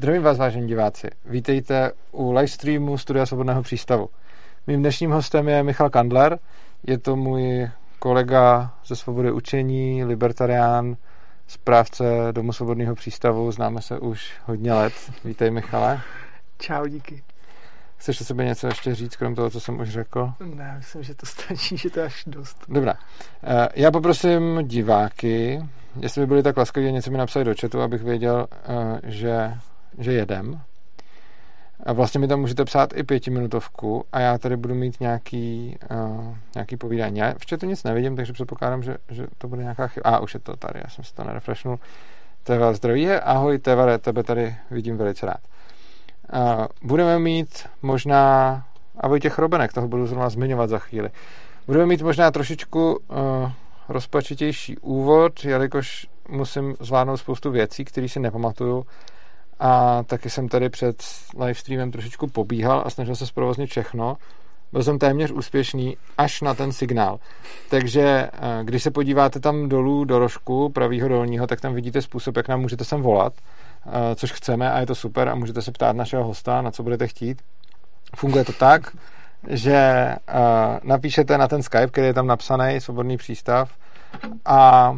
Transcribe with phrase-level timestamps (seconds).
[0.00, 1.10] Zdravím vás, vážení diváci.
[1.24, 4.08] Vítejte u livestreamu Studia Svobodného přístavu.
[4.66, 6.38] Mým dnešním hostem je Michal Kandler.
[6.86, 10.96] Je to můj kolega ze Svobody učení, libertarián,
[11.46, 13.52] správce Domu Svobodného přístavu.
[13.52, 14.92] Známe se už hodně let.
[15.24, 16.00] Vítej, Michale.
[16.58, 17.22] Čau, díky.
[17.96, 20.32] Chceš o sebe něco ještě říct, krom toho, co jsem už řekl?
[20.54, 22.64] Ne, myslím, že to stačí, že to je až dost.
[22.68, 22.94] Dobrá.
[23.44, 25.62] Eh, já poprosím diváky,
[26.00, 29.54] jestli by byli tak laskaví, něco mi napsali do chatu, abych věděl, eh, že,
[29.98, 30.60] že jedem.
[31.86, 36.34] A vlastně mi tam můžete psát i pětiminutovku a já tady budu mít nějaký, uh,
[36.54, 37.18] nějaký povídání.
[37.18, 40.10] Já v chatu nic nevidím, takže předpokládám, že, že to bude nějaká chyba.
[40.10, 41.78] A už je to tady, já jsem si to nerefreshnul.
[42.42, 45.40] Teva zdraví, ahoj Teva, tebe tady vidím velice rád.
[46.32, 48.64] Uh, budeme mít možná,
[49.00, 51.10] a Vojtěch Robenek, toho budu zrovna zmiňovat za chvíli,
[51.66, 53.52] budeme mít možná trošičku uh,
[53.88, 58.86] rozpačitější úvod, jelikož musím zvládnout spoustu věcí, které si nepamatuju
[59.60, 61.02] a taky jsem tady před
[61.38, 64.16] livestreamem trošičku pobíhal a snažil se zprovoznit všechno.
[64.72, 67.18] Byl jsem téměř úspěšný až na ten signál.
[67.70, 68.30] Takže eh,
[68.64, 72.60] když se podíváte tam dolů do rožku pravýho dolního, tak tam vidíte způsob, jak nám
[72.60, 73.32] můžete sem volat,
[73.86, 76.82] eh, což chceme a je to super a můžete se ptát našeho hosta, na co
[76.82, 77.42] budete chtít.
[78.16, 78.96] Funguje to tak,
[79.48, 80.18] že eh,
[80.82, 83.70] napíšete na ten Skype, který je tam napsaný, svobodný přístav,
[84.44, 84.96] a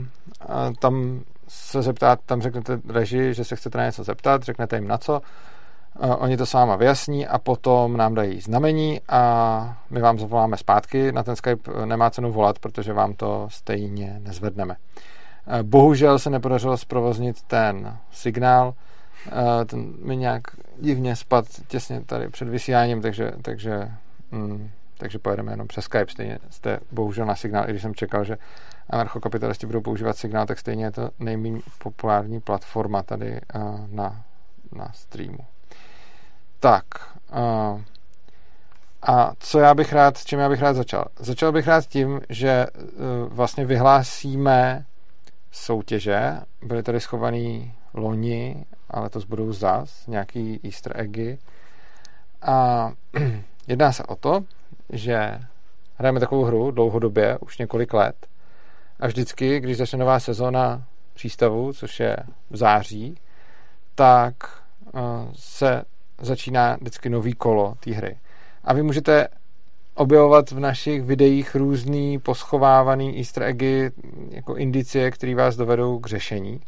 [0.79, 1.23] tam
[1.53, 5.21] se zeptat, tam řeknete reži, že se chcete na něco zeptat, řeknete jim na co,
[6.19, 11.13] oni to s váma vyjasní a potom nám dají znamení a my vám zavoláme zpátky.
[11.13, 14.77] Na ten Skype nemá cenu volat, protože vám to stejně nezvedneme.
[15.63, 18.75] Bohužel se nepodařilo zprovoznit ten signál,
[19.67, 20.43] ten mi nějak
[20.79, 23.89] divně spad těsně tady před vysíláním, takže, takže,
[24.31, 26.13] mm, takže pojedeme jenom přes Skype.
[26.13, 28.37] Stejně jste bohužel na signál, i když jsem čekal, že
[28.93, 34.25] anarchokapitalisti budou používat signál, tak stejně je to nejméně populární platforma tady uh, na,
[34.73, 35.39] na streamu.
[36.61, 36.85] Tak.
[37.33, 37.81] Uh,
[39.03, 41.05] a co já bych rád, čím já bych rád začal?
[41.19, 44.85] Začal bych rád tím, že uh, vlastně vyhlásíme
[45.51, 46.41] soutěže.
[46.63, 51.39] Byly tady schovaný loni, ale to budou zas, nějaký easter eggy.
[52.43, 52.91] A
[53.67, 54.45] jedná se o to,
[54.91, 55.41] že
[55.97, 58.27] hrajeme takovou hru dlouhodobě, už několik let,
[59.03, 62.17] a vždycky, když začne nová sezóna přístavu, což je
[62.51, 63.15] v září,
[63.95, 64.35] tak
[64.95, 65.01] eh,
[65.35, 65.83] se
[66.21, 68.19] začíná vždycky nový kolo té hry.
[68.65, 69.29] A vy můžete
[69.95, 73.91] objevovat v našich videích různý poschovávaný easter eggy
[74.31, 76.61] jako indicie, které vás dovedou k řešení.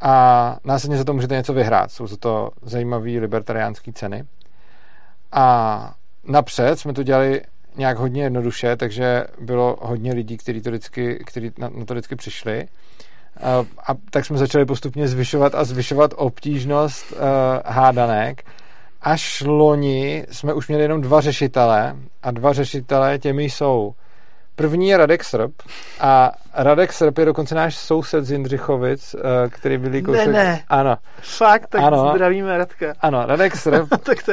[0.00, 1.92] A následně za to můžete něco vyhrát.
[1.92, 4.24] Jsou za to zajímavé libertariánské ceny.
[5.32, 7.42] A napřed jsme to dělali
[7.76, 12.16] nějak hodně jednoduše, takže bylo hodně lidí, kteří to vždycky, který na, na to vždycky
[12.16, 12.66] přišli.
[13.42, 17.18] A, a tak jsme začali postupně zvyšovat a zvyšovat obtížnost uh,
[17.64, 18.42] hádanek.
[19.02, 23.94] Až loni jsme už měli jenom dva řešitele a dva řešitele těmi jsou
[24.60, 25.52] První je Radek Srb
[26.00, 30.26] a Radek Srb je dokonce náš soused z Jindřichovic, eh, který byl kousek...
[30.26, 30.62] Ne, ne.
[30.68, 30.96] Ano.
[31.20, 32.12] Fakt, tak ano.
[32.14, 32.94] zdravíme Radka.
[33.00, 34.32] Ano, Radek Srb tak to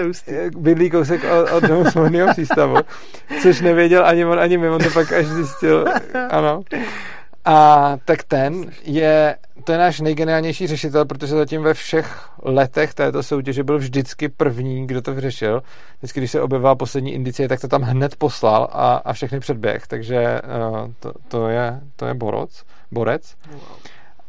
[0.57, 2.75] bydlí kousek od, od domu svobodného přístavu,
[3.41, 5.85] což nevěděl ani on, ani my, on to pak až zjistil.
[6.29, 6.61] Ano.
[7.47, 13.23] A tak ten je, to je náš nejgeniálnější řešitel, protože zatím ve všech letech této
[13.23, 15.63] soutěže byl vždycky první, kdo to vyřešil.
[15.97, 19.87] Vždycky, když se objevila poslední indicie, tak to tam hned poslal a, a všechny předběh,
[19.87, 20.41] takže
[20.71, 22.63] uh, to, to, je, to je borec.
[22.91, 23.35] borec.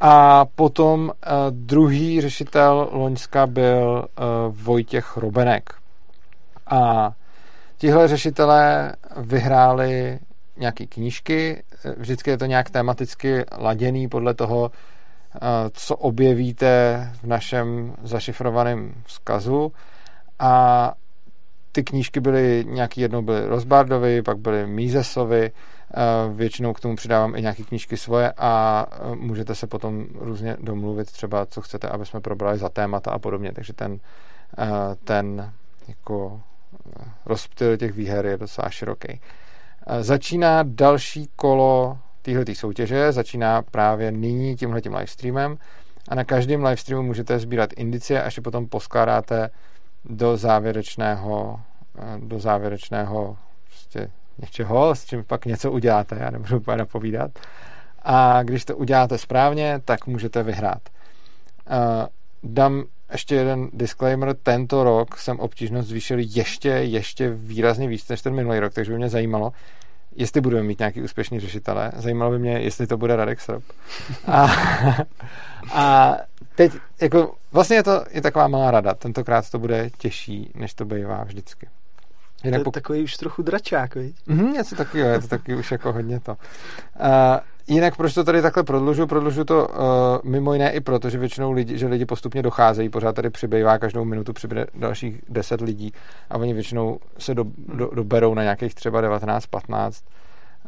[0.00, 1.12] A potom uh,
[1.50, 5.74] druhý řešitel Loňska byl uh, Vojtěch Robenek.
[6.66, 7.12] A
[7.78, 10.18] tihle řešitelé vyhráli
[10.58, 11.62] nějaké knížky,
[11.96, 15.38] vždycky je to nějak tematicky laděný podle toho, eh,
[15.72, 19.72] co objevíte v našem zašifrovaném vzkazu.
[20.38, 20.92] A
[21.72, 25.94] ty knížky byly, nějaký jednou byly Rozbardovi, pak byly Mízesovi, eh,
[26.34, 31.12] většinou k tomu přidávám i nějaké knížky svoje a eh, můžete se potom různě domluvit
[31.12, 34.00] třeba, co chcete, aby jsme probrali za témata a podobně, takže ten,
[35.04, 35.52] ten
[35.88, 36.40] jako
[37.26, 39.20] rozptyl těch výher je docela široký.
[40.00, 45.58] Začíná další kolo téhle soutěže, začíná právě nyní tímhletím livestreamem
[46.08, 49.50] a na každém livestreamu můžete sbírat indicie, až je potom poskládáte
[50.04, 51.60] do závěrečného
[52.18, 57.30] do závěrečného prostě něčeho, s čím pak něco uděláte, já nebudu úplně napovídat.
[58.02, 60.82] A když to uděláte správně, tak můžete vyhrát.
[62.42, 68.34] Dám ještě jeden disclaimer, tento rok jsem obtížnost zvýšil ještě, ještě výrazně víc než ten
[68.34, 69.52] minulý rok, takže by mě zajímalo,
[70.18, 71.92] jestli budeme mít nějaký úspěšný řešitele.
[71.96, 73.62] Zajímalo by mě, jestli to bude Radek Srb.
[74.26, 74.48] A,
[75.72, 76.16] a
[76.54, 78.94] teď, jako, vlastně je to je taková malá rada.
[78.94, 81.68] Tentokrát to bude těžší, než to bývá vždycky.
[82.44, 84.16] Jinak to je pok- takový už trochu dračák, viď?
[84.26, 86.32] Mhm, něco takového, je to taky už jako hodně to.
[86.32, 86.36] Uh,
[87.66, 89.06] jinak proč to tady takhle prodlužu?
[89.06, 93.14] Prodlužu to uh, mimo jiné i proto, že většinou lidi, že lidi postupně docházejí, pořád
[93.14, 95.92] tady přibývá, každou minutu přibude dalších 10 lidí
[96.30, 97.44] a oni většinou se do,
[97.74, 100.02] do, doberou na nějakých třeba 19-15.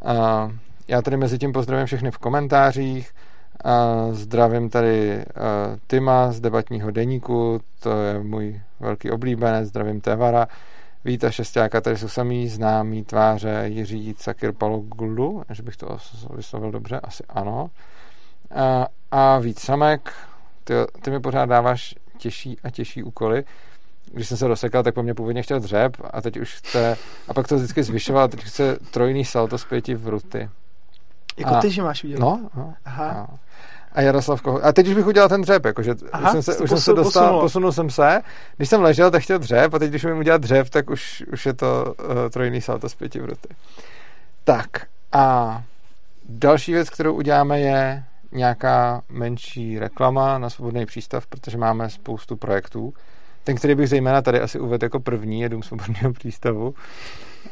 [0.01, 0.51] Uh,
[0.87, 3.11] já tady mezi tím pozdravím všechny v komentářích,
[3.65, 10.47] uh, zdravím tady uh, Tima z debatního deníku, to je můj velký oblíbenec, zdravím Tevara,
[11.05, 15.97] Víta Šestáka, tady jsou samý známý tváře Jiří Cakir Paloglu, že bych to
[16.35, 17.69] vyslovil dobře, asi ano.
[18.55, 20.13] A, a víc samek,
[20.63, 23.43] ty, ty mi pořád dáváš těžší a těžší úkoly.
[24.13, 27.33] Když jsem se rozsekal, tak po mně původně chtěl dřeb a teď už chce, a
[27.33, 30.49] pak to vždycky zvyšoval, teď chce trojný salto z pěti v ruty.
[31.37, 32.19] Jako a, ty, že máš udělat?
[32.19, 32.73] No, no.
[32.85, 33.27] Aha.
[33.31, 33.39] No
[33.93, 34.63] a Jaroslav Kohout.
[34.63, 36.93] A teď už bych udělal ten dřep, jakože Aha, už jsem se, už jsem se
[36.93, 37.41] dostal, posunul.
[37.41, 38.21] posunul jsem se.
[38.57, 41.45] Když jsem ležel, tak chtěl dřep a teď, když umím udělat dřep, tak už, už
[41.45, 43.49] je to uh, trojný salto z pěti ruty.
[44.43, 44.67] Tak
[45.11, 45.63] a
[46.29, 52.93] další věc, kterou uděláme, je nějaká menší reklama na svobodný přístav, protože máme spoustu projektů.
[53.43, 56.73] Ten, který bych zejména tady asi uvedl jako první, je Dům svobodného přístavu.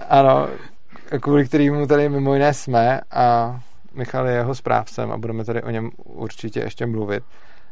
[0.09, 0.47] Ano,
[1.21, 3.59] kvůli kterému tady mimo jiné jsme a
[3.99, 7.23] Michal je jeho správcem a budeme tady o něm určitě ještě mluvit.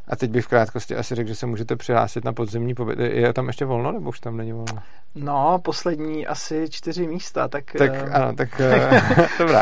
[0.08, 3.00] A teď bych v krátkosti asi řekl, že se můžete přihlásit na podzemní pobyt.
[3.00, 4.82] Je tam ještě volno, nebo už tam není volno?
[5.16, 7.64] No, poslední asi čtyři místa, tak...
[7.78, 9.62] Tak uh, ano, tak uh, dobrá.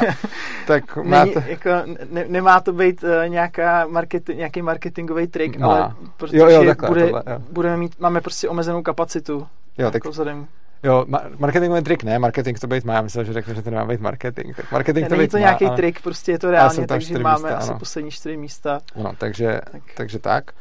[0.67, 1.39] Tak máte...
[1.39, 1.69] Není, jako,
[2.09, 5.71] ne, nemá to být uh, nějaká marketi, nějaký marketingový trik, no.
[5.71, 7.39] ale protože jo, jo, takhle, bude, tohle, jo.
[7.51, 9.33] budeme mít, máme prostě omezenou kapacitu.
[9.77, 10.47] Jo, jako tak vzhledem
[10.83, 11.05] Jo,
[11.37, 13.99] marketingový trik ne, marketing to být má, já myslel, že řekne, že to nemá být
[13.99, 14.55] marketing.
[14.55, 15.75] Tak marketing to být to nějaký ale...
[15.75, 17.79] trik, prostě je to reálně, takže máme místa, asi ano.
[17.79, 18.79] poslední čtyři místa.
[18.95, 19.81] No, takže tak.
[19.97, 20.51] takže tak.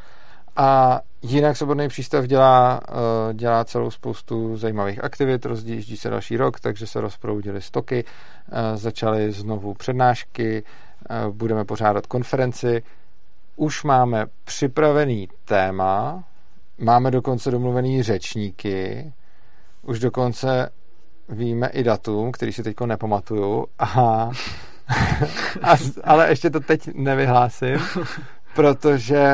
[0.56, 6.60] A jinak Svobodný přístav dělá, uh, dělá celou spoustu zajímavých aktivit, rozjíždí se další rok,
[6.60, 10.62] takže se rozproudily stoky, uh, začaly znovu přednášky,
[11.26, 12.82] uh, budeme pořádat konferenci.
[13.56, 16.24] Už máme připravený téma,
[16.78, 19.12] máme dokonce domluvený řečníky,
[19.86, 20.70] už dokonce
[21.28, 23.66] víme i datum, který si teď nepamatuju.
[23.78, 24.32] Aha.
[25.62, 27.78] A, ale ještě to teď nevyhlásím,
[28.54, 29.24] protože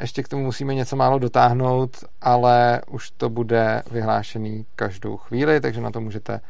[0.00, 5.80] ještě k tomu musíme něco málo dotáhnout, ale už to bude vyhlášený každou chvíli, takže
[5.80, 6.40] na to můžete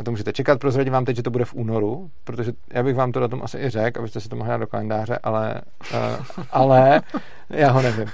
[0.00, 0.60] na to můžete čekat.
[0.60, 3.58] Prozradím vám teď, že to bude v únoru, protože já bych vám to datum asi
[3.58, 5.60] i řekl, abyste si to mohli do kalendáře, ale,
[5.92, 7.02] uh, ale
[7.50, 8.06] já ho nevím.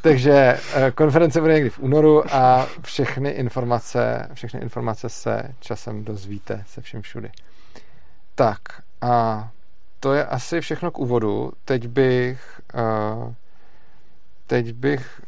[0.00, 6.64] Takže uh, konference bude někdy v únoru a všechny informace, všechny informace se časem dozvíte
[6.66, 7.30] se všem všudy.
[8.34, 8.58] Tak
[9.00, 9.48] a
[10.00, 11.52] to je asi všechno k úvodu.
[11.64, 13.32] Teď bych uh,
[14.46, 15.20] teď bych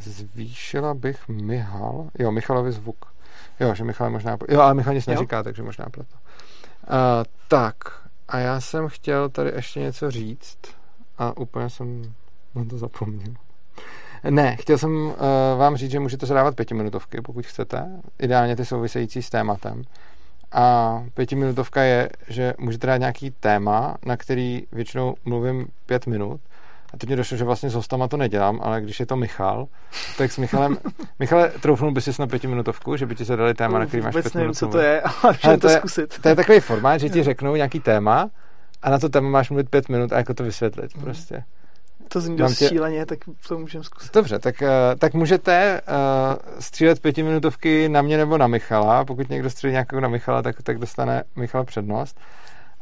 [0.00, 3.17] zvýšila bych Michal, jo, Michalovi zvuk.
[3.60, 4.36] Jo, že Michal možná...
[4.48, 5.14] Jo, ale Michal nic jo?
[5.14, 6.14] neříká, takže možná proto.
[6.14, 6.94] Uh,
[7.48, 7.76] tak,
[8.28, 10.58] a já jsem chtěl tady ještě něco říct
[11.18, 12.14] a úplně jsem
[12.54, 13.34] na to zapomněl.
[14.30, 15.14] Ne, chtěl jsem uh,
[15.58, 17.86] vám říct, že můžete zadávat pětiminutovky, pokud chcete.
[18.18, 19.82] Ideálně ty související s tématem.
[20.52, 26.40] A pětiminutovka je, že můžete dát nějaký téma, na který většinou mluvím pět minut
[26.94, 29.66] a teď mi došlo, že vlastně s hostama to nedělám, ale když je to Michal,
[30.18, 30.78] tak s Michalem...
[31.18, 34.34] Michale, troufnul bys si na pětiminutovku, že by ti zadali téma, na který máš pět
[34.34, 36.18] nevím, co to je, ale to, to zkusit.
[36.22, 38.30] To je takový formát, že ti řeknou nějaký téma
[38.82, 41.02] a na to téma máš mluvit pět minut a jako to vysvětlit mm.
[41.02, 41.44] prostě.
[42.08, 42.68] To zní dost tě...
[42.68, 43.18] šíleně, tak
[43.48, 44.14] to můžeme zkusit.
[44.14, 44.68] Dobře, tak, uh,
[44.98, 49.04] tak můžete uh, střílet pětiminutovky na mě nebo na Michala.
[49.04, 52.20] Pokud někdo střílí nějakou na Michala, tak, tak dostane Michal přednost.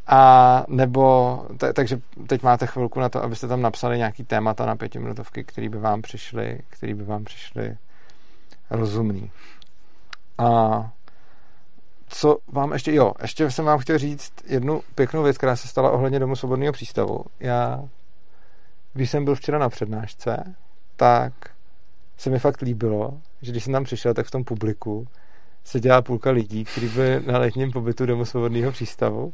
[0.06, 4.76] A nebo, t- takže teď máte chvilku na to, abyste tam napsali nějaký témata na
[4.76, 7.76] pětiminutovky, který by vám přišly, který by vám přišly
[8.70, 9.30] rozumný.
[10.38, 10.90] A
[12.08, 15.90] co vám ještě, jo, ještě jsem vám chtěl říct jednu pěknou věc, která se stala
[15.90, 17.24] ohledně Domu svobodného přístavu.
[17.40, 17.84] Já,
[18.92, 20.54] když jsem byl včera na přednášce,
[20.96, 21.32] tak
[22.16, 25.06] se mi fakt líbilo, že když jsem tam přišel, tak v tom publiku
[25.64, 29.32] se dělá půlka lidí, kteří byli na letním pobytu Domu svobodného přístavu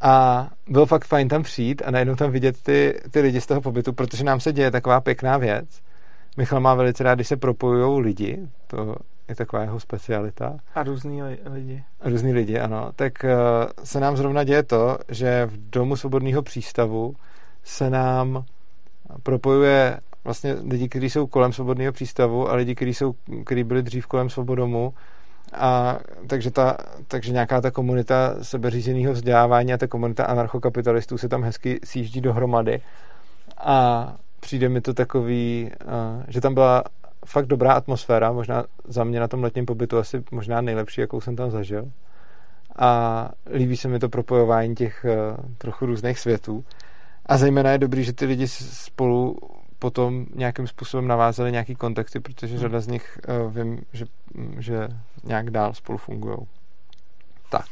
[0.00, 3.60] a bylo fakt fajn tam přijít a najednou tam vidět ty, ty lidi z toho
[3.60, 5.80] pobytu, protože nám se děje taková pěkná věc.
[6.36, 8.96] Michal má velice rád, když se propojují lidi, to
[9.28, 10.56] je taková jeho specialita.
[10.74, 11.84] A různý lidi.
[12.00, 12.90] A různý lidi, ano.
[12.96, 13.30] Tak uh,
[13.84, 17.14] se nám zrovna děje to, že v Domu svobodného přístavu
[17.64, 18.44] se nám
[19.22, 23.14] propojuje vlastně lidi, kteří jsou kolem svobodného přístavu a lidi, kteří, jsou,
[23.44, 24.94] kteří byli dřív kolem svobodomu
[25.52, 26.76] a takže, ta,
[27.08, 32.80] takže nějaká ta komunita sebeřízeného vzdělávání a ta komunita anarchokapitalistů se tam hezky sjíždí dohromady.
[33.58, 36.84] A přijde mi to takový, uh, že tam byla
[37.26, 41.36] fakt dobrá atmosféra, možná za mě na tom letním pobytu asi možná nejlepší, jakou jsem
[41.36, 41.90] tam zažil.
[42.78, 46.64] A líbí se mi to propojování těch uh, trochu různých světů.
[47.26, 49.36] A zejména je dobrý, že ty lidi spolu
[49.78, 52.60] potom nějakým způsobem navázali nějaký kontakty, protože hmm.
[52.60, 54.06] řada z nich uh, vím, že,
[54.58, 54.88] že
[55.24, 56.38] nějak dál spolu fungují.
[57.50, 57.66] Tak.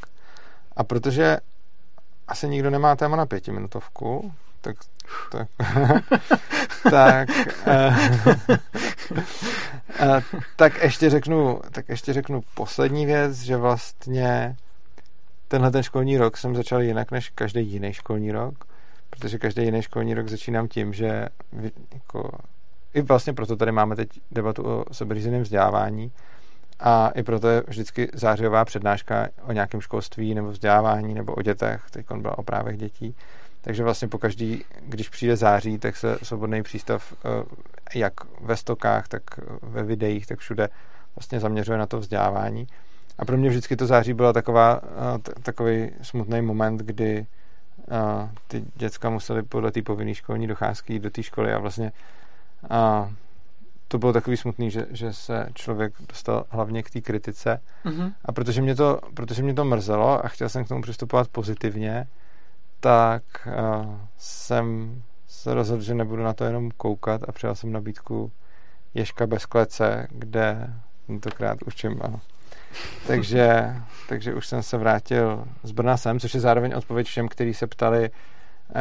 [0.77, 1.39] A protože
[2.29, 4.77] asi nikdo nemá téma na pětiminutovku, tak
[5.31, 5.49] tak,
[6.91, 7.29] tak,
[7.67, 8.57] uh,
[10.03, 14.57] uh, tak ještě řeknu tak ještě řeknu poslední věc, že vlastně
[15.49, 18.65] tenhle ten školní rok jsem začal jinak než každý jiný školní rok,
[19.17, 21.29] protože každý jiný školní rok začínám tím, že
[21.95, 22.31] jako,
[22.95, 26.13] i vlastně proto tady máme teď debatu o sebeřízeném vzdělávání
[26.81, 31.83] a i proto je vždycky zářijová přednáška o nějakém školství nebo vzdělávání nebo o dětech,
[31.91, 33.15] teď byla o právech dětí,
[33.61, 39.09] takže vlastně po každý, když přijde září, tak se svobodný přístav eh, jak ve stokách,
[39.09, 39.23] tak
[39.63, 40.69] ve videích, tak všude
[41.17, 42.67] vlastně zaměřuje na to vzdělávání.
[43.19, 47.27] A pro mě vždycky to září byla taková, eh, takový smutný moment, kdy
[47.79, 51.93] eh, ty děcka museli podle té povinné školní docházky jít do té školy a vlastně
[52.71, 53.11] a
[53.89, 57.61] to bylo takový smutný, že, že se člověk dostal hlavně k té kritice.
[57.85, 58.13] Mm-hmm.
[58.25, 62.07] A protože mě, to, protože mě to mrzelo a chtěl jsem k tomu přistupovat pozitivně,
[62.81, 68.33] tak uh, jsem se rozhodl, že nebudu na to jenom koukat a přijal jsem nabídku
[68.95, 70.71] Ješka bez klece, kde
[71.07, 72.21] tentokrát učím, ano.
[73.07, 73.77] Takže,
[74.09, 77.67] takže už jsem se vrátil z Brna sem, což je zároveň odpověď všem, kteří se
[77.67, 78.11] ptali,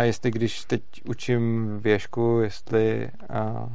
[0.01, 3.69] jestli když teď učím věšku, jestli uh,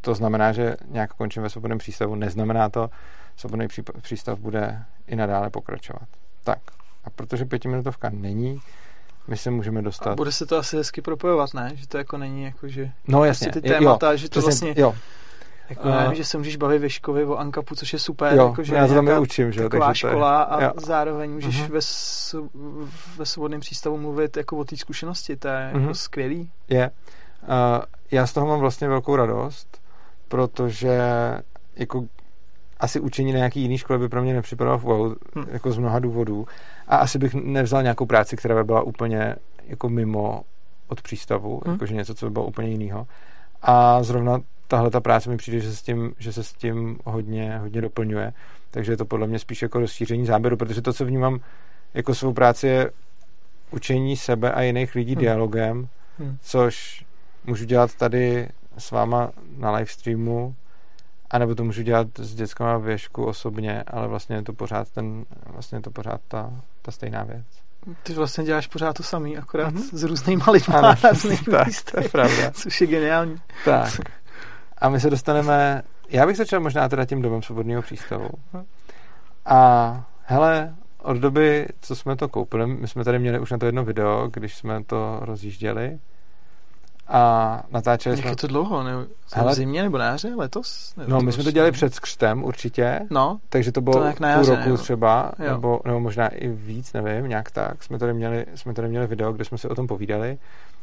[0.00, 2.14] to znamená, že nějak končím ve svobodném přístavu.
[2.14, 2.90] Neznamená to,
[3.36, 3.66] svobodný
[4.02, 6.08] přístav bude i nadále pokračovat.
[6.44, 6.58] Tak,
[7.04, 8.60] a protože pětiminutovka není,
[9.28, 10.10] my se můžeme dostat.
[10.10, 11.72] A bude se to asi hezky propojovat, ne?
[11.74, 12.90] Že to jako není jako, že...
[13.08, 13.46] No jasně.
[13.46, 14.82] Prostě ty témata, jo, že to přesně, vlastně...
[14.82, 14.94] Jo.
[15.72, 18.34] Jako uh, nevím, že se můžeš bavit Škovi o Ankapu, což je super.
[18.34, 20.72] Jo, jako, že já to tam učím, že Taková škola je, a jo.
[20.76, 21.70] zároveň můžeš uh-huh.
[21.70, 21.80] ve,
[23.16, 25.66] ve svobodném přístavu mluvit jako o té zkušenosti, to je uh-huh.
[25.66, 25.94] jako mhm.
[25.94, 26.50] skvělý.
[26.68, 26.90] Je.
[27.42, 27.48] Uh,
[28.10, 29.80] já z toho mám vlastně velkou radost,
[30.28, 31.00] protože
[31.76, 32.04] jako
[32.80, 35.44] asi učení na nějaký jiný škole by pro mě nepřipadalo wow, hmm.
[35.50, 36.46] jako z mnoha důvodů.
[36.88, 39.36] A asi bych nevzal nějakou práci, která by byla úplně
[39.66, 40.42] jako mimo
[40.88, 41.74] od přístavu, hmm.
[41.74, 43.06] jakože něco, co by bylo úplně jiného.
[43.62, 44.38] A zrovna
[44.72, 47.80] tahle ta práce mi přijde, že se s tím, že se s tím hodně, hodně
[47.80, 48.32] doplňuje.
[48.70, 51.40] Takže je to podle mě spíš jako rozšíření záběru, protože to, co vnímám
[51.94, 52.90] jako svou práci, je
[53.70, 55.20] učení sebe a jiných lidí hmm.
[55.20, 55.88] dialogem,
[56.18, 56.36] hmm.
[56.40, 57.04] což
[57.44, 58.48] můžu dělat tady
[58.78, 60.54] s váma na live streamu,
[61.30, 65.78] anebo to můžu dělat s dětskama věšku osobně, ale vlastně je to pořád ten, vlastně
[65.78, 66.50] je to pořád ta,
[66.82, 67.46] ta stejná věc.
[68.02, 69.96] Ty vlastně děláš pořád to samý, akorát mm-hmm.
[69.96, 71.44] s různýma lidmi na různých
[71.92, 72.50] to je pravda.
[72.50, 73.36] Což je geniální.
[73.64, 74.21] Tak.
[74.82, 78.28] A my se dostaneme, já bych začal možná teda tím domem svobodného přístavu.
[79.46, 83.66] A hele, od doby, co jsme to koupili, my jsme tady měli už na to
[83.66, 85.98] jedno video, když jsme to rozjížděli,
[87.08, 88.26] a natáčeli jsme...
[88.26, 88.82] Jak je to dlouho?
[88.82, 88.92] Ne?
[89.32, 90.34] Hele, v zimě nebo na jaře?
[90.36, 90.94] Letos?
[90.96, 93.00] Ne, no, my jsme to dělali před křtem určitě.
[93.10, 93.38] No.
[93.48, 94.76] Takže to bylo to půl jaře, roku jo.
[94.76, 97.82] třeba, nebo, nebo možná i víc, nevím, nějak tak.
[97.82, 100.38] Jsme tady, měli, jsme tady měli video, kde jsme si o tom povídali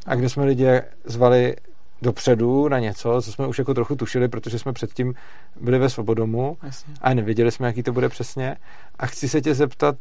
[0.05, 1.55] a kde jsme lidi zvali
[2.01, 5.13] dopředu na něco, co jsme už jako trochu tušili, protože jsme předtím
[5.61, 6.93] byli ve Svobodomu Jasně.
[7.01, 8.55] a nevěděli jsme, jaký to bude přesně.
[8.99, 9.95] A chci se tě zeptat,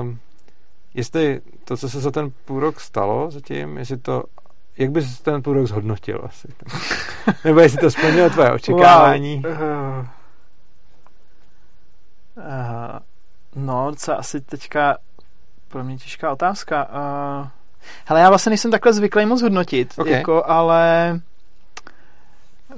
[0.00, 0.18] um,
[0.94, 4.22] jestli to, co se za ten půl rok stalo zatím, jestli to
[4.78, 6.48] jak bys ten půl rok zhodnotil asi?
[7.44, 9.42] Nebo jestli to splnilo tvoje očekávání?
[9.44, 9.52] Wow.
[9.52, 10.06] Uh,
[12.36, 12.98] uh,
[13.56, 14.98] no, co asi teďka
[15.68, 16.88] pro mě těžká otázka.
[16.88, 17.48] Uh,
[18.04, 20.12] hele, já vlastně nejsem takhle zvyklý moc hodnotit, okay.
[20.12, 21.20] jako, ale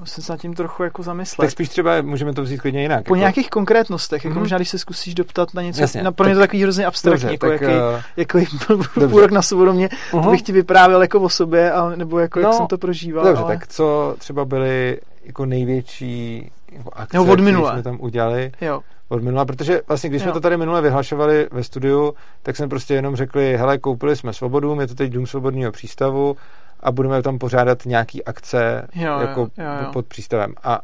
[0.04, 1.46] Se nad tím trochu jako zamyslet.
[1.46, 3.04] Tak spíš třeba můžeme to vzít klidně jinak.
[3.04, 3.20] Po jako...
[3.20, 4.40] nějakých konkrétnostech, jako mm-hmm.
[4.40, 6.86] možná když se zkusíš doptat na něco, Jasně, na, pro mě tak, to takový hrozně
[6.86, 8.02] abstraktní, dobře, jako, tak, jaký, uh...
[8.16, 8.58] jaký
[9.10, 10.24] půl rok na svobodomě, uh-huh.
[10.24, 13.24] to bych ti vyprávěl jako o sobě, ale, nebo jako no, jak jsem to prožíval.
[13.24, 13.56] Dobře, ale...
[13.56, 17.72] tak co třeba byly jako největší jako akce, no, od minule.
[17.72, 18.52] jsme tam udělali?
[18.60, 18.80] Jo
[19.12, 20.24] od minula, protože vlastně když jo.
[20.24, 24.32] jsme to tady minule vyhlašovali ve studiu, tak jsme prostě jenom řekli, hele, koupili jsme
[24.32, 26.36] svobodu, je to teď dům svobodného přístavu
[26.82, 29.92] a budeme tam pořádat nějaký akce jo, jako jo, jo, jo.
[29.92, 30.54] pod přístavem.
[30.62, 30.80] A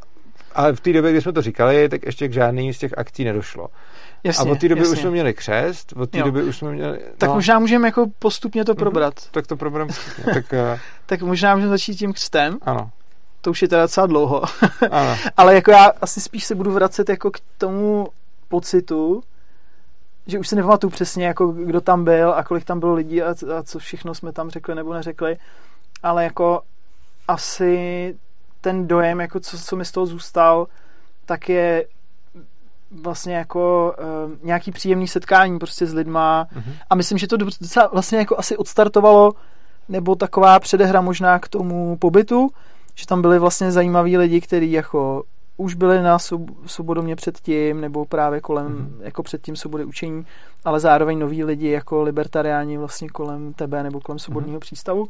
[0.54, 3.24] ale v té době, kdy jsme to říkali, tak ještě k žádný z těch akcí
[3.24, 3.68] nedošlo.
[4.24, 4.92] Jasně, a od té doby jasně.
[4.92, 6.98] už jsme měli křest, od té doby už jsme měli...
[6.98, 9.14] No, tak možná můžeme jako postupně to mhm, probrat.
[9.24, 10.34] Mm, tak to probereme postupně.
[10.34, 10.78] tak, uh...
[11.06, 12.58] tak možná můžeme začít tím křtem.
[12.62, 12.90] Ano.
[13.40, 14.42] To už je teda docela dlouho.
[14.90, 15.16] ano.
[15.36, 18.08] Ale jako já asi spíš se budu vracet jako k tomu
[18.48, 19.22] pocitu,
[20.26, 23.30] že už si nepamatuju přesně, jako kdo tam byl a kolik tam bylo lidí a,
[23.58, 25.36] a co všechno jsme tam řekli nebo neřekli,
[26.02, 26.60] ale jako
[27.28, 28.14] asi
[28.60, 30.66] ten dojem, jako co, co mi z toho zůstal,
[31.26, 31.84] tak je
[33.02, 36.72] vlastně jako uh, nějaký příjemný setkání prostě s lidma mm-hmm.
[36.90, 39.32] a myslím, že to docela vlastně jako asi odstartovalo
[39.88, 42.50] nebo taková předehra možná k tomu pobytu,
[42.94, 45.22] že tam byli vlastně zajímaví lidi, kteří jako
[45.56, 46.18] už byli na
[46.66, 49.00] svobodomě předtím, nebo právě kolem, mm.
[49.02, 50.26] jako předtím svobody učení,
[50.64, 54.60] ale zároveň noví lidi jako libertariáni vlastně kolem tebe nebo kolem svobodního mm.
[54.60, 55.08] přístavu.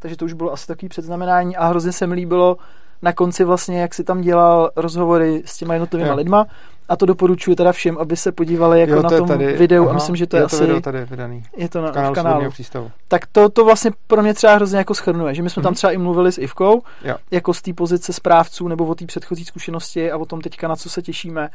[0.00, 2.56] Takže to už bylo asi takový předznamenání a hrozně se mi líbilo
[3.02, 6.46] na konci vlastně, jak si tam dělal rozhovory s těma jednotlivými lidma
[6.88, 9.90] a to doporučuji teda všem, aby se podívali jako jo, na tom tady, videu aha,
[9.90, 10.64] a myslím, že to je, je to asi...
[10.64, 11.42] video tady vydaný.
[11.56, 12.14] Je to na, v kanálu.
[12.14, 12.50] V kanálu.
[12.50, 12.90] Přístavu.
[13.08, 15.62] Tak to, to vlastně pro mě třeba hrozně jako schrnuje, že my jsme mm-hmm.
[15.62, 15.76] tam mhm.
[15.76, 17.16] třeba i mluvili s Ivkou, jo.
[17.30, 20.76] jako z té pozice správců nebo o té předchozí zkušenosti a o tom teďka na
[20.76, 21.48] co se těšíme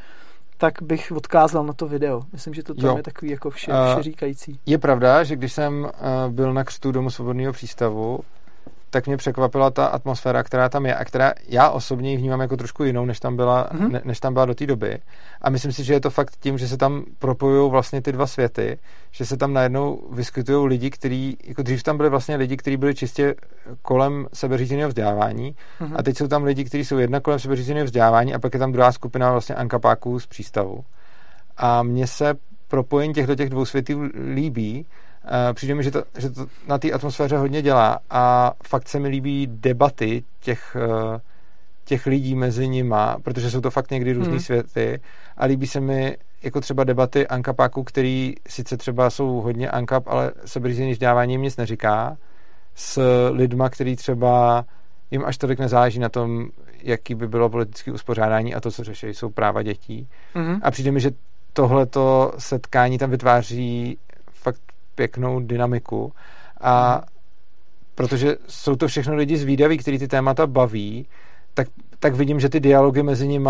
[0.58, 2.22] tak bych odkázal na to video.
[2.34, 2.98] Myslím, že to tam jo.
[2.98, 4.60] je takový jako vše, vše říkající.
[4.66, 5.90] Je pravda, že když jsem uh,
[6.34, 8.20] byl na křtu Domu svobodného přístavu,
[8.96, 12.58] tak mě překvapila ta atmosféra, která tam je a která já osobně ji vnímám jako
[12.58, 13.92] trošku jinou, než tam byla, mm-hmm.
[13.92, 15.00] ne, než tam byla do té doby.
[15.42, 18.28] A myslím si, že je to fakt tím, že se tam propojují vlastně ty dva
[18.28, 18.78] světy,
[19.12, 22.96] že se tam najednou vyskytují lidi, kteří, jako dřív tam byli vlastně lidi, kteří byli
[22.96, 23.36] čistě
[23.82, 25.96] kolem sebeřízeného vzdělávání mm-hmm.
[25.96, 28.72] a teď jsou tam lidi, kteří jsou jedna kolem sebeřízeného vzdělávání a pak je tam
[28.72, 30.84] druhá skupina vlastně ankapáků z přístavu.
[31.58, 32.34] A mně se
[32.68, 34.02] propojení těchto těch dvou světů
[34.34, 34.86] líbí,
[35.54, 39.08] přijde mi, že to, že to na té atmosféře hodně dělá a fakt se mi
[39.08, 41.18] líbí debaty těch, uh,
[41.86, 44.40] těch lidí mezi nima, protože jsou to fakt někdy různý hmm.
[44.40, 45.02] světy
[45.38, 50.32] a líbí se mi jako třeba debaty ankapáků, který sice třeba jsou hodně ankap, ale
[50.46, 52.18] sebeřízený vzdělávání jim nic neříká,
[52.76, 54.66] s lidma, který třeba
[55.12, 56.48] jim až tolik nezáleží na tom,
[56.82, 60.08] jaký by bylo politické uspořádání a to, co řeší, jsou práva dětí.
[60.36, 60.60] Mm-hmm.
[60.64, 61.12] A přijde mi, že
[61.54, 63.98] tohleto setkání tam vytváří
[64.34, 64.62] fakt
[64.96, 66.14] pěknou dynamiku
[66.62, 67.02] a
[67.96, 71.08] protože jsou to všechno lidi zvídaví, kteří ty témata baví,
[71.54, 71.68] tak,
[72.00, 73.50] tak vidím, že ty dialogy mezi nimi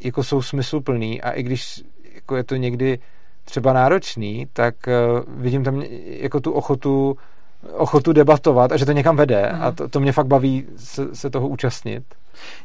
[0.00, 1.82] jako jsou smysluplný a i když
[2.14, 2.98] jako je to někdy
[3.44, 7.16] třeba náročný, tak uh, vidím tam jako tu ochotu
[7.72, 9.62] ochotu debatovat a že to někam vede uh-huh.
[9.62, 12.04] a to, to mě fakt baví se, se toho účastnit.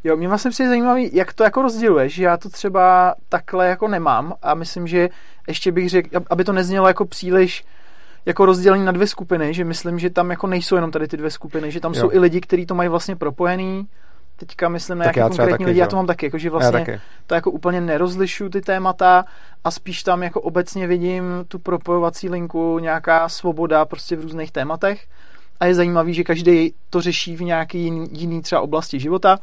[0.04, 4.34] Jo, mě vlastně přijde zajímavý, jak to jako rozděluješ, já to třeba takhle jako nemám
[4.42, 5.10] a myslím, že
[5.48, 7.66] ještě bych řekl, aby to neznělo jako příliš
[8.28, 11.32] jako rozdělení na dvě skupiny, že myslím, že tam jako nejsou jenom tady ty dvě
[11.32, 12.02] skupiny, že tam jo.
[12.02, 13.88] jsou i lidi, kteří to mají vlastně propojený,
[14.36, 17.00] teďka myslím na nějaké konkrétní lidi, já to mám taky, jako, že vlastně taky.
[17.28, 19.26] to jako úplně nerozlišuju ty témata
[19.64, 25.08] a spíš tam jako obecně vidím tu propojovací linku, nějaká svoboda prostě v různých tématech.
[25.60, 29.40] A je zajímavý, že každý to řeší v nějaký jiný, jiný třeba oblasti života.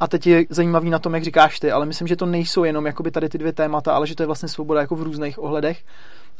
[0.00, 2.86] A teď je zajímavý na tom, jak říkáš ty, ale myslím, že to nejsou jenom
[2.86, 5.82] jakoby tady ty dvě témata, ale že to je vlastně svoboda jako v různých ohledech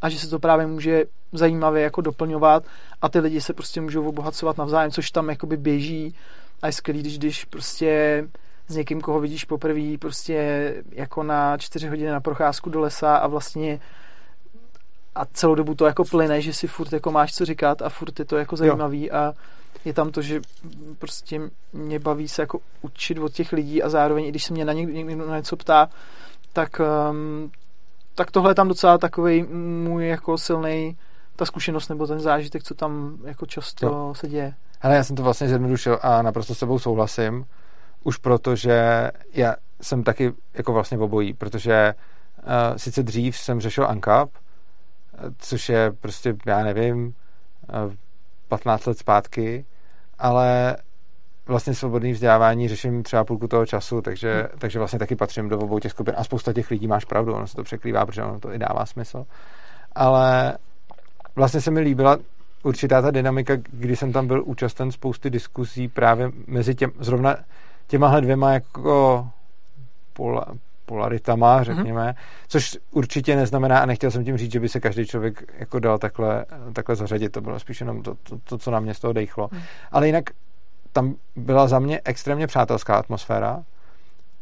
[0.04, 2.64] a že se to právě může zajímavě jako doplňovat
[3.02, 6.14] a ty lidi se prostě můžou obohacovat navzájem, což tam jakoby běží
[6.62, 8.24] a je skvělý, když, když prostě
[8.68, 13.26] s někým, koho vidíš poprvé, prostě jako na čtyři hodiny na procházku do lesa a
[13.26, 13.80] vlastně
[15.14, 18.18] a celou dobu to jako plyne, že si furt jako máš co říkat a furt
[18.18, 19.14] je to jako zajímavý jo.
[19.14, 19.32] a
[19.84, 20.40] je tam to, že
[20.98, 21.40] prostě
[21.72, 24.72] mě baví se jako učit od těch lidí a zároveň, i když se mě na
[24.72, 25.88] někdo, někdo na něco ptá,
[26.52, 27.50] tak um,
[28.14, 30.96] tak tohle je tam docela takový můj jako silný
[31.36, 34.14] ta zkušenost nebo ten zážitek, co tam jako často jo.
[34.16, 34.54] se děje.
[34.80, 37.46] Hele, já jsem to vlastně zjednodušil a naprosto s tebou souhlasím,
[38.02, 41.94] už proto, že já jsem taky jako vlastně obojí, protože
[42.38, 44.30] uh, sice dřív jsem řešil ANCAP,
[45.38, 47.06] což je prostě, já nevím,
[47.86, 47.92] uh,
[48.48, 49.64] 15 let zpátky,
[50.18, 50.76] ale
[51.46, 54.58] vlastně svobodný vzdělávání řeším třeba půlku toho času, takže, hmm.
[54.58, 57.46] takže vlastně taky patřím do obou těch skupin a spousta těch lidí máš pravdu, ono
[57.46, 59.26] se to překrývá, protože ono to i dává smysl.
[59.92, 60.58] Ale
[61.36, 62.18] vlastně se mi líbila
[62.62, 67.36] určitá ta dynamika, kdy jsem tam byl účasten spousty diskuzí právě mezi těm, zrovna
[67.86, 69.28] těmahle dvěma jako
[70.12, 70.46] pola,
[70.86, 71.64] polaritama, mhm.
[71.64, 72.46] řekněme, mm-hmm.
[72.48, 75.98] což určitě neznamená, a nechtěl jsem tím říct, že by se každý člověk jako dal
[75.98, 79.12] takhle, takhle zařadit, to bylo spíš jenom to, to, to co na mě z toho
[79.12, 79.48] dejchlo.
[79.52, 79.60] Mm.
[79.92, 80.24] Ale jinak
[80.94, 83.64] tam byla za mě extrémně přátelská atmosféra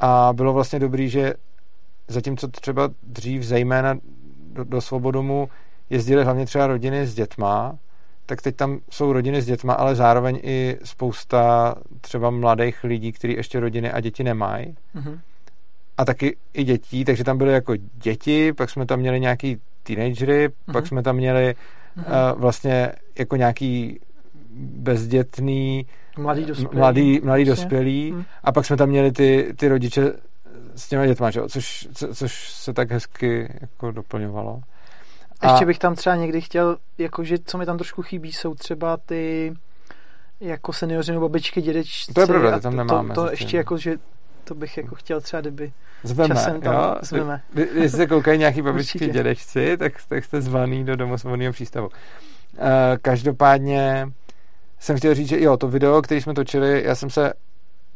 [0.00, 1.34] a bylo vlastně dobrý, že
[2.08, 3.94] zatímco třeba dřív zejména
[4.52, 5.48] do, do Svobodomu
[5.90, 7.78] jezdili hlavně třeba rodiny s dětma,
[8.26, 13.34] tak teď tam jsou rodiny s dětma, ale zároveň i spousta třeba mladých lidí, kteří
[13.34, 14.76] ještě rodiny a děti nemají.
[14.94, 15.18] Mm-hmm.
[15.98, 20.48] A taky i dětí, takže tam byly jako děti, pak jsme tam měli nějaký teenagery,
[20.48, 20.72] mm-hmm.
[20.72, 21.54] pak jsme tam měli
[21.96, 22.32] mm-hmm.
[22.34, 24.00] uh, vlastně jako nějaký
[24.56, 25.86] bezdětný
[26.18, 28.24] mladý dospělý, mladý, mladý dospělý hmm.
[28.44, 30.12] a pak jsme tam měli ty, ty rodiče
[30.74, 31.48] s těma dětma, čo?
[31.48, 34.60] Což, co, což se tak hezky jako doplňovalo.
[35.40, 35.50] A...
[35.50, 39.54] Ještě bych tam třeba někdy chtěl, jakože co mi tam trošku chybí, jsou třeba ty
[40.40, 42.12] jako seniori nebo babičky, dědečci.
[42.12, 43.14] To je pravda, tam nemáme.
[43.14, 43.96] To, to ještě jako, že
[44.44, 46.96] to bych jako chtěl třeba, kdyby zveme, časem tam jo?
[47.02, 47.42] zveme.
[47.54, 51.88] Jestli se koukají nějaký babičky, dědečci, tak, tak jste zvaný do domu svobodného přístavu.
[51.88, 52.68] Uh,
[53.02, 54.06] každopádně
[54.82, 57.32] jsem chtěl říct, že jo, to video, který jsme točili, já jsem se,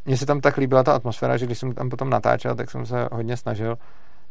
[0.04, 2.86] mně se tam tak líbila ta atmosféra, že když jsem tam potom natáčel, tak jsem
[2.86, 3.78] se hodně snažil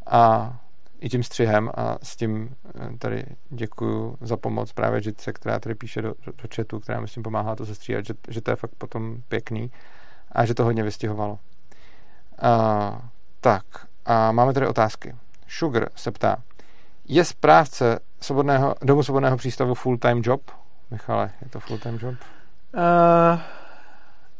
[0.07, 0.53] a
[0.99, 5.75] i tím střihem a s tím eh, tady děkuju za pomoc právě Žitce, která tady
[5.75, 8.55] píše do, do, chatu, která mi s tím pomáhá to sestříhat, že, že to je
[8.55, 9.71] fakt potom pěkný
[10.31, 11.39] a že to hodně vystihovalo.
[12.41, 13.09] A,
[13.41, 13.65] tak,
[14.05, 15.15] a máme tady otázky.
[15.47, 16.37] Sugar se ptá,
[17.07, 20.41] je správce svobodného, domu svobodného přístavu full-time job?
[20.91, 22.15] Michale, je to full-time job?
[22.75, 23.39] Uh,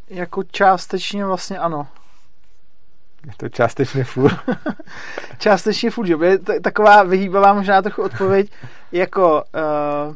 [0.10, 1.88] jako částečně vlastně ano.
[3.26, 4.30] Je to částečně full.
[5.38, 6.21] částečně full job.
[6.21, 8.52] Je t- taková vyhýbavá možná trochu odpověď,
[8.91, 10.15] jako uh,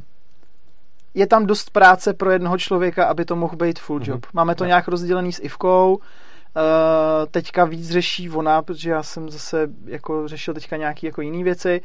[1.13, 4.25] je tam dost práce pro jednoho člověka, aby to mohl být full job.
[4.25, 4.29] Mm-hmm.
[4.34, 6.01] Máme to nějak rozdělený s Ivkou, uh,
[7.32, 11.82] teďka víc řeší ona, protože já jsem zase jako řešil teďka nějaké jako jiné věci,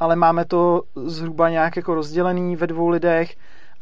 [0.00, 3.36] ale máme to zhruba nějak jako rozdělený ve dvou lidech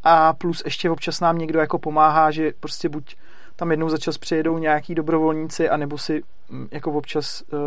[0.08, 3.16] a plus ještě občas nám někdo jako pomáhá, že prostě buď
[3.56, 7.58] tam jednou za čas přijedou nějaký dobrovolníci, anebo si mm, jako občas uh,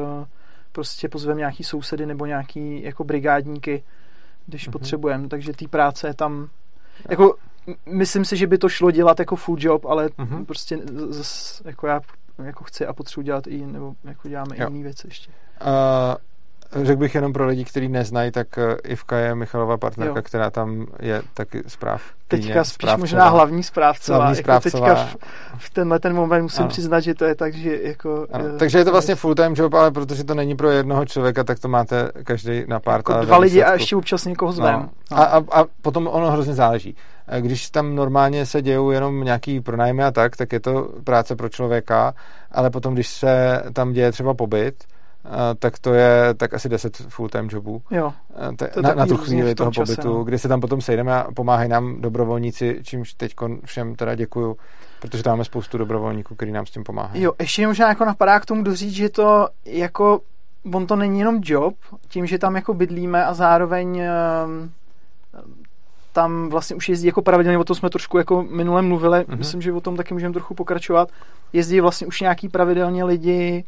[0.71, 3.83] prostě pozveme nějaký sousedy nebo nějaký jako brigádníky,
[4.45, 4.71] když mm-hmm.
[4.71, 6.49] potřebujeme, takže té práce je tam
[7.09, 7.35] jako
[7.85, 10.45] myslím si, že by to šlo dělat jako full job, ale mm-hmm.
[10.45, 12.01] prostě zas, jako já
[12.43, 14.67] jako chci a potřebuji dělat i, nebo jako děláme jo.
[14.69, 15.31] i jiné věci ještě.
[15.61, 16.15] Uh,
[16.71, 20.23] Řekl bych jenom pro lidi, kteří neznají, tak eh, Ivka je Michalová partnerka, jo.
[20.23, 22.01] která tam je taky zpráv.
[22.27, 22.97] Teďka spíš správcová.
[22.97, 24.17] možná hlavní správcová.
[24.17, 24.87] Hlavní správcová.
[24.87, 25.17] Jako teďka
[25.57, 26.69] v, v tenhle ten moment musím ano.
[26.69, 28.27] přiznat, že to je tak, že jako...
[28.31, 28.47] Ano.
[28.47, 31.43] Je, Takže je to vlastně full time job, ale protože to není pro jednoho člověka,
[31.43, 32.99] tak to máte každý na pár.
[32.99, 34.73] Jako dva lidi a ještě občas někoho zvem.
[34.73, 34.89] No.
[35.11, 35.17] No.
[35.17, 36.95] A, a, a potom ono hrozně záleží.
[37.39, 41.49] Když tam normálně se dějou jenom nějaký pronájmy a tak, tak je to práce pro
[41.49, 42.13] člověka,
[42.51, 44.75] ale potom, když se tam děje třeba pobyt,
[45.59, 47.81] tak to je tak asi 10 full-time jobů.
[47.91, 48.13] Jo,
[48.55, 50.23] Te, na, na tu chvíli toho pobytu, no.
[50.23, 54.57] kdy se tam potom sejdeme a pomáhají nám dobrovolníci, čímž teď všem teda děkuju,
[55.01, 57.23] protože tam máme spoustu dobrovolníků, kteří nám s tím pomáhají.
[57.23, 60.19] Jo, ještě možná jako napadá k tomu doříct, že to jako,
[60.73, 61.73] on to není jenom job,
[62.07, 64.71] tím, že tam jako bydlíme a zároveň ehm,
[66.13, 69.37] tam vlastně už jezdí jako pravidelně, o tom jsme trošku jako minule mluvili, mm-hmm.
[69.37, 71.09] myslím, že o tom taky můžeme trochu pokračovat.
[71.53, 73.65] Jezdí vlastně už nějaký pravidelně lidi,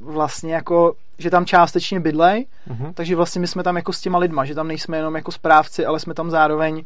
[0.00, 2.92] vlastně jako, že tam částečně bydlej, uh-huh.
[2.94, 5.86] takže vlastně my jsme tam jako s těma lidma, že tam nejsme jenom jako správci,
[5.86, 6.84] ale jsme tam zároveň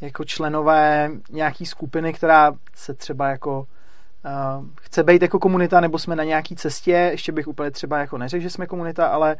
[0.00, 6.16] jako členové nějaký skupiny, která se třeba jako uh, chce být jako komunita, nebo jsme
[6.16, 9.36] na nějaký cestě, ještě bych úplně třeba jako neřekl, že jsme komunita, ale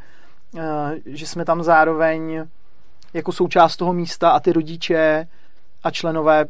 [0.53, 0.61] uh,
[1.05, 2.45] že jsme tam zároveň
[3.13, 5.27] jako součást toho místa a ty rodiče
[5.83, 6.45] a členové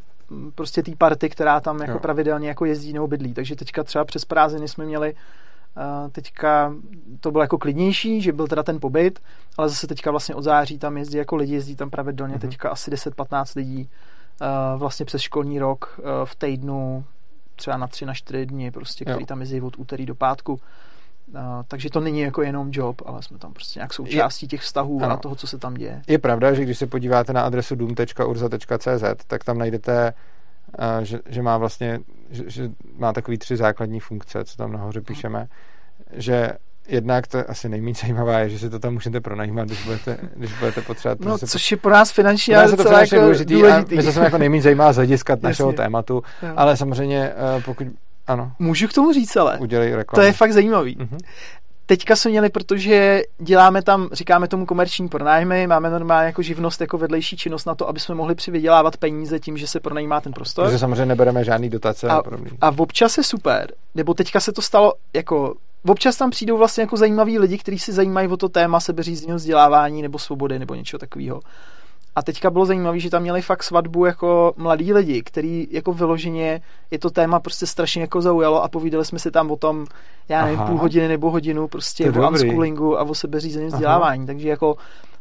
[0.55, 1.99] prostě té party, která tam jako jo.
[1.99, 3.33] pravidelně jako jezdí nebo bydlí.
[3.33, 6.73] Takže teďka třeba přes prázdniny jsme měli uh, teďka
[7.19, 9.19] to bylo jako klidnější, že byl teda ten pobyt,
[9.57, 12.39] ale zase teďka vlastně od září tam jezdí jako lidi, jezdí tam pravidelně mm-hmm.
[12.39, 13.89] teďka asi 10-15 lidí
[14.41, 17.05] uh, vlastně přes školní rok uh, v týdnu
[17.55, 19.25] třeba na 3 na 4 dny prostě, který jo.
[19.25, 20.59] tam jezdí od úterý do pátku.
[21.33, 25.03] Uh, takže to není jako jenom job, ale jsme tam prostě nějak součástí těch vztahů
[25.03, 25.13] ano.
[25.13, 26.01] a toho, co se tam děje.
[26.07, 30.13] Je pravda, že když se podíváte na adresu doom.urza.cz, tak tam najdete,
[30.79, 35.01] uh, že, že má vlastně, že, že má takový tři základní funkce, co tam nahoře
[35.01, 35.47] píšeme,
[36.13, 36.51] že
[36.87, 40.53] jednak to asi nejméně zajímavá je, že si to tam můžete pronajímat, když budete, když
[40.59, 41.41] budete potřebovat.
[41.41, 43.93] No, což je pro nás finančně ale to finančně jako důležitý, důležitý.
[43.93, 46.53] A my se jako nejméně zajímá z hlediska našeho tématu, jo.
[46.55, 47.87] ale samozřejmě uh, pokud
[48.27, 48.51] ano.
[48.59, 49.57] Můžu k tomu říct ale.
[49.57, 50.21] Udělej reklamu.
[50.21, 50.97] To je fakt zajímavý.
[50.97, 51.17] Mm-hmm.
[51.85, 56.97] Teďka jsme měli, protože děláme tam, říkáme tomu komerční pronájmy, máme normálně jako živnost, jako
[56.97, 60.65] vedlejší činnost na to, aby jsme mohli přivydělávat peníze tím, že se pronajímá ten prostor.
[60.65, 62.07] Takže samozřejmě nebereme žádný dotace.
[62.07, 62.21] A,
[62.61, 66.81] a v občas je super, nebo teďka se to stalo jako občas tam přijdou vlastně
[66.81, 70.99] jako zajímaví lidi, kteří si zajímají o to téma sebeřízního vzdělávání nebo svobody nebo něčeho
[70.99, 71.39] takového.
[72.17, 76.61] A teďka bylo zajímavé, že tam měli fakt svatbu jako mladí lidi, který jako vyloženě
[76.91, 79.85] je to téma prostě strašně jako zaujalo a povídali jsme si tam o tom,
[80.29, 80.67] já nevím, Aha.
[80.69, 84.19] půl hodiny nebo hodinu prostě o unschoolingu a o sebeřízeném vzdělávání.
[84.19, 84.27] Aha.
[84.27, 84.75] Takže jako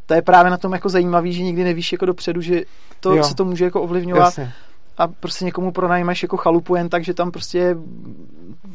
[0.06, 2.62] to je právě na tom jako zajímavý, že nikdy nevíš jako dopředu, že
[3.00, 3.24] to jo.
[3.24, 4.24] se to může jako ovlivňovat.
[4.24, 4.52] Jasně.
[4.98, 7.76] A prostě někomu pronajmeš jako chalupu jen tak, že tam prostě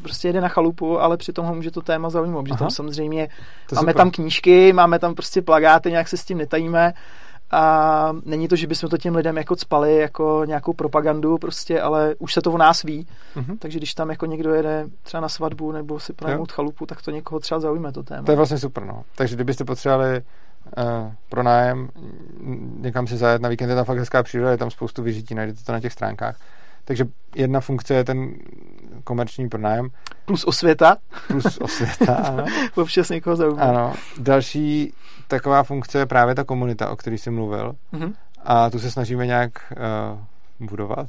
[0.02, 3.28] prostě jede na chalupu, ale přitom ho může to téma zaujmout, že tam samozřejmě
[3.68, 3.94] to máme super.
[3.94, 6.92] tam knížky, máme tam prostě plagáty, nějak se s tím netajíme
[7.52, 12.14] a není to, že bychom to těm lidem jako cpali jako nějakou propagandu prostě, ale
[12.18, 13.58] už se to o nás ví, mm-hmm.
[13.58, 17.10] takže když tam jako někdo jede třeba na svatbu nebo si pronajmout chalupu, tak to
[17.10, 18.22] někoho třeba zaujme to téma.
[18.22, 19.02] To je vlastně super, no.
[19.16, 21.88] Takže kdybyste potřebovali uh, pro nájem
[22.80, 25.64] někam si zajet na víkend, je tam fakt hezká příroda, je tam spoustu vyžití, najdete
[25.64, 26.36] to na těch stránkách
[26.84, 27.04] Takže
[27.36, 28.34] jedna funkce je ten
[29.04, 29.88] komerční pronájem.
[30.24, 30.96] Plus osvěta.
[31.28, 32.44] Plus osvěta, ano.
[32.74, 33.62] Občas někoho zaujme.
[33.62, 33.94] Ano.
[34.18, 34.92] Další
[35.28, 37.74] taková funkce je právě ta komunita, o který jsi mluvil.
[37.92, 38.12] Mm-hmm.
[38.44, 41.06] A tu se snažíme nějak uh, budovat.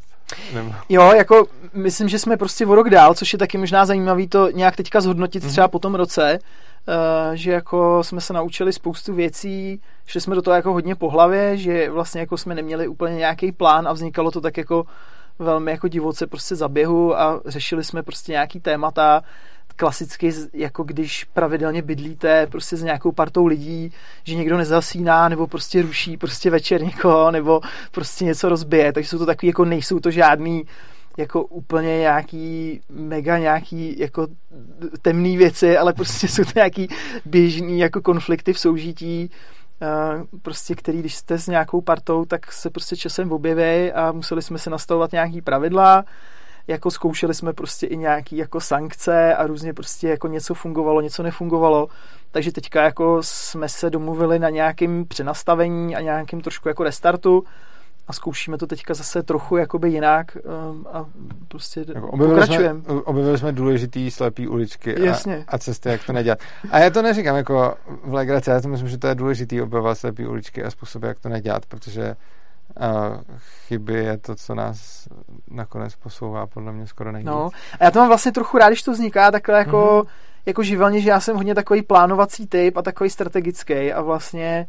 [0.54, 0.74] Nebo...
[0.90, 4.50] Jo, jako myslím, že jsme prostě o rok dál, což je taky možná zajímavý to
[4.50, 5.50] nějak teďka zhodnotit mm-hmm.
[5.50, 10.42] třeba po tom roce, uh, že jako jsme se naučili spoustu věcí, šli jsme do
[10.42, 14.32] toho jako hodně po hlavě, že vlastně jako jsme neměli úplně nějaký plán a vznikalo
[14.32, 14.86] to tak jako
[15.39, 19.22] velmi jako divoce prostě za běhu a řešili jsme prostě nějaký témata,
[19.76, 23.91] klasicky, jako když pravidelně bydlíte prostě s nějakou partou lidí,
[24.24, 29.17] že někdo nezasíná, nebo prostě ruší prostě večer někoho, nebo prostě něco rozbije, takže jsou
[29.17, 30.63] to takový, jako nejsou to žádný
[31.17, 34.28] jako úplně nějaký mega nějaký jako
[35.02, 36.88] temný věci, ale prostě jsou to nějaký
[37.26, 39.32] běžný jako konflikty v soužití,
[40.41, 44.58] prostě který, když jste s nějakou partou, tak se prostě časem objeví a museli jsme
[44.58, 46.06] se nastavovat nějaký pravidla,
[46.67, 51.24] jako zkoušeli jsme prostě i nějaký jako sankce a různě prostě jako něco fungovalo, něco
[51.24, 51.88] nefungovalo.
[52.32, 57.43] Takže teďka jako jsme se domluvili na nějakém přenastavení a nějakým trošku jako restartu
[58.08, 60.38] a zkoušíme to teďka zase trochu jakoby jinak
[60.72, 61.06] um, a
[61.48, 62.82] prostě jako pokračujeme.
[62.82, 65.16] Jsme, objevili jsme důležitý slepý uličky a,
[65.48, 66.39] a cesty, jak to nedělat.
[66.72, 69.98] A já to neříkám jako v legraci, já to myslím, že to je důležitý objevovat
[69.98, 72.16] slepý uličky a způsoby, jak to nedělat, protože
[72.80, 73.18] uh,
[73.68, 75.08] chyby je to, co nás
[75.52, 77.28] nakonec posouvá podle mě skoro nejvíc.
[77.28, 80.10] No, a já to mám vlastně trochu rád, když to vzniká takhle jako, mm-hmm.
[80.46, 84.68] jako živelně, že já jsem hodně takový plánovací typ a takový strategický a vlastně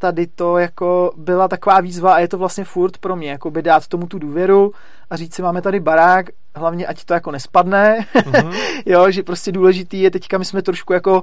[0.00, 3.62] tady to jako byla taková výzva a je to vlastně furt pro mě, jako by
[3.62, 4.72] dát tomu tu důvěru
[5.10, 8.82] a říct si, máme tady barák, hlavně ať to jako nespadne, mm-hmm.
[8.86, 11.22] jo, že prostě důležitý je teďka, my jsme trošku jako,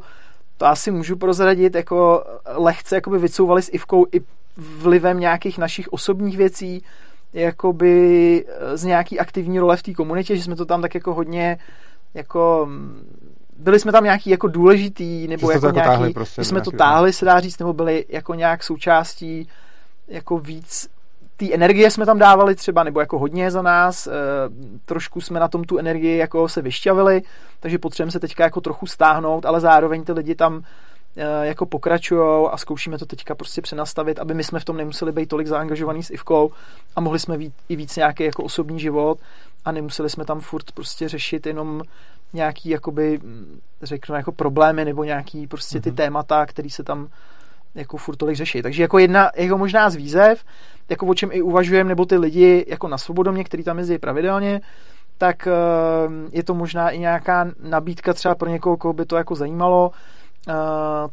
[0.58, 4.22] to asi můžu prozradit, jako lehce jakoby vycouvali s Ivkou i
[4.58, 6.84] vlivem nějakých našich osobních věcí,
[7.34, 11.58] jakoby z nějaký aktivní role v té komunitě, že jsme to tam tak jako hodně
[12.14, 12.70] jako
[13.60, 17.26] byli jsme tam nějaký jako důležitý, nebo jako, jako nějaký, prostě, jsme to táhli, se
[17.26, 19.50] dá říct, nebo byli jako nějak součástí
[20.08, 20.90] jako víc
[21.38, 24.12] té energie jsme tam dávali třeba, nebo jako hodně za nás, e,
[24.86, 27.22] trošku jsme na tom tu energii jako se vyšťavili,
[27.60, 30.64] takže potřebujeme se teďka jako trochu stáhnout, ale zároveň ty lidi tam
[31.18, 35.12] e, jako pokračují a zkoušíme to teďka prostě přenastavit, aby my jsme v tom nemuseli
[35.12, 36.52] být tolik zaangažovaný s Ivkou
[36.96, 39.20] a mohli jsme vít i víc nějaký jako osobní život
[39.66, 41.82] a nemuseli jsme tam furt prostě řešit jenom
[42.34, 43.20] nějaký, jakoby,
[43.82, 45.96] řeknu, jako problémy nebo nějaký prostě ty mm-hmm.
[45.96, 47.08] témata, které se tam
[47.76, 48.62] jako furt tolik řeší.
[48.62, 50.44] Takže jako jedna, jako možná z výzev,
[50.90, 54.62] jako o čem i uvažujeme, nebo ty lidi jako na svobodomě, který tam jezdí pravidelně,
[55.18, 55.52] tak eh,
[56.32, 59.92] je to možná i nějaká nabídka třeba pro někoho, koho by to jako zajímalo,
[60.50, 60.54] eh,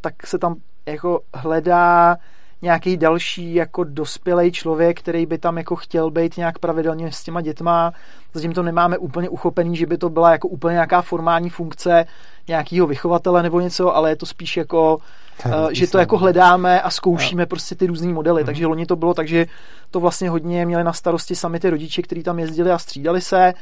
[0.01, 2.17] tak se tam jako hledá
[2.61, 7.41] nějaký další jako dospělý člověk, který by tam jako chtěl být nějak pravidelně s těma
[7.41, 7.91] dětma.
[8.33, 12.05] Zatím to nemáme úplně uchopený, že by to byla jako úplně nějaká formální funkce
[12.47, 14.97] nějakého vychovatele nebo něco, ale je to spíš jako,
[15.45, 17.47] uh, že to jako hledáme a zkoušíme no.
[17.47, 18.41] prostě ty různé modely.
[18.41, 18.45] Mm.
[18.45, 19.45] Takže loni to bylo tak, že
[19.91, 23.39] to vlastně hodně měli na starosti sami ty rodiče, kteří tam jezdili a střídali se
[23.47, 23.53] eh,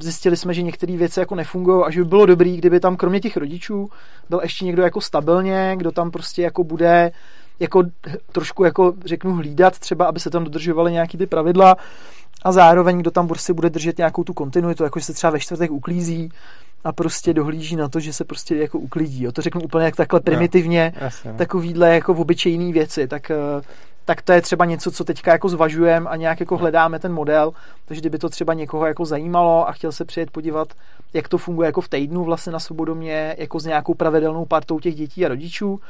[0.00, 3.20] zjistili jsme, že některé věci jako nefungují a že by bylo dobré, kdyby tam kromě
[3.20, 3.90] těch rodičů
[4.30, 7.12] byl ještě někdo jako stabilně, kdo tam prostě jako bude
[7.60, 7.82] jako
[8.32, 11.76] trošku jako řeknu hlídat třeba, aby se tam dodržovaly nějaký ty pravidla
[12.42, 15.40] a zároveň kdo tam prostě bude držet nějakou tu kontinuitu, jako že se třeba ve
[15.40, 16.32] čtvrtek uklízí
[16.84, 19.24] a prostě dohlíží na to, že se prostě jako uklidí.
[19.24, 19.32] Jo.
[19.32, 21.38] To řeknu úplně jak takhle primitivně, jasně, no.
[21.38, 23.36] takovýhle jako v obyčejný věci, tak, eh,
[24.04, 27.52] tak to je třeba něco, co teďka jako zvažujeme a nějak jako hledáme ten model,
[27.84, 30.68] takže kdyby to třeba někoho jako zajímalo a chtěl se přijet podívat,
[31.12, 34.94] jak to funguje jako v týdnu vlastně na Svobodomě, jako s nějakou pravidelnou partou těch
[34.94, 35.80] dětí a rodičů,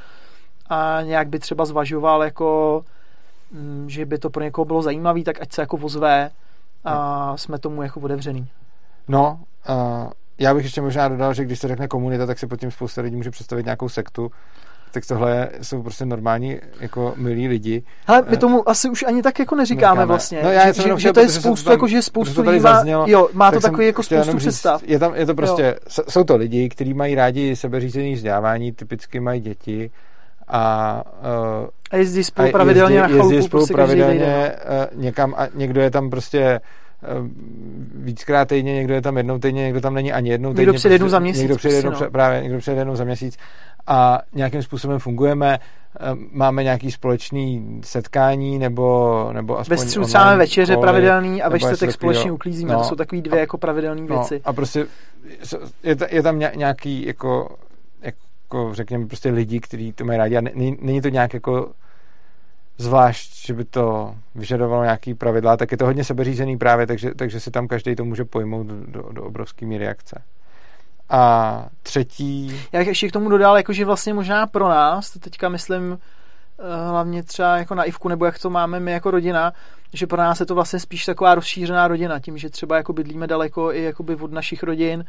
[0.70, 2.83] a nějak by třeba zvažoval jako
[3.52, 6.30] mm, že by to pro někoho bylo zajímavé, tak ať se jako vozve
[6.85, 8.48] a jsme tomu jako otevřený.
[9.09, 12.61] No, uh, já bych ještě možná dodal, že když se řekne komunita, tak si pod
[12.61, 14.30] tím spousta lidí může představit nějakou sektu,
[14.92, 17.83] tak tohle jsou prostě normální, jako milí lidi.
[18.06, 20.06] Ale my tomu asi už ani tak jako neříkáme, neříkáme.
[20.06, 20.40] vlastně.
[20.42, 23.04] No, já že, že, že to je spoustu, tam, jako, že spoustu lidí má, zaznělo,
[23.09, 24.83] jo, má to takový jako spoustu představ.
[24.87, 26.04] Je, tam, je to prostě, jo.
[26.09, 29.90] jsou to lidi, kteří mají rádi sebeřízený vzdělávání, typicky mají děti,
[30.50, 31.04] a,
[31.60, 33.34] uh, a jezdí spolu pravidelně jezdí, na chalupu.
[33.34, 34.52] Jezdí spolu prostě pravidelně
[34.94, 36.60] uh, někam a někdo je tam prostě
[37.20, 37.28] uh,
[37.94, 40.60] víckrát týdně, někdo je tam jednou týdně, někdo tam není ani jednou týdně.
[40.60, 41.40] Někdo přijde jednou za měsíc.
[41.40, 42.10] Někdo přijde jednou, no.
[42.10, 43.36] právě, někdo přijde jednou za měsíc
[43.86, 45.58] a nějakým způsobem fungujeme,
[46.32, 51.58] máme nějaký společný setkání nebo, nebo aspoň Ve středu třeba večeře koly, pravidelný a ve
[51.58, 52.72] čtvrtek společně uklízíme.
[52.72, 54.40] No, to jsou takové dvě a, jako pravidelné no, věci.
[54.44, 54.86] A prostě
[55.82, 57.56] je, je tam nějaký jako,
[58.50, 60.40] jako řekněme prostě lidi, kteří to mají rádi a
[60.80, 61.72] není, to nějak jako
[62.78, 67.40] zvlášť, že by to vyžadovalo nějaký pravidla, tak je to hodně sebeřízený právě, takže, takže
[67.40, 70.22] si tam každý to může pojmout do, do, obrovské míry akce.
[71.08, 72.60] A třetí...
[72.72, 75.98] Já bych ještě k tomu dodal, jako, že vlastně možná pro nás, to teďka myslím
[76.58, 79.52] eh, hlavně třeba jako na Ivku, nebo jak to máme my jako rodina,
[79.92, 83.26] že pro nás je to vlastně spíš taková rozšířená rodina, tím, že třeba jako bydlíme
[83.26, 85.04] daleko i jakoby od našich rodin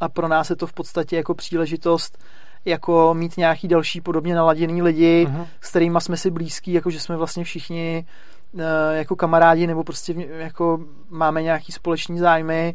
[0.00, 2.18] a pro nás je to v podstatě jako příležitost
[2.64, 5.46] jako mít nějaký další podobně naladěný lidi, uh-huh.
[5.60, 8.06] s kterými jsme si blízký, jako že jsme vlastně všichni
[8.52, 10.78] uh, jako kamarádi nebo prostě jako
[11.10, 12.74] máme nějaký společný zájmy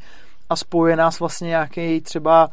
[0.49, 2.49] a spojuje nás vlastně nějaký třeba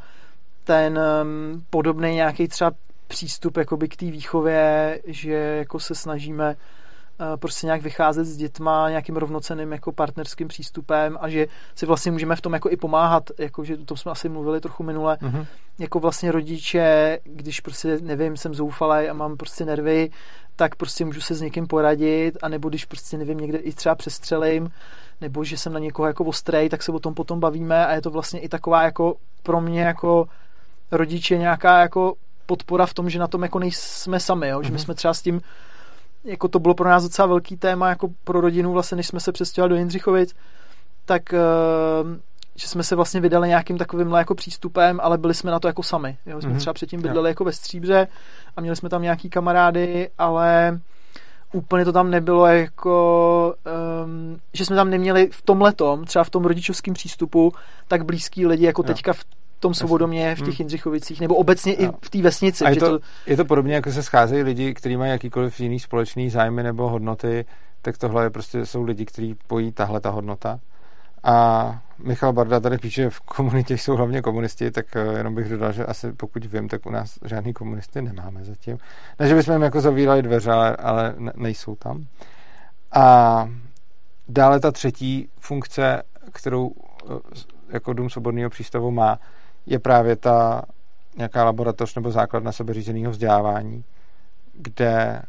[0.65, 2.73] ten um, podobný nějaký třeba
[3.09, 6.57] přístup jakoby k té výchově, že jako se snažíme uh,
[7.37, 12.37] prostě nějak vycházet s dětma nějakým rovnoceným jako partnerským přístupem a že si vlastně můžeme
[12.37, 15.47] v tom jako i pomáhat, jako že to jsme asi mluvili trochu minule, uh-huh.
[15.79, 20.11] jako vlastně rodiče, když prostě nevím, jsem zoufalý a mám prostě nervy,
[20.57, 24.71] tak prostě můžu se s někým poradit, anebo když prostě nevím, někde i třeba přestřelím,
[25.21, 28.03] nebo že jsem na někoho jako ostrej, tak se o tom potom bavíme a je
[28.03, 30.27] to vlastně i taková jako pro mě jako
[30.91, 32.15] rodiče nějaká jako
[32.47, 34.59] podpora v tom, že na tom jako nejsme sami, jo?
[34.59, 34.63] Mm-hmm.
[34.63, 34.85] že my mhm.
[34.85, 35.41] jsme třeba s tím
[36.25, 39.33] jako to bylo pro nás docela velký téma jako pro rodinu vlastně, než jsme se
[39.33, 40.35] přestěhovali do Jindřichovic,
[41.05, 42.11] tak uh,
[42.55, 45.83] že jsme se vlastně vydali nějakým takovým jako přístupem, ale byli jsme na to jako
[45.83, 46.17] sami.
[46.27, 46.41] Jo?
[46.41, 46.59] Jsme mm-hmm.
[46.59, 48.09] třeba předtím bydleli jako ve Stříbře
[48.57, 50.81] a měli jsme tam nějaký kamarády, ale
[51.53, 53.55] úplně to tam nebylo jako,
[54.05, 57.53] um, že jsme tam neměli v tom letom, třeba v tom rodičovském přístupu,
[57.89, 58.87] tak blízký lidi jako jo.
[58.87, 59.25] teďka v
[59.63, 60.57] tom Svobodomě, v těch hmm.
[60.59, 61.91] Jindřichovicích, nebo obecně jo.
[61.91, 62.65] i v té vesnici.
[62.65, 63.05] A je, to, to...
[63.27, 67.45] je to podobně, jako se scházejí lidi, kteří mají jakýkoliv jiný společný zájmy nebo hodnoty,
[67.83, 70.59] tak tohle je prostě jsou lidi, kteří pojí tahle ta hodnota.
[71.25, 75.73] A Michal Barda tady píše, v komunitě jsou hlavně komunisti, tak eh, jenom bych dodal,
[75.73, 78.79] že asi pokud vím, tak u nás žádný komunisty nemáme zatím.
[79.19, 82.07] Ne, že bychom jim jako zavírali dveře, ale, ale nejsou tam.
[82.93, 83.49] A
[84.29, 86.71] dále ta třetí funkce, kterou
[87.05, 87.15] eh,
[87.73, 89.19] jako Dům svobodného přístavu má,
[89.67, 90.63] je právě ta
[91.17, 93.85] nějaká laboratoř nebo základ na sebeřízeného vzdělávání,
[94.53, 95.23] kde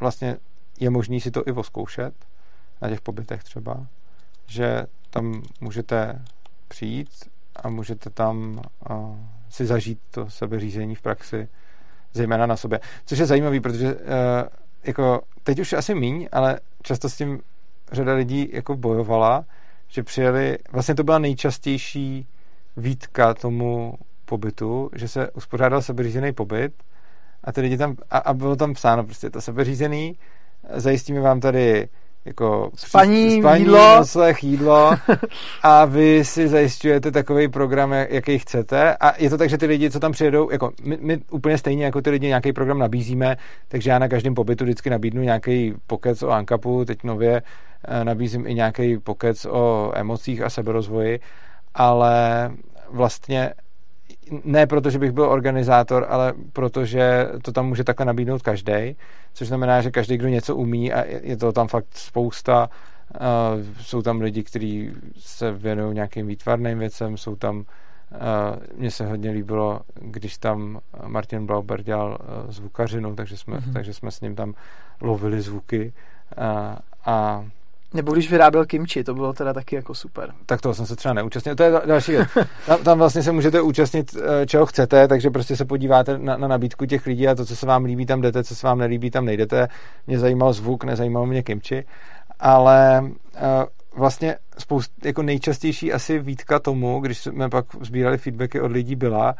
[0.00, 0.36] vlastně
[0.80, 2.14] je možný si to i voskoušet
[2.82, 3.86] na těch pobytech třeba
[4.46, 6.22] že tam můžete
[6.68, 7.08] přijít
[7.56, 9.16] a můžete tam uh,
[9.50, 11.48] si zažít to sebeřízení v praxi,
[12.12, 12.80] zejména na sobě.
[13.06, 14.00] Což je zajímavý, protože uh,
[14.84, 17.40] jako teď už asi míň, ale často s tím
[17.92, 19.44] řada lidí jako bojovala,
[19.88, 22.26] že přijeli, vlastně to byla nejčastější
[22.76, 26.72] výtka tomu pobytu, že se uspořádal sebeřízený pobyt
[27.44, 30.18] a ty lidi tam, a, a bylo tam psáno prostě to sebeřízený,
[30.76, 31.88] zajistíme vám tady
[32.24, 33.96] jako spaní, spaní jídlo.
[33.96, 34.96] noslech, jídlo.
[35.62, 38.96] A vy si zajišťujete takový program, jaký chcete.
[38.96, 41.84] A je to tak, že ty lidi, co tam přijedou, jako my, my úplně stejně
[41.84, 43.36] jako ty lidi nějaký program nabízíme,
[43.68, 47.42] takže já na každém pobytu vždycky nabídnu nějaký pokec o Ankapu, teď nově
[47.88, 51.20] eh, nabízím i nějaký pokec o emocích a seberozvoji,
[51.74, 52.50] ale
[52.90, 53.54] vlastně
[54.44, 58.96] ne proto, že bych byl organizátor, ale protože to tam může takhle nabídnout každý,
[59.32, 62.70] což znamená, že každý, kdo něco umí a je to tam fakt spousta,
[63.14, 63.20] uh,
[63.80, 67.64] jsou tam lidi, kteří se věnují nějakým výtvarným věcem, jsou tam uh,
[68.76, 73.72] mně se hodně líbilo, když tam Martin Blauber dělal uh, zvukařinu, takže jsme, mm-hmm.
[73.72, 74.54] takže jsme s ním tam
[75.00, 75.92] lovili zvuky
[76.38, 76.44] uh,
[77.06, 77.44] a
[77.94, 80.32] nebo když vyráběl kimči, to bylo teda taky jako super.
[80.46, 81.54] Tak toho jsem se třeba neúčastnil.
[81.54, 82.28] To je další věc.
[82.66, 86.48] Tam, tam vlastně se můžete účastnit, eh, čeho chcete, takže prostě se podíváte na, na
[86.48, 89.10] nabídku těch lidí a to, co se vám líbí, tam jdete, co se vám nelíbí,
[89.10, 89.68] tam nejdete.
[90.06, 91.84] Mě zajímal zvuk, nezajímalo mě kimči.
[92.40, 93.10] Ale uh,
[93.96, 99.34] vlastně spoust, jako nejčastější asi výtka tomu, když jsme pak sbírali feedbacky od lidí, byla,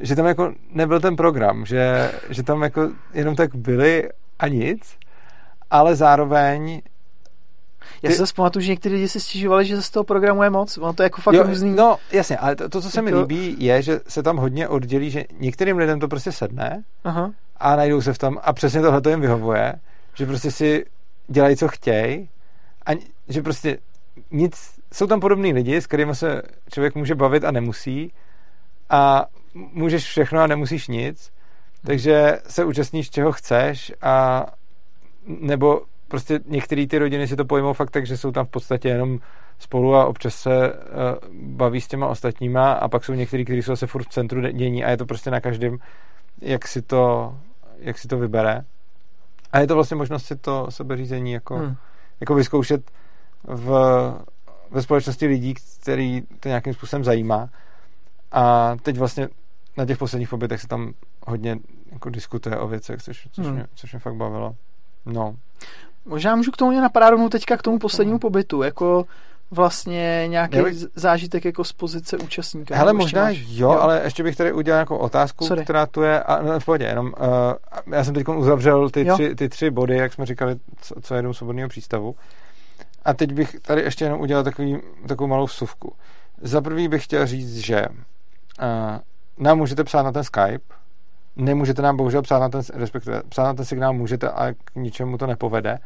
[0.00, 4.96] že tam jako nebyl ten program, že, že tam jako jenom tak byli a nic,
[5.70, 6.82] ale zároveň
[8.02, 8.16] já ty...
[8.16, 10.78] se pamatuju, že někteří lidi si stěžovali, že z toho programu je moc.
[10.78, 11.74] Ono to je jako fakt jo, různý.
[11.74, 13.10] No, jasně, ale to, to co se jako...
[13.10, 17.30] mi líbí, je, že se tam hodně oddělí, že některým lidem to prostě sedne Aha.
[17.56, 19.74] a najdou se v tom a přesně tohle to jim vyhovuje,
[20.14, 20.84] že prostě si
[21.28, 22.28] dělají, co chtějí
[22.86, 22.90] a
[23.28, 23.78] že prostě
[24.30, 24.56] nic,
[24.92, 28.12] jsou tam podobní lidi, s kterými se člověk může bavit a nemusí
[28.90, 31.30] a můžeš všechno a nemusíš nic,
[31.86, 34.46] takže se účastníš, čeho chceš a
[35.26, 35.80] nebo
[36.12, 39.18] prostě některé ty rodiny si to pojmou fakt tak, že jsou tam v podstatě jenom
[39.58, 40.78] spolu a občas se uh,
[41.32, 44.84] baví s těma ostatníma a pak jsou někteří, kteří jsou se furt v centru dění
[44.84, 45.78] a je to prostě na každém,
[46.40, 47.34] jak si to,
[47.78, 48.64] jak si to vybere.
[49.52, 51.76] A je to vlastně možnost si to sebeřízení jako, hmm.
[52.20, 52.90] jako vyzkoušet
[53.44, 53.70] v,
[54.70, 57.48] ve společnosti lidí, který to nějakým způsobem zajímá.
[58.32, 59.28] A teď vlastně
[59.76, 60.92] na těch posledních pobytech se tam
[61.26, 61.58] hodně
[61.92, 63.54] jako diskutuje o věcech, což, což, hmm.
[63.54, 64.56] mě, což mě fakt bavilo.
[65.06, 65.36] No.
[66.04, 69.04] Možná můžu k tomu napadat rovnou teďka k tomu poslednímu pobytu, jako
[69.50, 70.76] vlastně nějaký bych...
[70.94, 72.76] zážitek jako z pozice účastníka.
[72.76, 73.38] Hele, možná máš...
[73.38, 75.64] jo, jo, ale ještě bych tady udělal jako otázku, Sorry.
[75.64, 79.34] která tu je, a no, v pohodě, jenom uh, já jsem teď uzavřel ty tři,
[79.34, 82.14] ty tři body, jak jsme říkali, co, co jedou svobodného přístavu.
[83.04, 84.78] A teď bych tady ještě jenom udělal takový,
[85.08, 85.92] takovou malou vsuvku.
[86.40, 88.66] Za prvý bych chtěl říct, že uh,
[89.38, 90.74] nám můžete psát na ten Skype,
[91.36, 95.18] nemůžete nám bohužel psát na ten, respektive psát na ten signál můžete, ale k ničemu
[95.18, 95.78] to nepovede.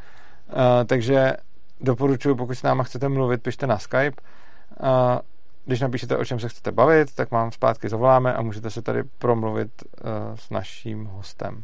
[0.49, 0.53] Uh,
[0.86, 1.32] takže
[1.80, 4.22] doporučuji, pokud s náma chcete mluvit, pište na Skype.
[4.82, 4.88] Uh,
[5.64, 9.03] když napíšete, o čem se chcete bavit, tak vám zpátky zavoláme a můžete se tady
[9.18, 11.62] promluvit uh, s naším hostem.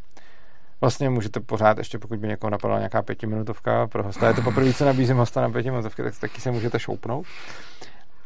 [0.81, 4.73] Vlastně můžete pořád, ještě pokud by někoho napadla nějaká pětiminutovka pro hosta, je to poprvé,
[4.73, 7.27] co nabízím hosta na pětiminutovky, tak taky se můžete šoupnout.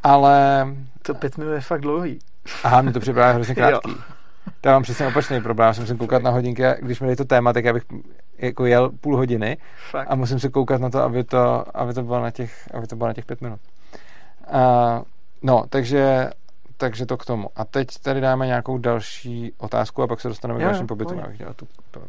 [0.03, 0.67] Ale...
[1.03, 2.19] To pět minut je fakt dlouhý.
[2.65, 3.91] Aha, mě to připadá hrozně krátký.
[4.61, 5.67] To mám přesně opačný problém.
[5.67, 7.83] Já jsem musím koukat na hodinky a když mi to téma, tak já bych
[8.39, 9.57] jako jel půl hodiny
[9.91, 10.07] Fakt.
[10.11, 12.97] a musím se koukat na to, aby to, aby to bylo na těch, aby to
[12.97, 13.61] bylo na těch pět minut.
[14.55, 15.03] Uh,
[15.43, 16.31] no, takže,
[16.77, 17.49] takže to k tomu.
[17.57, 21.23] A teď tady dáme nějakou další otázku a pak se dostaneme jo, k dalším pobytům.
[21.57, 21.67] tu,
[22.01, 22.07] uh,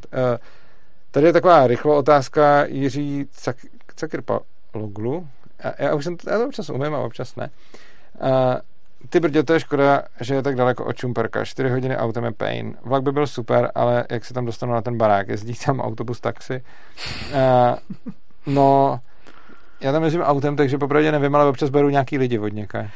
[1.12, 3.28] tady je taková rychlá otázka Jiří
[3.96, 5.28] Cakirpaloglu.
[5.64, 7.50] Já, já už jsem, já to občas umím a občas ne.
[8.22, 8.30] Uh,
[9.10, 11.46] ty brdě, to je škoda, že je tak daleko od Čumperka.
[11.46, 12.76] 4 hodiny autem je pain.
[12.84, 15.28] Vlak by byl super, ale jak se tam dostanu na ten barák?
[15.28, 16.64] Jezdí tam autobus, taxi?
[17.34, 17.76] Uh,
[18.54, 19.00] no,
[19.82, 22.90] já tam jezdím autem, takže popravdě nevím, ale občas beru nějaký lidi od někaje.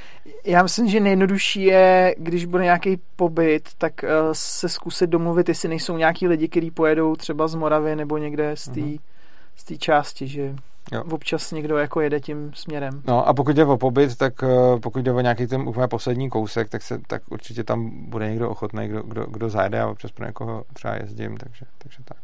[0.46, 5.70] Já myslím, že nejjednodušší je, když bude nějaký pobyt, tak uh, se zkusit domluvit, jestli
[5.70, 9.78] nejsou nějaký lidi, kteří pojedou třeba z Moravy nebo někde z té uh-huh.
[9.78, 10.56] části, že
[10.92, 11.04] Jo.
[11.12, 13.02] Občas někdo jako jede tím směrem.
[13.08, 16.30] No a pokud jde o pobyt, tak uh, pokud jde o nějaký ten úplně poslední
[16.30, 20.12] kousek, tak, se, tak určitě tam bude někdo ochotný, kdo, kdo, kdo zajede a občas
[20.12, 22.18] pro někoho třeba jezdím, takže, takže tak.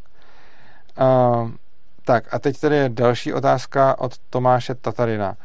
[0.99, 1.51] Uh,
[2.05, 5.36] tak a teď tady je další otázka od Tomáše Tatarina.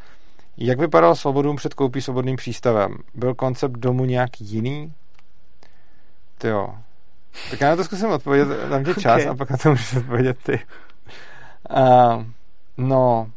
[0.57, 2.95] Jak vypadal Svobodům před koupí Svobodným přístavem?
[3.15, 4.93] Byl koncept domu nějak jiný?
[6.37, 6.75] Ty jo.
[7.51, 9.27] Tak já na to zkusím odpovědět, dám ti čas okay.
[9.27, 10.59] a pak na to můžeš odpovědět ty.
[11.69, 12.23] Uh,
[12.77, 13.31] No,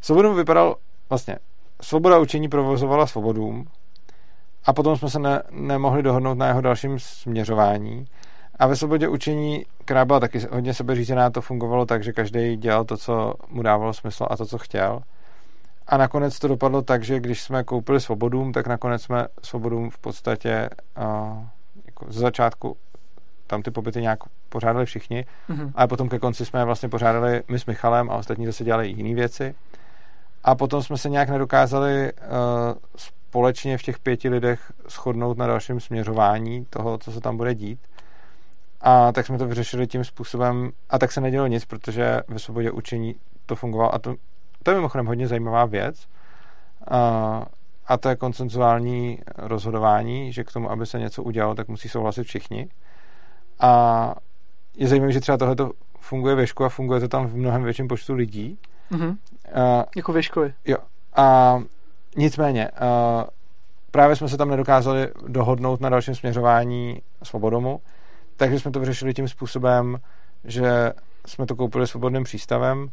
[0.00, 0.76] Svobodům vypadal
[1.08, 1.38] vlastně,
[1.82, 3.66] Svoboda učení provozovala Svobodům
[4.64, 8.04] a potom jsme se ne, nemohli dohodnout na jeho dalším směřování.
[8.58, 12.84] A ve svobodě učení, která byla taky hodně sebeřízená, to fungovalo tak, že každý dělal
[12.84, 15.00] to, co mu dávalo smysl a to, co chtěl.
[15.86, 19.98] A nakonec to dopadlo tak, že když jsme koupili svobodům, tak nakonec jsme svobodům v
[19.98, 21.44] podstatě uh,
[21.86, 22.76] jako z začátku
[23.46, 25.72] tam ty pobyty nějak pořádali všichni, mm-hmm.
[25.74, 29.14] ale potom ke konci jsme vlastně pořádali my s Michalem a ostatní zase dělali jiné
[29.14, 29.54] věci.
[30.44, 32.28] A potom jsme se nějak nedokázali uh,
[32.96, 37.78] společně v těch pěti lidech shodnout na dalším směřování toho, co se tam bude dít.
[38.80, 42.70] A tak jsme to vyřešili tím způsobem, a tak se nedělo nic, protože ve svobodě
[42.70, 43.14] učení
[43.46, 43.94] to fungovalo.
[43.94, 44.14] A to,
[44.62, 46.06] to je mimochodem hodně zajímavá věc.
[46.90, 47.44] Uh,
[47.86, 52.24] a to je koncenzuální rozhodování, že k tomu, aby se něco udělalo, tak musí souhlasit
[52.24, 52.68] všichni.
[53.60, 54.14] A
[54.78, 55.56] je zajímavé, že třeba tohle
[56.00, 58.58] funguje ve škole a funguje to tam v mnohem větším počtu lidí.
[58.92, 59.08] Mm-hmm.
[59.08, 60.52] Uh, jako ve škole.
[60.64, 60.76] Jo.
[61.16, 61.58] A
[62.16, 63.24] nicméně, uh,
[63.90, 67.80] právě jsme se tam nedokázali dohodnout na dalším směřování svobodomu,
[68.36, 69.98] takže jsme to vyřešili tím způsobem,
[70.44, 70.92] že
[71.26, 72.88] jsme to koupili svobodným přístavem.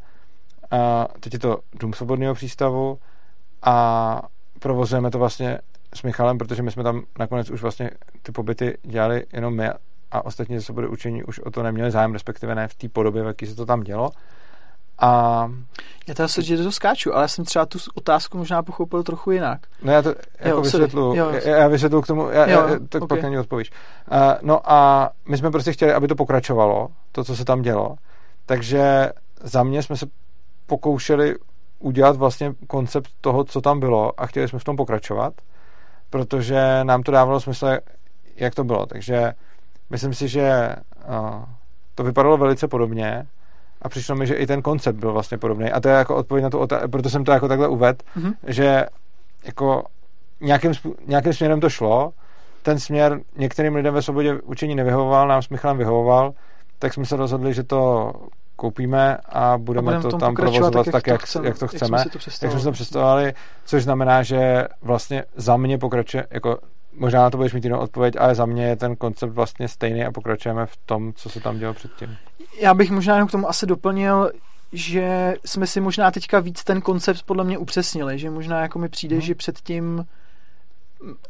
[0.71, 2.99] A teď je to dům svobodného přístavu
[3.63, 4.21] a
[4.59, 5.59] provozujeme to vlastně
[5.93, 7.89] s Michalem, protože my jsme tam nakonec už vlastně
[8.21, 9.69] ty pobyty dělali jenom my
[10.15, 13.23] a ostatní se bude učení už o to neměli zájem, respektive ne v té podobě,
[13.23, 14.09] v jaký se to tam dělo.
[14.99, 15.51] A...
[16.07, 19.31] Já teda se, že to skáču, ale já jsem třeba tu otázku možná pochopil trochu
[19.31, 19.61] jinak.
[19.83, 22.79] No já to jako jo, vysvětlu, jo, já, já vysvětlu k tomu, já, jo, já,
[22.89, 23.17] tak okay.
[23.17, 23.71] pak na ně odpovíš.
[24.11, 27.95] Uh, no a my jsme prostě chtěli, aby to pokračovalo, to, co se tam dělo.
[28.45, 29.11] Takže
[29.43, 30.05] za mě jsme se
[30.65, 31.35] pokoušeli
[31.79, 35.33] udělat vlastně koncept toho, co tam bylo a chtěli jsme v tom pokračovat,
[36.09, 37.67] protože nám to dávalo smysl,
[38.35, 38.85] jak to bylo.
[38.85, 39.33] Takže
[39.89, 40.75] Myslím si, že
[41.95, 43.27] to vypadalo velice podobně
[43.81, 45.71] a přišlo mi, že i ten koncept byl vlastně podobný.
[45.71, 48.33] A to je jako odpověď na tu otázku, proto jsem to jako takhle uvedl, mm-hmm.
[48.47, 48.85] že
[49.45, 49.83] jako
[50.41, 50.71] nějakým,
[51.07, 52.13] nějakým směrem to šlo,
[52.61, 56.33] ten směr některým lidem ve svobodě učení nevyhovoval, nám s Michalem vyhovoval,
[56.79, 58.11] tak jsme se rozhodli, že to
[58.55, 61.97] koupíme a budeme, a budeme to tam provozovat tak, tak, jak, chceme, jak to chceme,
[61.97, 63.33] jak jsme, to jak jsme si to představovali,
[63.65, 66.57] což znamená, že vlastně za mě pokračuje, jako
[66.97, 70.05] možná na to budeš mít jinou odpověď, ale za mě je ten koncept vlastně stejný
[70.05, 72.17] a pokračujeme v tom, co se tam dělo předtím.
[72.59, 74.31] Já bych možná jenom k tomu asi doplnil,
[74.73, 78.89] že jsme si možná teďka víc ten koncept podle mě upřesnili, že možná jako mi
[78.89, 79.21] přijde, hmm.
[79.21, 80.05] že předtím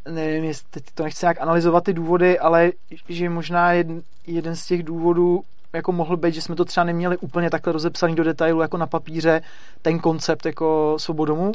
[0.09, 2.71] nevím, teď to nechci nějak analyzovat ty důvody, ale
[3.09, 5.43] že možná jeden, jeden z těch důvodů
[5.73, 8.87] jako mohl být, že jsme to třeba neměli úplně takhle rozepsaný do detailu jako na
[8.87, 9.41] papíře,
[9.81, 11.51] ten koncept jako svobodomu.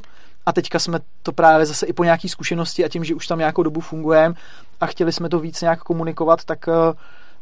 [0.47, 3.39] A teďka jsme to právě zase i po nějaký zkušenosti a tím, že už tam
[3.39, 4.35] nějakou dobu fungujeme
[4.81, 6.75] a chtěli jsme to víc nějak komunikovat, tak uh,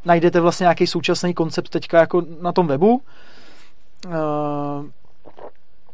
[0.05, 3.03] najdete vlastně nějaký současný koncept teďka jako na tom webu.
[4.07, 4.13] Uh,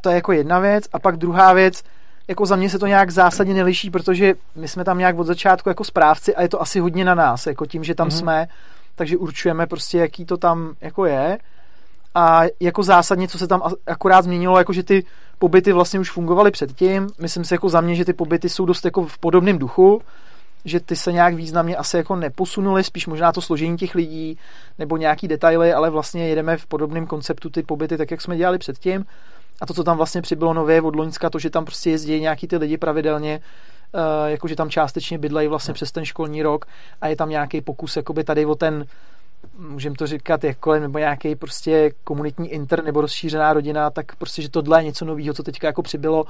[0.00, 0.84] to je jako jedna věc.
[0.92, 1.82] A pak druhá věc,
[2.28, 5.68] jako za mě se to nějak zásadně neliší, protože my jsme tam nějak od začátku
[5.68, 8.18] jako správci a je to asi hodně na nás, jako tím, že tam mm-hmm.
[8.18, 8.46] jsme,
[8.94, 11.38] takže určujeme prostě, jaký to tam jako je.
[12.14, 15.04] A jako zásadně, co se tam akorát změnilo, jako že ty
[15.44, 17.08] pobyty vlastně už fungovaly předtím.
[17.18, 20.02] Myslím si jako za mě, že ty pobyty jsou dost jako v podobném duchu,
[20.64, 24.38] že ty se nějak významně asi jako neposunuly, spíš možná to složení těch lidí
[24.78, 28.58] nebo nějaký detaily, ale vlastně jedeme v podobném konceptu ty pobyty, tak jak jsme dělali
[28.58, 29.04] předtím.
[29.60, 32.48] A to, co tam vlastně přibylo nově od Loňska, to, že tam prostě jezdí nějaký
[32.48, 35.74] ty lidi pravidelně, uh, jakože tam částečně bydlejí vlastně no.
[35.74, 36.64] přes ten školní rok
[37.00, 38.84] a je tam nějaký pokus jakoby tady o ten
[39.58, 44.48] můžeme to říkat jakkoliv, nebo nějaký prostě komunitní inter nebo rozšířená rodina, tak prostě, že
[44.48, 46.24] tohle je něco nového, co teďka jako přibylo,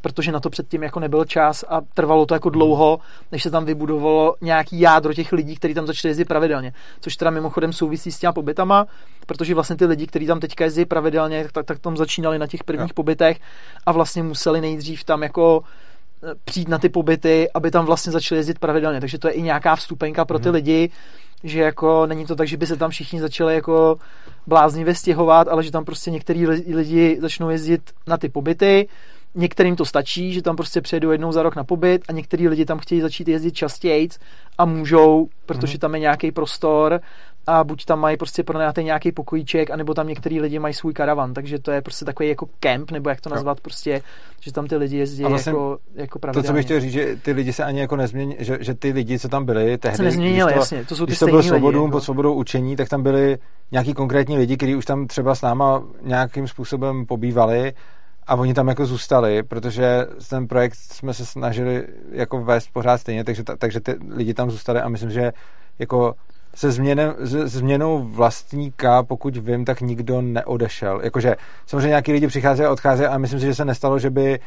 [0.00, 3.00] protože na to předtím jako nebyl čas a trvalo to jako dlouho,
[3.32, 6.72] než se tam vybudovalo nějaký jádro těch lidí, kteří tam začali jezdit pravidelně.
[7.00, 8.86] Což teda mimochodem souvisí s těma pobytama,
[9.26, 12.64] protože vlastně ty lidi, kteří tam teďka jezdí pravidelně, tak, tak tam začínali na těch
[12.64, 12.94] prvních no.
[12.94, 13.40] pobytech
[13.86, 15.62] a vlastně museli nejdřív tam jako
[16.44, 19.00] přijít na ty pobyty, aby tam vlastně začali jezdit pravidelně.
[19.00, 20.54] Takže to je i nějaká vstupenka pro ty mm.
[20.54, 20.90] lidi,
[21.44, 23.98] že jako není to tak, že by se tam všichni začali jako
[24.46, 28.88] bláznivě stěhovat, ale že tam prostě některý lidi začnou jezdit na ty pobyty,
[29.34, 32.64] některým to stačí, že tam prostě přejdou jednou za rok na pobyt a některý lidi
[32.64, 34.08] tam chtějí začít jezdit častěji
[34.58, 35.80] a můžou, protože mm-hmm.
[35.80, 37.00] tam je nějaký prostor
[37.48, 41.34] a buď tam mají prostě pronajatý nějaký pokojíček, anebo tam některý lidi mají svůj karavan,
[41.34, 44.02] takže to je prostě takový jako kemp, nebo jak to nazvat, prostě,
[44.40, 46.42] že tam ty lidi jezdí vlastně jako, jako pravidelně.
[46.42, 48.92] To, co bych chtěl říct, že ty lidi se ani jako nezmění, že, že ty
[48.92, 51.42] lidi, co tam byli tehdy, se nezměnili, to, jasně, to jsou ty když to bylo
[51.42, 51.92] svobodou, jako...
[51.92, 53.38] pod svobodou učení, tak tam byli
[53.72, 57.72] nějaký konkrétní lidi, kteří už tam třeba s náma nějakým způsobem pobývali
[58.26, 63.24] a oni tam jako zůstali, protože ten projekt jsme se snažili jako vést pořád stejně,
[63.24, 65.32] takže, takže ty lidi tam zůstali a myslím, že
[65.78, 66.14] jako
[66.54, 71.00] se změnem, změnou vlastníka, pokud vím, tak nikdo neodešel.
[71.02, 71.36] Jakože
[71.66, 74.40] samozřejmě nějaký lidi přicházejí a odcházejí, ale myslím si, že se nestalo, že by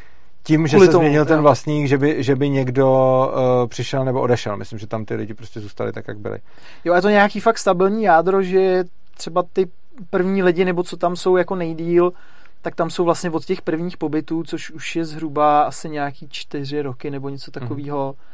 [0.44, 2.88] tím, že Kvůli se tomu, změnil ten vlastník, že by, že by někdo
[3.34, 4.58] uh, přišel nebo odešel.
[4.58, 6.40] Myslím, že tam ty lidi prostě zůstali tak, jak byli.
[6.86, 8.84] Jo, je to nějaký fakt stabilní jádro, že
[9.18, 9.68] třeba ty
[10.10, 12.14] první lidi, nebo co tam jsou jako nejdíl,
[12.62, 16.82] tak tam jsou vlastně od těch prvních pobytů, což už je zhruba asi nějaký čtyři
[16.82, 18.16] roky nebo něco takového.
[18.18, 18.31] Mm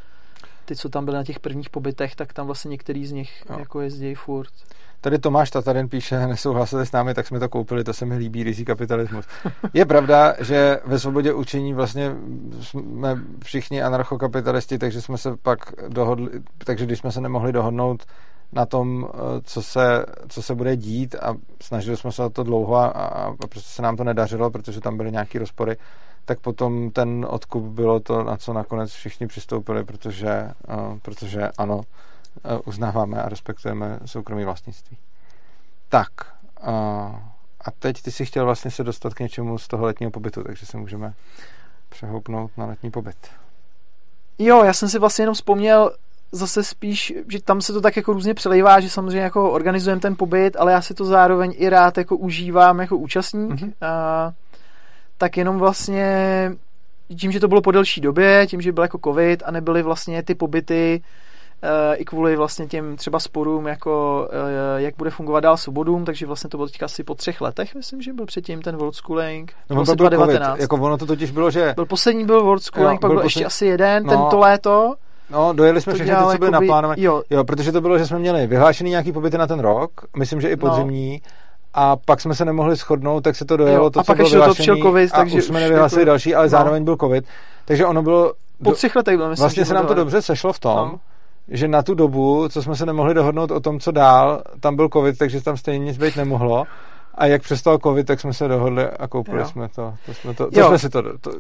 [0.68, 3.59] ty, co tam byly na těch prvních pobytech, tak tam vlastně některý z nich no.
[3.59, 4.51] jako jezdí furt.
[5.01, 8.43] Tady Tomáš Tatarin píše, nesouhlasili s námi, tak jsme to koupili, to se mi líbí,
[8.43, 9.26] rizí kapitalismus.
[9.74, 12.15] Je pravda, že ve svobodě učení vlastně
[12.61, 18.03] jsme všichni anarchokapitalisti, takže jsme se pak dohodli, takže když jsme se nemohli dohodnout
[18.51, 22.43] na tom, eh, co se, co se bude dít a snažili jsme se o to
[22.43, 25.78] dlouho a, a, a prostě se nám to nedařilo, protože tam byly nějaké rozpory,
[26.28, 31.78] tak potom ten odkup bylo to, na co nakonec všichni přistoupili, protože, uh, protože ano,
[31.78, 31.84] uh,
[32.65, 34.97] uznáváme a respektujeme soukromí vlastnictví.
[35.89, 36.09] Tak,
[36.67, 36.69] uh,
[37.61, 40.65] a teď ty si chtěl vlastně se dostat k něčemu z toho letního pobytu, takže
[40.65, 41.13] se můžeme
[41.89, 43.17] přehoupnout na letní pobyt.
[44.38, 45.91] Jo, já jsem si vlastně jenom vzpomněl
[46.32, 50.15] zase spíš, že tam se to tak jako různě přelejvá, že samozřejmě jako organizujeme ten
[50.15, 53.51] pobyt, ale já si to zároveň i rád jako užívám jako účastník.
[53.51, 53.73] Mm-hmm.
[53.82, 54.34] A
[55.18, 56.51] tak jenom vlastně
[57.15, 60.24] tím, že to bylo po delší době, tím, že byl jako covid a nebyly vlastně
[60.24, 61.01] ty pobyty
[61.61, 64.28] e, i kvůli vlastně těm třeba sporům, jako
[64.78, 67.76] e, jak bude fungovat dál Sobodům, takže vlastně to bylo teďka asi po třech letech,
[67.76, 69.53] myslím, že byl předtím ten World Schooling.
[69.70, 70.49] No, to byl 2019.
[70.49, 70.61] COVID.
[70.61, 71.74] Jako ono to totiž bylo, že...
[71.76, 74.95] Byl poslední byl World Schooling, jo, pak byl, byl ještě asi jeden, no, tento léto.
[75.30, 77.01] No, dojeli jsme všechny ty, co byly naplánované.
[77.01, 77.24] Jo.
[77.30, 80.49] jo, protože to bylo, že jsme měli vyhlášený nějaký pobyty na ten rok, myslím, že
[80.49, 80.57] i no.
[80.57, 81.47] podzimní, no
[81.80, 84.17] a pak jsme se nemohli shodnout, tak se to dojelo, jo, to, a co pak
[84.17, 86.49] bylo vyhlášený, COVID, a takže už jsme nevyhlásili jako, další, ale no.
[86.49, 87.25] zároveň byl covid,
[87.65, 88.34] takže ono bylo...
[88.63, 90.99] Po třech letech bylo, myslím, Vlastně se nám to dobře sešlo v tom, no.
[91.47, 94.89] že na tu dobu, co jsme se nemohli dohodnout o tom, co dál, tam byl
[94.93, 96.65] covid, takže tam stejně nic být nemohlo
[97.18, 99.47] a jak přestal covid, tak jsme se dohodli a koupili jo.
[99.47, 99.93] jsme to.
[100.05, 101.32] To jsme, to, to jsme si to, to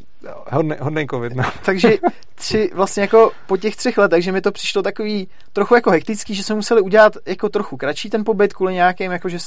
[0.51, 1.35] hodnej, hodnej covid.
[1.35, 1.43] No.
[1.65, 1.97] Takže
[2.35, 6.35] tři, vlastně jako po těch třech letech, že mi to přišlo takový trochu jako hektický,
[6.35, 9.37] že jsme museli udělat jako trochu kratší ten pobyt kvůli nějakým, jako že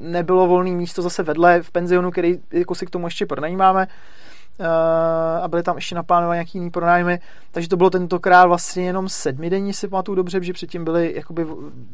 [0.00, 3.86] nebylo volné místo zase vedle v penzionu, který jako si k tomu ještě pronajímáme
[4.60, 4.66] uh,
[5.42, 7.20] a byly tam ještě naplánované nějaký jiný pronájmy,
[7.50, 11.46] takže to bylo tentokrát vlastně jenom sedmidenní, si pamatuju dobře, že předtím byly jakoby,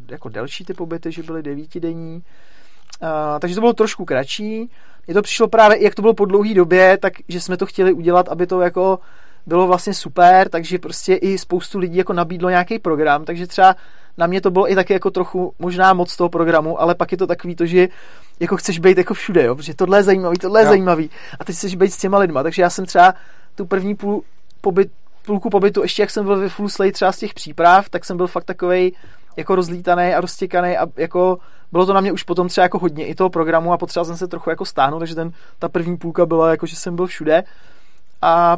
[0.09, 2.23] jako delší ty pobyty, že byly devítidenní.
[3.03, 3.09] Uh,
[3.39, 4.71] takže to bylo trošku kratší.
[5.07, 7.93] Mně to přišlo právě, jak to bylo po dlouhé době, tak že jsme to chtěli
[7.93, 8.99] udělat, aby to jako
[9.47, 13.77] bylo vlastně super, takže prostě i spoustu lidí jako nabídlo nějaký program, takže třeba
[14.19, 17.19] na mě to bylo i taky jako trochu možná moc toho programu, ale pak je
[17.19, 17.89] to takový to, že
[18.41, 20.69] jako chceš být jako všude, jo, protože tohle je zajímavý, tohle je jo.
[20.69, 21.11] zajímavý
[21.41, 23.15] a teď chceš být s těma lidma, takže já jsem třeba
[23.55, 24.23] tu první půl
[24.61, 24.91] pobyt,
[25.27, 28.17] půlku pobytu, ještě jak jsem byl ve Full Slate třeba z těch příprav, tak jsem
[28.17, 28.93] byl fakt takovej
[29.37, 31.39] jako rozlítaný a roztěkaný a jako
[31.73, 34.17] bylo to na mě už potom třeba jako hodně i toho programu a potřeboval jsem
[34.17, 37.45] se trochu jako stáhnout, takže ten, ta první půlka byla jako, že jsem byl všude
[38.23, 38.57] a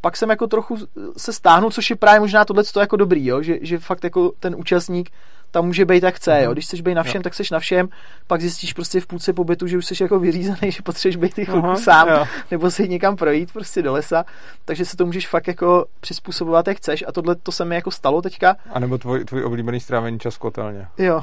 [0.00, 0.76] pak jsem jako trochu
[1.16, 3.42] se stáhnul, což je právě možná tohle jako dobrý, jo?
[3.42, 5.10] Že, že fakt jako ten účastník
[5.54, 6.44] tam může být jak chce, jo.
[6.44, 6.52] Mhm.
[6.52, 7.22] Když chceš být na všem, jo.
[7.22, 7.88] tak seš na všem,
[8.26, 11.44] pak zjistíš prostě v půlce pobytu, že už jsi jako vyřízený, že potřebuješ být i
[11.44, 12.24] chvilku sám, jo.
[12.50, 14.24] nebo si někam projít prostě do lesa,
[14.64, 17.90] takže se to můžeš fakt jako přizpůsobovat, jak chceš a tohle to se mi jako
[17.90, 18.56] stalo teďka.
[18.72, 20.86] A nebo tvůj, tvůj oblíbený strávení čas kotelně.
[20.98, 21.20] Jo.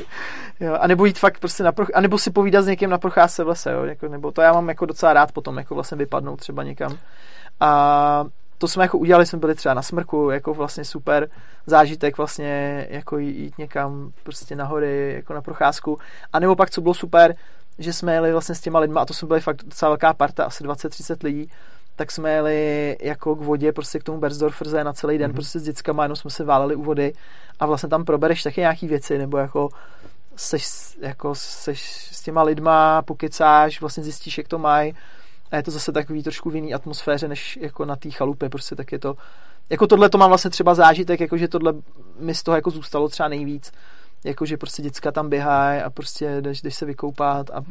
[0.60, 0.76] jo.
[0.80, 1.88] A nebo jít fakt prostě na proch...
[1.94, 3.84] a nebo si povídat s někým na procházce v lese, jo.
[3.84, 6.98] Jako, nebo to já mám jako docela rád potom, jako vlastně vypadnout třeba někam.
[7.60, 8.24] A
[8.58, 11.30] to jsme jako udělali, jsme byli třeba na smrku, jako vlastně super
[11.66, 15.98] zážitek vlastně jako jít někam prostě na hory, jako na procházku.
[16.32, 17.34] A nebo pak, co bylo super,
[17.78, 20.44] že jsme jeli vlastně s těma lidma, a to jsme byli fakt docela velká parta,
[20.44, 21.50] asi 20-30 lidí,
[21.96, 25.34] tak jsme jeli jako k vodě, prostě k tomu Berzdorferze na celý den, mm-hmm.
[25.34, 27.12] prostě s dětskama, jenom jsme se váleli u vody
[27.60, 29.68] a vlastně tam probereš taky nějaký věci, nebo jako
[30.36, 30.66] seš,
[31.00, 34.94] jako seš s těma lidma, pokecáš, vlastně zjistíš, jak to mají,
[35.54, 38.76] a je to zase takový trošku v jiný atmosféře, než jako na té chalupě, prostě
[38.76, 39.14] tak je to,
[39.70, 41.72] jako tohle to mám vlastně třeba zážitek, jako že tohle
[42.18, 43.72] mi z toho jako zůstalo třeba nejvíc,
[44.24, 47.62] jako že prostě děcka tam běhají a prostě jdeš, jdeš se vykoupat a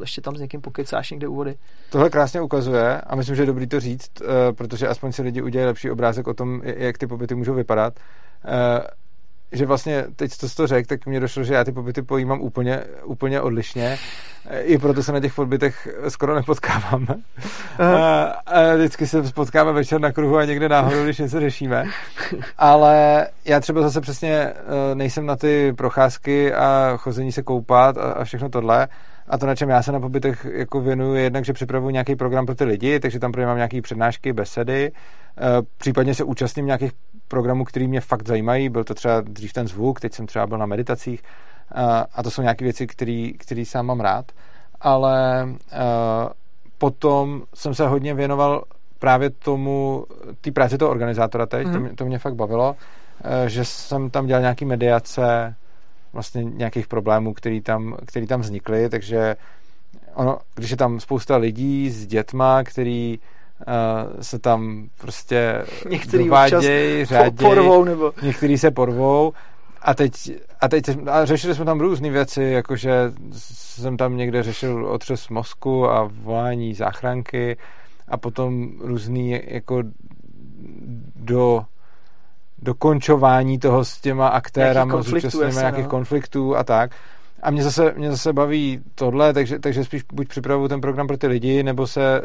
[0.00, 1.56] ještě tam s někým pokecáš někde u vody.
[1.90, 5.42] Tohle krásně ukazuje a myslím, že je dobrý to říct, eh, protože aspoň si lidi
[5.42, 7.94] udělají lepší obrázek o tom, jak ty pobyty můžou vypadat
[8.44, 9.01] eh,
[9.52, 12.40] že vlastně teď, co jsi to řekl, tak mě došlo, že já ty pobyty pojímám
[12.40, 13.98] úplně, úplně odlišně.
[14.60, 17.14] I proto se na těch pobytech skoro nepotkáváme.
[17.78, 21.84] A, a vždycky se potkáme večer na kruhu a někde náhodou, když něco řešíme.
[22.58, 24.54] Ale já třeba zase přesně eh,
[24.94, 28.88] nejsem na ty procházky a chození se koupat a, a všechno tohle.
[29.28, 32.16] A to, na čem já se na pobytech jako věnuju, je jednak, že připravuji nějaký
[32.16, 34.92] program pro ty lidi, takže tam mám nějaké přednášky, besedy,
[35.38, 35.42] eh,
[35.76, 36.92] případně se účastním nějakých
[37.28, 38.68] programů, který mě fakt zajímají.
[38.68, 41.22] Byl to třeba dřív ten zvuk, teď jsem třeba byl na meditacích
[41.74, 42.86] eh, a to jsou nějaké věci,
[43.38, 44.32] které sám mám rád.
[44.80, 45.78] Ale eh,
[46.78, 48.64] potom jsem se hodně věnoval
[48.98, 50.04] právě tomu,
[50.40, 51.72] té práci toho organizátora teď, mm.
[51.72, 52.76] to, mě, to mě fakt bavilo,
[53.46, 55.54] že jsem tam dělal nějaký mediace,
[56.12, 59.36] vlastně nějakých problémů, který tam, který tam vznikly, takže
[60.14, 67.04] ono, když je tam spousta lidí s dětma, který uh, se tam prostě některý dovádějí,
[67.04, 68.12] řádějí, porvou nebo...
[68.22, 69.32] některý se porvou.
[69.82, 70.12] A teď,
[70.60, 75.88] a teď a řešili jsme tam různé věci, jakože jsem tam někde řešil otřes mozku
[75.88, 77.56] a volání záchranky
[78.08, 79.82] a potom různý jako
[81.16, 81.64] do
[82.62, 85.90] dokončování toho s těma aktérama, zúčastněme nějakých no.
[85.90, 86.90] konfliktů a tak.
[87.42, 91.16] A mě zase, mě zase baví tohle, takže, takže spíš buď připravuju ten program pro
[91.16, 92.22] ty lidi, nebo se,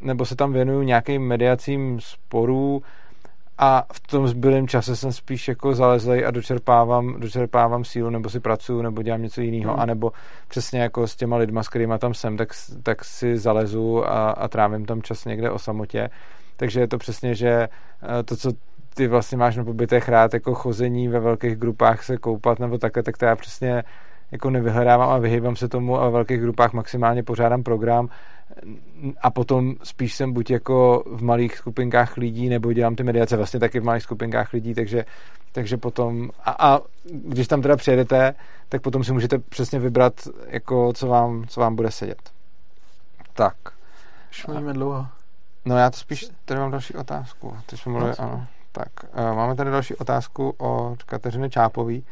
[0.00, 2.82] nebo se tam věnuju nějakým mediacím sporů
[3.58, 8.40] a v tom zbylém čase jsem spíš jako zalezlej a dočerpávám, dočerpávám sílu, nebo si
[8.40, 9.80] pracuju, nebo dělám něco jiného, hmm.
[9.80, 10.12] anebo
[10.48, 12.48] přesně jako s těma lidma, s kterými tam jsem, tak,
[12.82, 16.10] tak si zalezu a, a trávím tam čas někde o samotě.
[16.56, 18.50] Takže je to přesně, že eh, to, co
[18.94, 23.02] ty vlastně máš na pobytech rád jako chození ve velkých grupách se koupat nebo takhle,
[23.02, 23.84] tak to já přesně
[24.32, 28.08] jako nevyhledávám a vyhýbám se tomu a ve velkých grupách maximálně pořádám program
[29.22, 33.60] a potom spíš jsem buď jako v malých skupinkách lidí nebo dělám ty mediace vlastně
[33.60, 35.04] taky v malých skupinkách lidí, takže,
[35.52, 38.34] takže potom a, a když tam teda přijedete,
[38.68, 40.14] tak potom si můžete přesně vybrat
[40.46, 42.30] jako co vám, co vám bude sedět.
[43.34, 43.54] Tak.
[44.30, 45.06] Už mluvíme dlouho.
[45.64, 47.56] No já to spíš, tady mám další otázku.
[47.66, 48.46] Teď jsme mluvili, ano.
[48.72, 48.88] Tak,
[49.34, 52.04] máme tady další otázku od Kateřiny Čápový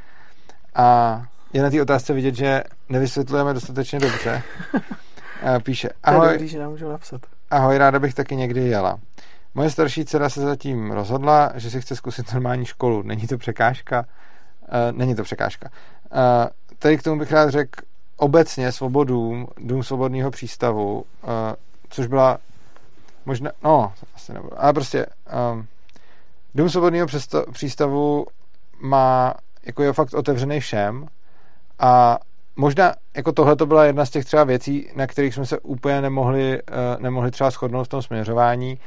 [0.74, 4.42] a je na té otázce vidět, že nevysvětlujeme dostatečně dobře.
[5.62, 7.20] Píše, ahoj, dobrý, že nám napsat.
[7.50, 8.98] ahoj, ráda bych taky někdy jela.
[9.54, 13.02] Moje starší dcera se zatím rozhodla, že si chce zkusit normální školu.
[13.02, 14.06] Není to překážka?
[14.60, 15.68] Uh, není to překážka.
[16.12, 16.18] Uh,
[16.78, 17.80] tady k tomu bych rád řekl
[18.16, 21.30] obecně svobodům, Dům svobodného přístavu, uh,
[21.88, 22.38] což byla
[23.26, 25.06] možná, no, to asi nebudu, ale prostě
[25.52, 25.66] um,
[26.56, 27.06] Dům svobodného
[27.52, 28.26] přístavu
[28.80, 29.34] má,
[29.66, 31.06] jako je fakt otevřený všem
[31.78, 32.18] a
[32.56, 36.00] možná jako tohle to byla jedna z těch třeba věcí, na kterých jsme se úplně
[36.00, 38.78] nemohli, uh, nemohli třeba shodnout v tom směřování,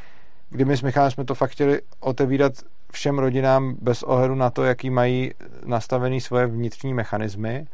[0.49, 2.53] kdy my s Michalem jsme to fakt chtěli otevírat
[2.91, 5.32] všem rodinám bez ohledu na to, jaký mají
[5.65, 7.67] nastavený svoje vnitřní mechanismy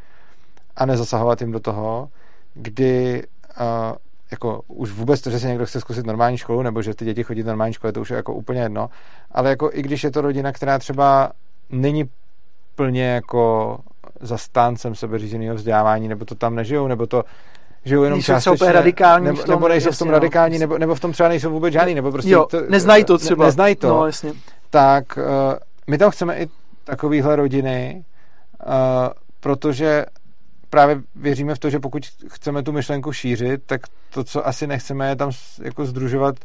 [0.76, 2.10] a nezasahovat jim do toho,
[2.54, 3.24] kdy
[3.60, 3.96] uh,
[4.32, 7.24] jako už vůbec to, že si někdo chce zkusit normální školu, nebo že ty děti
[7.24, 8.90] chodí do normální školy, to už je jako úplně jedno,
[9.32, 11.32] ale jako i když je to rodina, která třeba
[11.70, 12.10] není
[12.76, 13.78] plně jako
[14.22, 17.24] zastáncem sebeřízeného vzdělávání, nebo to tam nežijou, nebo to
[17.86, 20.60] žijou jenom nejsou částečně, radikální nebo, v tom, nebo nejsou jasně, v tom no, radikální,
[20.60, 23.44] nebo, nebo v tom třeba nejsou vůbec žádný, nebo prostě jo, to, neznají to třeba.
[23.44, 23.88] Ne, neznají to.
[23.88, 24.34] No, jasně.
[24.70, 25.24] Tak uh,
[25.88, 26.48] my tam chceme i
[26.84, 28.04] takovýhle rodiny,
[28.66, 28.72] uh,
[29.40, 30.06] protože
[30.70, 33.82] právě věříme v to, že pokud chceme tu myšlenku šířit, tak
[34.14, 35.32] to, co asi nechceme, je tam
[35.64, 36.36] jako združovat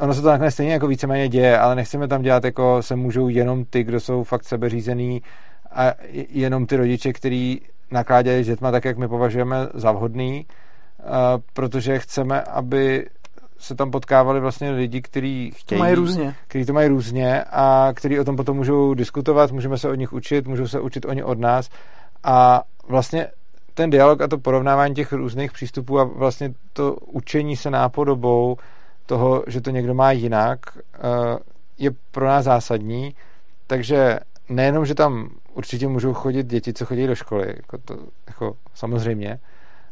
[0.00, 3.28] ono se to nakonec stejně jako víceméně děje, ale nechceme tam dělat jako se můžou
[3.28, 5.22] jenom ty, kdo jsou fakt sebeřízený
[5.72, 5.92] a
[6.28, 10.46] jenom ty rodiče, kteří nakládají s dětma tak, jak my považujeme za vhodný,
[11.52, 13.06] protože chceme, aby
[13.58, 15.78] se tam potkávali vlastně lidi, kteří chtějí.
[15.78, 16.34] To mají různě.
[16.48, 20.12] Kteří to mají různě a kteří o tom potom můžou diskutovat, můžeme se od nich
[20.12, 21.68] učit, můžou se učit oni od nás
[22.24, 23.28] a vlastně
[23.74, 28.56] ten dialog a to porovnávání těch různých přístupů a vlastně to učení se nápodobou
[29.06, 30.58] toho, že to někdo má jinak,
[30.94, 31.38] eh,
[31.78, 33.14] je pro nás zásadní.
[33.66, 38.56] Takže nejenom, že tam určitě můžou chodit děti, co chodí do školy, jako to, jako
[38.74, 39.38] samozřejmě,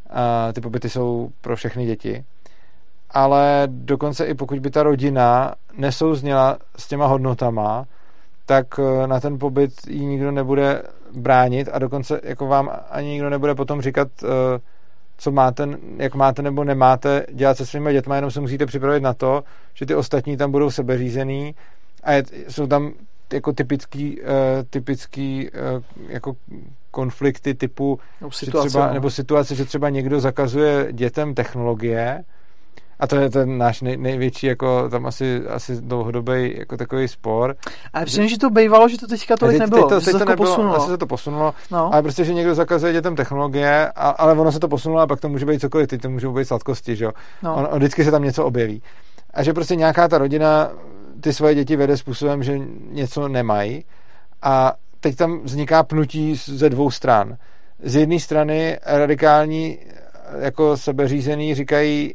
[0.09, 2.23] a ty pobyty jsou pro všechny děti,
[3.11, 7.85] ale dokonce i pokud by ta rodina nesouzněla s těma hodnotama,
[8.45, 13.29] tak eh, na ten pobyt jí nikdo nebude bránit a dokonce jako vám ani nikdo
[13.29, 14.59] nebude potom říkat, eh,
[15.17, 19.13] co máte, jak máte nebo nemáte dělat se svými dětmi, jenom se musíte připravit na
[19.13, 19.43] to,
[19.73, 21.55] že ty ostatní tam budou sebeřízený
[22.03, 22.93] a je, jsou tam
[23.33, 24.27] jako typický, uh,
[24.69, 26.35] typický uh, jako
[26.91, 28.93] konflikty typu nebo situace, třeba, no.
[28.93, 32.23] nebo situace, že třeba někdo zakazuje dětem technologie
[32.99, 37.55] a to je ten náš nej, největší, jako tam asi, asi dlouhodobý jako takový spor.
[37.93, 39.87] Ale přijím, že to bývalo, že to teďka tolik teď, nebylo.
[39.87, 40.75] Teď to, teď to, to nebylo, posunulo.
[40.75, 41.93] Asi se to posunulo, no.
[41.93, 45.19] ale prostě, že někdo zakazuje dětem technologie, a, ale ono se to posunulo a pak
[45.19, 47.11] to může být cokoliv, teď to můžou být sladkosti, že jo.
[47.43, 47.55] No.
[47.55, 48.81] On, on, vždycky se tam něco objeví.
[49.33, 50.71] A že prostě nějaká ta rodina
[51.21, 52.59] ty svoje děti vede způsobem, že
[52.91, 53.85] něco nemají
[54.41, 57.37] a teď tam vzniká pnutí ze dvou stran.
[57.83, 59.79] Z jedné strany radikální
[60.39, 62.13] jako sebeřízený říkají,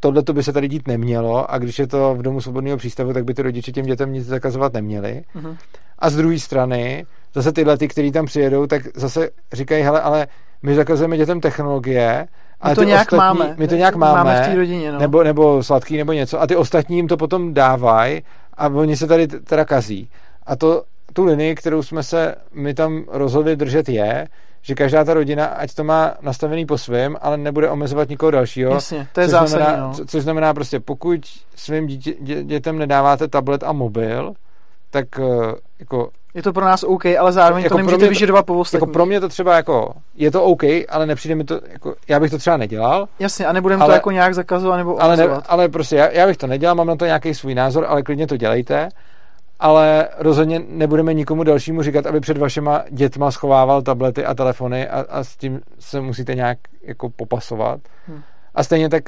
[0.00, 3.12] tohle to by se tady dít nemělo a když je to v domu svobodného přístavu,
[3.12, 5.22] tak by ty rodiče těm dětem nic zakazovat neměli.
[5.36, 5.56] Uh-huh.
[5.98, 10.26] A z druhé strany, zase tyhle, ty, kteří tam přijedou, tak zase říkají, hele, ale
[10.62, 12.26] my zakazujeme dětem technologie,
[12.68, 13.54] my to nějak ostatní, máme.
[13.58, 14.98] My to nějak máme, máme v té rodině, no.
[14.98, 16.40] nebo, nebo sladký, nebo něco.
[16.40, 18.22] A ty ostatní jim to potom dávají
[18.54, 20.10] a oni se tady teda kazí.
[20.46, 20.82] A to,
[21.12, 24.28] tu linii, kterou jsme se my tam rozhodli držet, je,
[24.68, 28.72] že každá ta rodina, ať to má nastavený po svém, ale nebude omezovat nikoho dalšího.
[28.72, 29.94] Jasně, to je což zásadní, znamená, no.
[29.94, 31.20] co, což znamená prostě, pokud
[31.56, 34.32] svým dítě, dě, dětem nedáváte tablet a mobil,
[34.90, 36.10] tak uh, jako...
[36.34, 38.82] Je to pro nás OK, ale zároveň jako to nemůžete vyžadovat po ostatních.
[38.82, 42.20] Jako pro mě to třeba jako, je to OK, ale nepřijde mi to, jako, já
[42.20, 43.08] bych to třeba nedělal.
[43.18, 46.36] Jasně, a nebudeme to jako nějak zakazovat nebo ale, ne, ale prostě já, já bych
[46.36, 48.88] to nedělal, mám na to nějaký svůj názor, ale klidně to dělejte
[49.60, 55.04] ale rozhodně nebudeme nikomu dalšímu říkat, aby před vašima dětma schovával tablety a telefony a,
[55.08, 57.80] a s tím se musíte nějak jako popasovat.
[58.06, 58.22] Hmm.
[58.54, 59.04] A stejně tak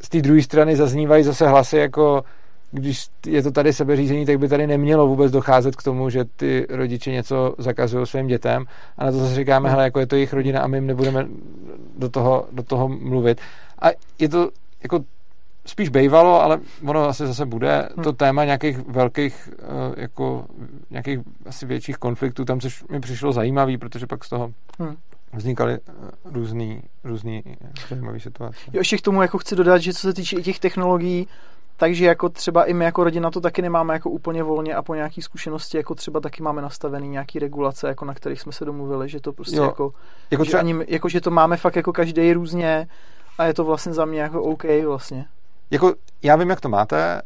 [0.00, 2.24] z té druhé strany zaznívají zase hlasy jako
[2.70, 6.66] když je to tady sebeřízení, tak by tady nemělo vůbec docházet k tomu, že ty
[6.70, 8.64] rodiče něco zakazují svým dětem
[8.98, 9.72] a na to zase říkáme, hmm.
[9.72, 11.26] hele, jako je to jejich rodina a my jim nebudeme
[11.98, 13.40] do toho, do toho mluvit.
[13.82, 13.86] A
[14.18, 14.50] je to
[14.82, 15.00] jako
[15.68, 18.04] spíš bejvalo, ale ono asi zase bude hmm.
[18.04, 20.46] to téma nějakých velkých, eh, jako
[20.90, 24.96] nějakých asi větších konfliktů, tam což mi přišlo zajímavý, protože pak z toho hmm.
[25.32, 25.92] vznikaly eh,
[26.24, 27.42] různý, různý
[27.88, 28.60] zajímavé situace.
[28.72, 31.28] Jo, ještě k tomu jako chci dodat, že co se týče i těch technologií,
[31.76, 34.94] takže jako třeba i my jako rodina to taky nemáme jako úplně volně a po
[34.94, 39.08] nějaký zkušenosti jako třeba taky máme nastavený nějaký regulace, jako na kterých jsme se domluvili,
[39.08, 39.92] že to prostě jo, jako,
[40.30, 40.58] jako, třeba...
[40.58, 42.88] že ani, jako, že to máme fakt jako každý různě
[43.38, 45.26] a je to vlastně za mě jako OK vlastně
[45.70, 47.22] jako já vím, jak to máte,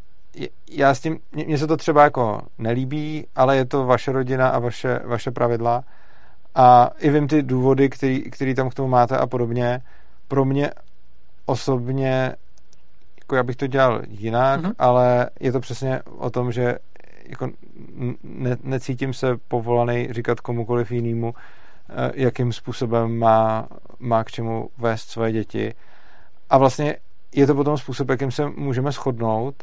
[0.71, 4.59] já s tím, mně se to třeba jako nelíbí, ale je to vaše rodina a
[4.59, 5.85] vaše, vaše pravidla
[6.55, 9.81] a i vím ty důvody, který, který tam k tomu máte a podobně.
[10.29, 10.71] Pro mě
[11.47, 12.35] osobně
[13.19, 14.75] jako já bych to dělal jinak, mm-hmm.
[14.79, 16.79] ale je to přesně o tom, že
[17.27, 17.51] jako
[18.23, 21.35] ne, necítím se povolaný říkat komukoliv jinému,
[21.89, 23.69] eh, jakým způsobem má,
[23.99, 25.75] má k čemu vést svoje děti.
[26.51, 26.97] A vlastně
[27.35, 29.55] je to potom způsob, jakým se můžeme shodnout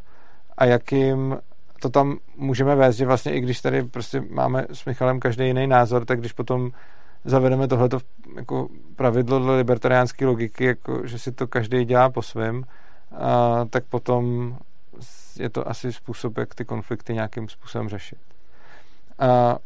[0.58, 1.38] a jakým
[1.82, 5.68] to tam můžeme vést, že vlastně i když tady prostě máme s Michalem každý jiný
[5.68, 6.72] názor, tak když potom
[7.26, 8.00] zavedeme tohleto
[8.36, 12.64] jako pravidlo do libertariánské logiky, jako, že si to každý dělá po svém,
[13.70, 14.56] tak potom
[15.40, 18.20] je to asi způsob, jak ty konflikty nějakým způsobem řešit.
[19.20, 19.58] A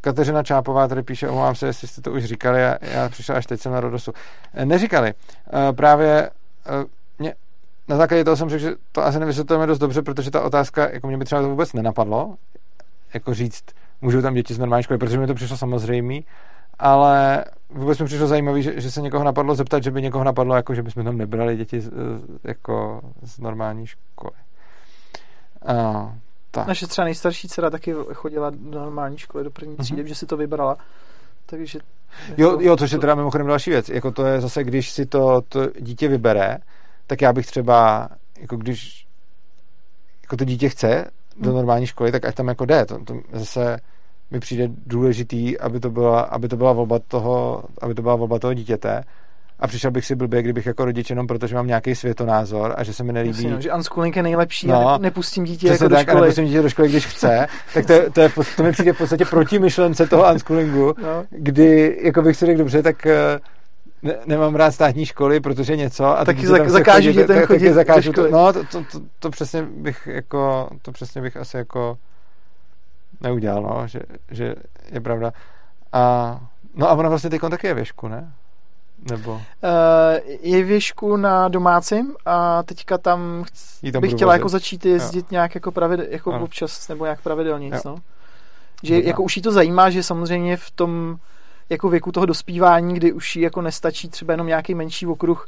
[0.00, 3.46] Kateřina Čápová tady píše, omlouvám se, jestli jste to už říkali, já, já přišel až
[3.46, 4.12] teď jsem na Rodosu.
[4.64, 5.14] Neříkali.
[5.76, 6.30] Právě
[6.66, 6.99] mě
[7.90, 11.06] na základě toho jsem řekl, že to asi nevysvětlujeme dost dobře, protože ta otázka, jako
[11.06, 12.34] mě by třeba to vůbec nenapadlo,
[13.14, 13.64] jako říct,
[14.00, 16.18] můžou tam děti z normální školy, protože mi to přišlo samozřejmé,
[16.78, 20.56] ale vůbec mi přišlo zajímavé, že, že, se někoho napadlo zeptat, že by někoho napadlo,
[20.56, 21.90] jako, že bychom tam nebrali děti z,
[22.44, 24.34] jako z normální školy.
[25.68, 26.12] Uh,
[26.50, 26.66] tak.
[26.66, 30.08] Naše třeba nejstarší dcera taky chodila do normální školy, do první třídy, mm-hmm.
[30.08, 30.76] že si to vybrala.
[31.46, 31.78] Takže
[32.28, 32.42] jako...
[32.42, 33.88] Jo, jo, což je teda mimochodem další věc.
[33.88, 36.58] Jako to je zase, když si to, to dítě vybere,
[37.10, 38.08] tak já bych třeba,
[38.40, 39.06] jako když
[40.22, 41.04] jako to dítě chce
[41.40, 41.56] do mhm.
[41.56, 42.86] normální školy, tak ať tam jako jde.
[42.86, 43.78] To, to zase
[44.30, 48.38] mi přijde důležitý, aby to byla, aby to byla volba toho, aby to byla volba
[48.38, 49.04] toho dítěte
[49.58, 52.92] a přišel bych si blbě, kdybych jako rodič jenom protože mám nějaký světonázor a že
[52.92, 53.36] se mi nelíbí.
[53.36, 56.18] Jasně, no, že unschooling je nejlepší no, a nepustím dítě jako tak, do školy.
[56.18, 58.98] A nepustím dítě do školy, když chce, tak to, to, je, to mi přijde v
[58.98, 61.24] podstatě proti myšlence toho unschoolingu, no.
[61.30, 63.40] kdy jako bych si řekl dobře, tak eh,
[64.02, 68.12] ne, nemám rád státní školy, protože něco a taky zak, zakážu chodit, ten chodit zakážu
[68.12, 71.98] to, no to, to, to, to, přesně bych jako to přesně bych asi jako
[73.20, 74.54] neudělal, no, že, že
[74.92, 75.32] je pravda
[75.92, 76.40] a
[76.74, 78.32] no a ona vlastně teď taky je věšku, ne?
[79.10, 79.32] Nebo?
[79.32, 79.40] Uh,
[80.40, 85.28] je věšku na domácím a teďka tam, chc- tam bych chtěla jako začít jezdit jo.
[85.30, 87.70] nějak jako, pravidel, jako občas nebo nějak pravidelně.
[87.84, 87.96] No.
[88.82, 89.08] Že Dobrá.
[89.08, 91.16] jako už jí to zajímá, že samozřejmě v tom
[91.70, 95.46] jako věku toho dospívání, kdy už jí jako nestačí třeba jenom nějaký menší okruh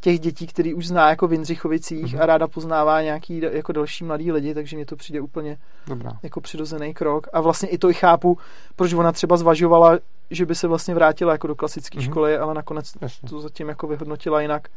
[0.00, 2.22] těch dětí, který už zná jako v Jindřichovicích mm-hmm.
[2.22, 6.10] a ráda poznává nějaký jako další mladý lidi, takže mi to přijde úplně Dobrá.
[6.22, 7.26] jako přirozený krok.
[7.32, 8.38] A vlastně i to i chápu,
[8.76, 9.98] proč ona třeba zvažovala,
[10.30, 12.10] že by se vlastně vrátila jako do klasické mm-hmm.
[12.10, 13.28] školy, ale nakonec Jasně.
[13.28, 14.68] to zatím jako vyhodnotila jinak.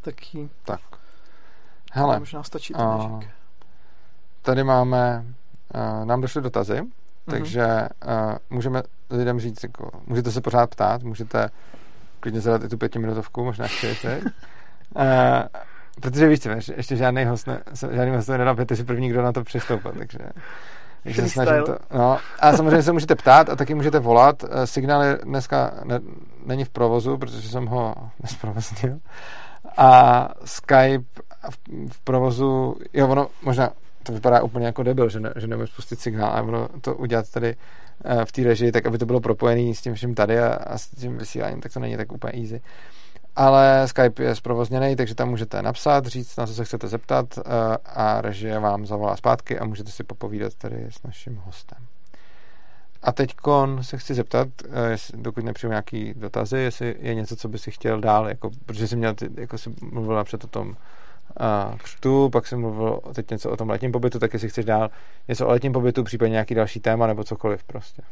[0.00, 0.50] Tak jí...
[0.64, 0.80] Tak.
[1.92, 2.18] Hele.
[2.18, 3.20] Možná stačí to
[4.42, 5.24] Tady máme,
[5.74, 6.82] uh, nám došly dotazy.
[7.24, 11.50] Takže uh, můžeme lidem říct, jako, můžete se pořád ptát, můžete
[12.20, 14.20] klidně zadat i tu pětiminutovku, možná chcete.
[14.20, 15.02] uh,
[16.00, 17.62] protože víš co, ještě žádný host, ne,
[17.92, 20.18] žádný host nedal, si první, kdo na to přistoupil, takže
[21.02, 21.76] takže snažím to.
[21.94, 22.18] No.
[22.40, 24.44] A samozřejmě se můžete ptát a taky můžete volat.
[24.44, 26.00] Eh, signál je dneska ne,
[26.46, 28.98] není v provozu, protože jsem ho nesprovoznil.
[29.76, 31.04] A Skype
[31.50, 31.58] v,
[31.92, 33.70] v provozu, jo, ono možná
[34.02, 37.30] to vypadá úplně jako debil, že, ne, že nemůžu spustit signál, ale ono to udělat
[37.30, 37.56] tady
[38.04, 40.78] eh, v té režii, tak aby to bylo propojené s tím vším tady a, a
[40.78, 42.60] s tím vysíláním, tak to není tak úplně easy.
[43.36, 47.42] Ale Skype je zprovozněný, takže tam můžete napsat, říct, na co se chcete zeptat eh,
[47.84, 51.78] a režie vám zavolá zpátky a můžete si popovídat tady s naším hostem.
[53.02, 53.34] A teď
[53.80, 58.00] se chci zeptat, eh, dokud nepřijmu nějaký dotazy, jestli je něco, co by si chtěl
[58.00, 60.76] dál, jako, protože jsi měl, jako jsi mluvil napřed o tom a
[61.82, 64.90] křtu, pak jsem mluvil teď něco o tom letním pobytu, tak jestli chceš dál
[65.28, 68.02] něco o letním pobytu, případně nějaký další téma nebo cokoliv prostě.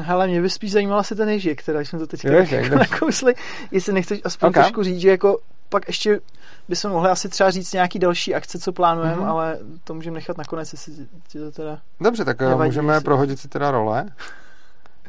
[0.00, 3.34] Hele, mě by spíš zajímala se ten ježek, která jsme to teďka jako nakousli,
[3.70, 4.62] jestli nechceš aspoň okay.
[4.62, 6.20] trošku říct, že jako pak ještě
[6.68, 9.28] bychom mohli asi třeba říct nějaký další akce, co plánujeme, mm-hmm.
[9.28, 10.92] ale to můžeme nechat nakonec, jestli
[11.28, 13.04] ti to teda Dobře, tak eh, nevadí, můžeme jestli...
[13.04, 14.06] prohodit si teda role.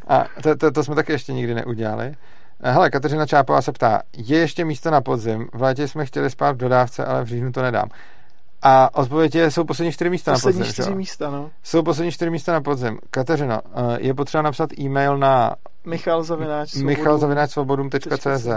[0.07, 2.15] A to, to, to jsme taky ještě nikdy neudělali.
[2.63, 5.47] Eh, hele, Kateřina Čápová se ptá, je ještě místo na podzim?
[5.53, 7.89] V létě jsme chtěli spát v dodávce, ale v říjnu to nedám.
[8.61, 10.73] A odpověď je, jsou poslední čtyři místa poslední na podzim.
[10.73, 11.49] čtyři místa, no.
[11.63, 12.99] Jsou poslední čtyři místa na podzim.
[13.09, 15.55] Kateřino, eh, je potřeba napsat e-mail na
[16.83, 18.47] Michal Zavináč svobodum.cz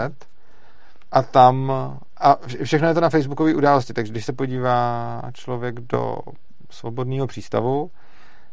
[1.11, 1.71] a tam
[2.17, 6.17] a všechno je to na facebookové události, takže když se podívá člověk do
[6.69, 7.91] svobodného přístavu,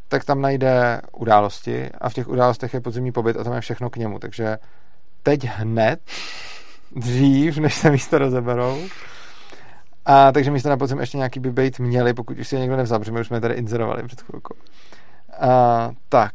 [0.08, 3.90] tak tam najde události a v těch událostech je podzimní pobyt a tam je všechno
[3.90, 4.58] k němu, takže
[5.22, 6.00] teď hned,
[6.96, 8.78] dřív, než se místo rozeberou.
[10.06, 12.76] A takže místo na podzim ještě nějaký by být měli, pokud už si je někdo
[12.76, 14.54] nevzal, protože my už jsme tady inzerovali před chvilkou.
[15.40, 16.32] A, tak,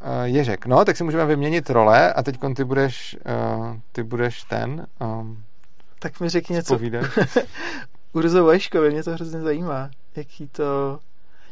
[0.00, 3.16] a, Ježek, no, tak si můžeme vyměnit role a teď ty budeš,
[3.58, 4.86] uh, ty budeš ten.
[5.00, 5.42] Um,
[5.98, 6.78] tak mi řekni něco.
[8.12, 10.98] Urzo Vajškovi, mě to hrozně zajímá, jaký to,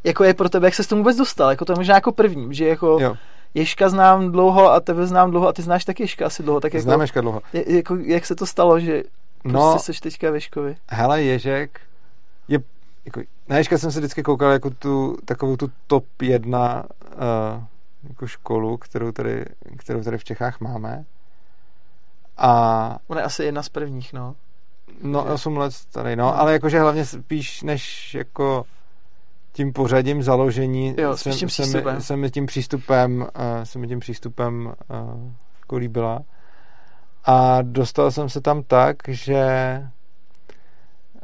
[0.05, 2.13] jako je pro tebe, jak se s tomu vůbec dostal, jako to je možná jako
[2.13, 3.17] první, že jako jo.
[3.57, 6.61] Ježka znám dlouho a tebe znám dlouho a ty znáš taky Ježka asi dlouho.
[6.61, 7.43] Tak jako, Znám Ježka dlouho.
[7.53, 9.03] Je, jako, jak se to stalo, že
[9.45, 10.77] no, prostě seš teďka ve Škovi?
[10.89, 11.81] Hele, Ježek
[12.49, 12.59] je,
[13.05, 17.65] jako, na Ježka jsem se vždycky koukal jako tu, takovou tu top jedna uh,
[18.09, 19.45] jako školu, kterou tady,
[19.77, 21.05] kterou tady v Čechách máme.
[22.37, 22.99] A...
[23.07, 24.35] On je asi jedna z prvních, no.
[25.03, 26.39] No, 8 let no, no.
[26.39, 28.65] ale jakože hlavně spíš než jako
[29.57, 34.75] tím pořadím založení jo, jsem, tím jsem, jsem tím přístupem uh, jsem tím přístupem uh,
[35.61, 36.21] jako líbila.
[37.25, 39.45] A dostal jsem se tam tak, že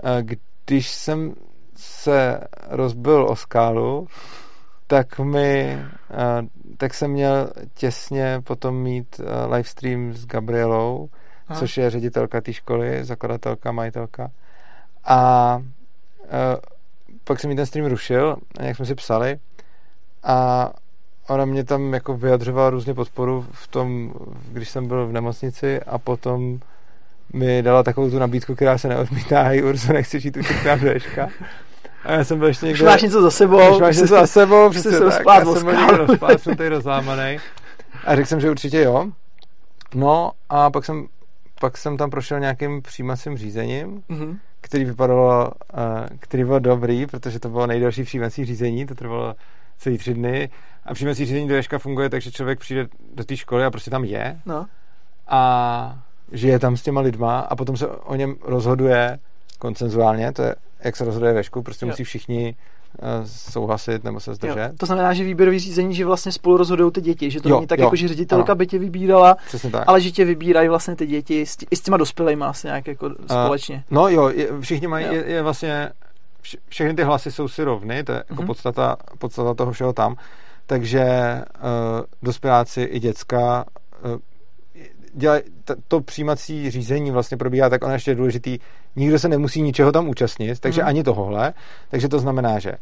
[0.02, 0.30] uh,
[0.66, 1.34] když jsem
[1.76, 4.06] se rozbil o skálu,
[4.86, 5.78] tak mi,
[6.10, 11.08] uh, tak jsem měl těsně potom mít uh, livestream s Gabrielou,
[11.48, 11.60] Aha.
[11.60, 14.30] což je ředitelka té školy, zakladatelka, majitelka.
[15.04, 16.72] A uh,
[17.24, 19.36] pak jsem mi ten stream rušil, jak jsme si psali,
[20.22, 20.70] a
[21.28, 24.12] ona mě tam jako vyjadřovala různě podporu v tom,
[24.52, 26.58] když jsem byl v nemocnici a potom
[27.32, 30.38] mi dala takovou tu nabídku, která se neodmítá, hej Urzo, nechci žít
[30.80, 31.28] do Ježka.
[32.04, 32.84] A já jsem byl ještě někde...
[32.84, 33.74] Máš něco za sebou.
[33.74, 35.22] Už máš něco za sebou, přesně se tak.
[35.26, 37.38] Já jsem byl někde rozplácnutý, rozlámaný.
[38.04, 39.06] A řekl jsem, že určitě jo.
[39.94, 41.06] No a pak jsem,
[41.60, 44.38] pak jsem tam prošel nějakým přijímacím řízením, mm-hmm.
[44.62, 49.34] Který vypadalo, uh, který byl dobrý, protože to bylo nejdelší přijímací řízení, to trvalo
[49.78, 50.50] celý tři dny.
[50.84, 53.90] A přijímací řízení do Ježka funguje tak, že člověk přijde do té školy a prostě
[53.90, 54.40] tam je.
[54.46, 54.66] No.
[55.28, 56.02] A
[56.32, 59.18] žije tam s těma lidma a potom se o něm rozhoduje
[59.58, 60.54] koncenzuálně, to je,
[60.84, 61.88] jak se rozhoduje ve školu, prostě jo.
[61.88, 62.56] musí všichni
[63.24, 64.60] souhlasit nebo se zdržet.
[64.60, 64.68] Jo.
[64.78, 67.66] To znamená, že výběrový řízení, že vlastně spolu rozhodují ty děti, že to Jo, není
[67.66, 68.56] tak, jo, jako že ředitelka ano.
[68.58, 69.36] by tě vybírala,
[69.72, 69.84] tak.
[69.86, 72.86] ale že tě vybírají vlastně ty děti s, tí, i s těma dospělejma asi nějak
[72.86, 73.84] jako společně.
[73.90, 75.12] No jo, je, všichni mají, Jo.
[75.12, 75.90] je, je vlastně,
[76.42, 78.46] vš, všechny ty hlasy jsou si rovny, to je jako Mhm.
[78.46, 80.16] podstata, podstata toho všeho tam.
[80.66, 81.04] Takže
[81.56, 81.70] uh,
[82.22, 83.64] dospěláci i děcka
[84.04, 84.10] uh,
[85.14, 85.40] dělaj,
[85.88, 88.58] to přijímací řízení vlastně probíhá tak, ono ještě je důležitý,
[88.96, 90.88] nikdo se nemusí ničeho tam účastnit, takže Mhm.
[90.88, 91.52] ani tohohle,
[91.90, 92.72] takže to znamená, že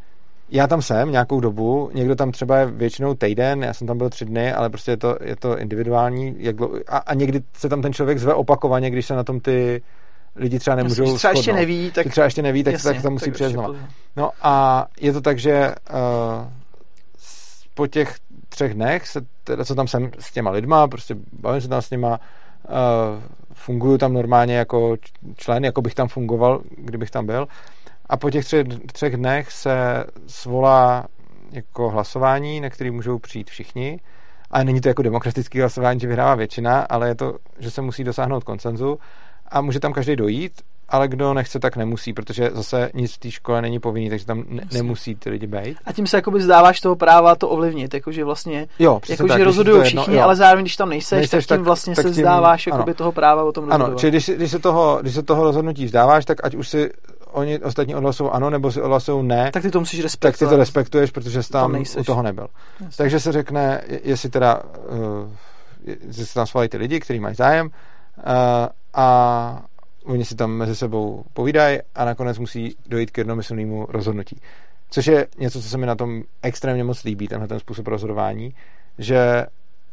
[0.49, 4.09] já tam jsem nějakou dobu, někdo tam třeba je většinou týden, já jsem tam byl
[4.09, 7.69] tři dny, ale prostě je to, je to individuální jak dlouho, a, a někdy se
[7.69, 9.81] tam ten člověk zve opakovaně, když se na tom ty
[10.35, 13.13] lidi třeba nemůžou že třeba ještě neví, tak třeba ještě neví, tak, jasně, tak tam
[13.13, 13.75] musí přijet znova.
[14.15, 16.47] No a je to tak, že uh,
[17.73, 18.15] po těch
[18.51, 21.89] třech dnech, se, teda, co tam jsem s těma lidma, prostě bavím se tam s
[21.89, 22.19] nima,
[22.69, 23.23] uh,
[23.53, 24.97] funguju tam normálně jako
[25.35, 27.47] člen, jako bych tam fungoval, kdybych tam byl.
[28.05, 31.05] A po těch třech, třech dnech se svolá
[31.51, 33.99] jako hlasování, na který můžou přijít všichni.
[34.51, 38.03] A není to jako demokratický hlasování, že vyhrává většina, ale je to, že se musí
[38.03, 38.99] dosáhnout koncenzu
[39.47, 40.61] a může tam každý dojít,
[40.91, 44.43] ale kdo nechce, tak nemusí, protože zase nic v té škole není povinný, takže tam
[44.49, 45.77] ne- nemusí ty lidi být.
[45.85, 49.77] A tím se jakoby vzdáváš toho práva to ovlivnit, jakože vlastně, Jo, jakože tak, rozhodují
[49.77, 50.21] je všichni, jo.
[50.23, 52.75] ale zároveň, když tam nejseš, Nejseš, tak tím tak- vlastně tak se tím- vzdáváš ano.
[52.75, 53.87] jakoby toho práva o tom rozhodovat.
[53.89, 56.91] Ano, čili když, když, se toho, když se toho rozhodnutí vzdáváš, tak ať už si
[57.31, 60.49] oni ostatní odhlasují ano, nebo si odhlasují ne, tak ty to musíš tak respektovat.
[60.49, 62.01] ty to respektuješ, protože jsi tam, Tam nejseš.
[62.01, 62.47] u toho nebyl.
[62.79, 62.97] Jasně.
[62.97, 65.29] Takže se řekne, je- jestli teda uh,
[66.07, 68.23] jestli se tam svolají ty lidi, kteří mají zájem uh,
[68.93, 69.63] a
[70.05, 74.41] oni si tam mezi sebou povídají a nakonec musí dojít k jednomyslnému rozhodnutí.
[74.89, 78.53] Což je něco, co se mi na tom extrémně moc líbí, tenhle ten způsob rozhodování,
[78.97, 79.45] že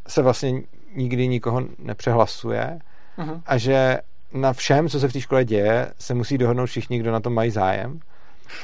[0.09, 0.63] se vlastně
[0.97, 2.79] nikdy nikoho nepřehlasuje
[3.19, 3.43] Mhm.
[3.47, 3.99] a že
[4.33, 7.35] na všem, co se v té škole děje, se musí dohodnout všichni, kdo na tom
[7.35, 8.01] mají zájem.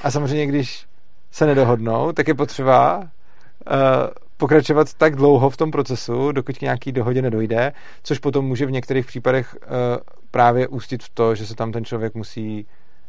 [0.03, 0.87] A samozřejmě, když
[1.31, 3.07] se nedohodnou, tak je potřeba uh,
[4.37, 7.73] pokračovat tak dlouho v tom procesu, dokud k nějaký dohodě nedojde,
[8.03, 9.71] což potom může v některých případech uh,
[10.35, 12.67] právě ústit v to, že se tam ten člověk musí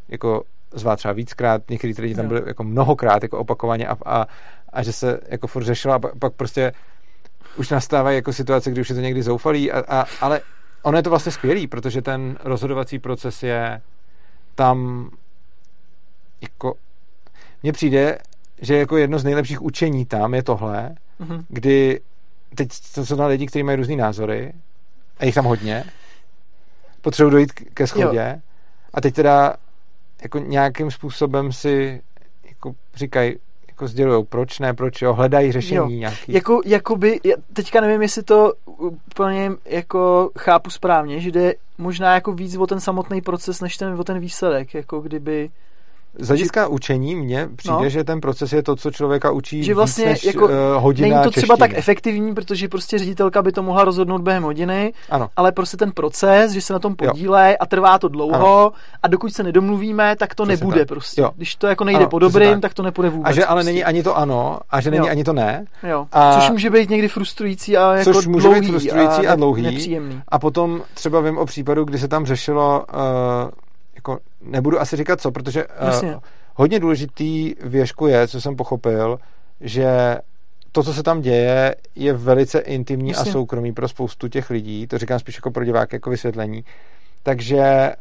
[0.09, 4.27] jako zvát třeba víckrát, některý lidi tam byli jako mnohokrát, jako opakovaně a, a,
[4.73, 6.71] a že se jako furt řešilo a pak, pak prostě
[7.57, 10.41] už nastávají jako situace, kdy už je to někdy zoufalý, a, a, ale
[10.83, 13.81] ono je to vlastně skvělý, protože ten rozhodovací proces je
[14.55, 15.09] tam
[16.41, 16.73] jako
[17.63, 18.17] mně přijde,
[18.61, 21.45] že jako jedno z nejlepších učení tam je tohle, Mhm.
[21.47, 21.99] kdy
[22.55, 24.53] teď to jsou tam lidi, kteří mají různý názory
[25.17, 25.83] a jich tam hodně,
[27.05, 28.41] potřebují dojít ke schodě
[28.93, 29.53] a teď teda
[30.23, 32.01] jako nějakým způsobem si
[32.49, 33.35] jako říkají,
[33.67, 35.87] jako sdělujou, proč ne, proč jo, hledají řešení Jo.
[35.87, 36.33] nějaký.
[36.33, 42.31] Jako, jakoby, já teďka nevím, jestli to úplně jako chápu správně, že jde možná jako
[42.33, 45.49] víc o ten samotný proces, než ten, o ten výsledek, jako kdyby,
[46.19, 47.89] Z hlediska učení mně přijde, No.
[47.89, 51.07] že ten proces je to, co člověka učí že vlastně víc než jako uh, hodina
[51.09, 51.69] není to třeba češtiny.
[51.69, 55.91] tak efektivní, protože prostě ředitelka by to mohla rozhodnout během hodiny, Ano, ale prostě ten
[55.91, 58.71] proces, že se na tom podílej a trvá to dlouho Ano.
[59.03, 60.87] a dokud se nedomluvíme, tak to Přesně nebude tak.
[60.87, 61.21] prostě.
[61.21, 61.31] Jo.
[61.35, 62.61] Když to jako nejde Ano, po dobrým, tak.
[62.61, 63.29] tak to nepůjde vůbec.
[63.29, 63.71] a že ale prostě.
[63.71, 65.11] není ani to ano, a že není Jo.
[65.11, 65.65] ani to ne.
[65.89, 66.07] Jo.
[66.11, 69.61] A- Což může být někdy frustrující a jako Což může být dlouhý frustrující a dlouhý.
[69.63, 70.21] nepříjemný.
[70.27, 72.99] A potom třeba vím o případu, kdy se tam řešilo, uh,
[74.05, 76.17] jako nebudu asi říkat co, protože uh, Jasně.
[76.55, 79.19] hodně důležitý v Ježku je, co jsem pochopil,
[79.61, 80.17] že
[80.71, 83.29] to, co se tam děje, je velice intimní Jasně.
[83.29, 84.87] a soukromý pro spoustu těch lidí.
[84.87, 86.63] To říkám spíš jako pro diváky, jako vysvětlení.
[87.23, 87.93] Takže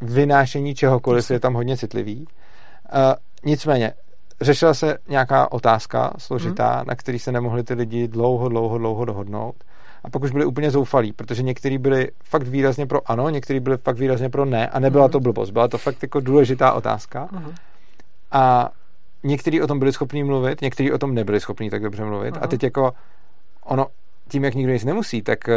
[0.00, 1.36] uh, vynášení čehokoliv Jasně.
[1.36, 2.20] je tam hodně citlivý.
[2.20, 3.14] Uh,
[3.44, 3.92] nicméně,
[4.40, 6.84] řešila se nějaká otázka složitá, hmm.
[6.88, 9.54] na který se nemohli ty lidi dlouho, dlouho, dlouho dohodnout.
[10.04, 13.76] A pak už byli úplně zoufalí, protože někteří byli fakt výrazně pro ano, někteří byli
[13.76, 15.12] fakt výrazně pro ne a nebyla Mhm.
[15.12, 17.28] to blbost, byla to fakt jako důležitá otázka.
[17.32, 17.54] Mhm.
[18.32, 18.70] A
[19.22, 22.34] někteří o tom byli schopní mluvit, někteří o tom nebyli schopní tak dobře mluvit.
[22.36, 22.44] Aha.
[22.44, 22.92] A teď jako
[23.64, 23.86] ono,
[24.28, 25.54] tím, jak nikdo nic nemusí, tak eh,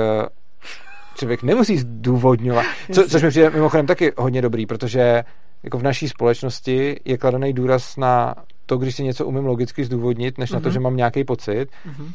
[1.16, 2.66] člověk nemusí zdůvodňovat.
[2.94, 5.24] Co, což mi přijde mimochodem taky hodně dobrý, protože
[5.64, 8.36] jako v naší společnosti je kladený důraz na
[8.66, 10.54] to, když si něco umím logicky zdůvodnit, než mm-hmm.
[10.54, 10.74] na to, Mhm.
[10.74, 11.68] že mám nějaký pocit.
[11.86, 12.12] Mhm.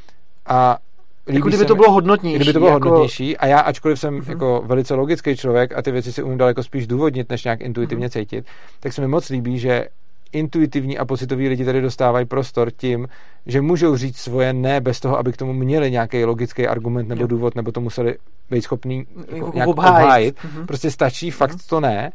[0.46, 0.78] A
[1.26, 2.36] líbí Jako kdyby to bylo hodnotnější.
[2.36, 2.88] Kdyby to bylo jako...
[2.88, 4.24] hodnotnější a já, ačkoliv jsem Mhm.
[4.28, 8.04] jako velice logický člověk a ty věci si umím daleko spíš důvodnit, než nějak intuitivně
[8.06, 8.10] Mhm.
[8.10, 8.44] cítit,
[8.80, 9.86] tak se mi moc líbí, že
[10.32, 13.08] intuitivní a pocitoví lidi tady dostávají prostor tím,
[13.46, 17.26] že můžou říct svoje ne bez toho, aby k tomu měli nějaký logický argument nebo
[17.26, 18.16] důvod, nebo to museli
[18.50, 20.04] být schopný jako Jako nějak obhájit.
[20.04, 20.36] obhájit.
[20.44, 20.66] Mhm.
[20.66, 22.12] Prostě stačí fakt to ne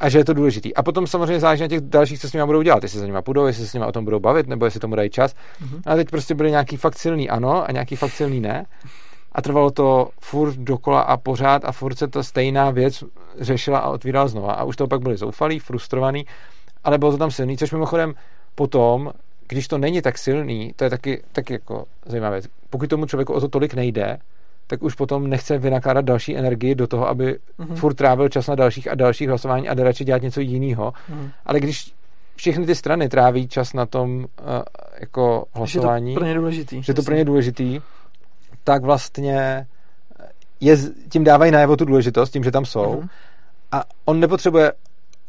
[0.00, 0.74] a že je to důležitý.
[0.74, 2.82] A potom samozřejmě záleží na těch dalších, co s nimi budou dělat.
[2.82, 4.80] Jestli se s nimi půjdou, jestli se s nimi o tom budou bavit, nebo jestli
[4.80, 5.34] tomu dají čas.
[5.60, 5.82] Mhm.
[5.86, 8.66] A teď prostě byly nějaký fakt silný ano a nějaký fakt silný ne.
[9.32, 13.04] A trvalo to furt dokola a pořád a furt se ta stejná věc
[13.40, 14.52] řešila a otvírala znova.
[14.52, 16.26] A už to pak byli zoufalí, frustrovaný,
[16.84, 18.14] ale bylo to tam silný, což mimochodem
[18.54, 19.12] potom,
[19.48, 22.46] když to není tak silný, to je taky, taky jako zajímavá věc.
[22.70, 24.18] Pokud tomu člověku o to tolik nejde,
[24.70, 27.76] tak už potom nechce vynakládat další energii do toho, aby Mhm.
[27.76, 30.92] furt trávil čas na dalších a dalších hlasování a jde radši dělat něco jiného.
[31.08, 31.30] Mhm.
[31.46, 31.92] Ale když
[32.36, 34.24] všechny ty strany tráví čas na tom uh,
[35.00, 36.82] jako Že hlasování, je to pro ně důležitý.
[36.82, 37.80] že to pro ně důležitý,
[38.64, 39.66] tak vlastně
[40.60, 40.76] je,
[41.08, 42.96] tím dávají najevo tu důležitost, tím, že tam jsou.
[43.00, 43.08] Mhm.
[43.72, 44.72] A on nepotřebuje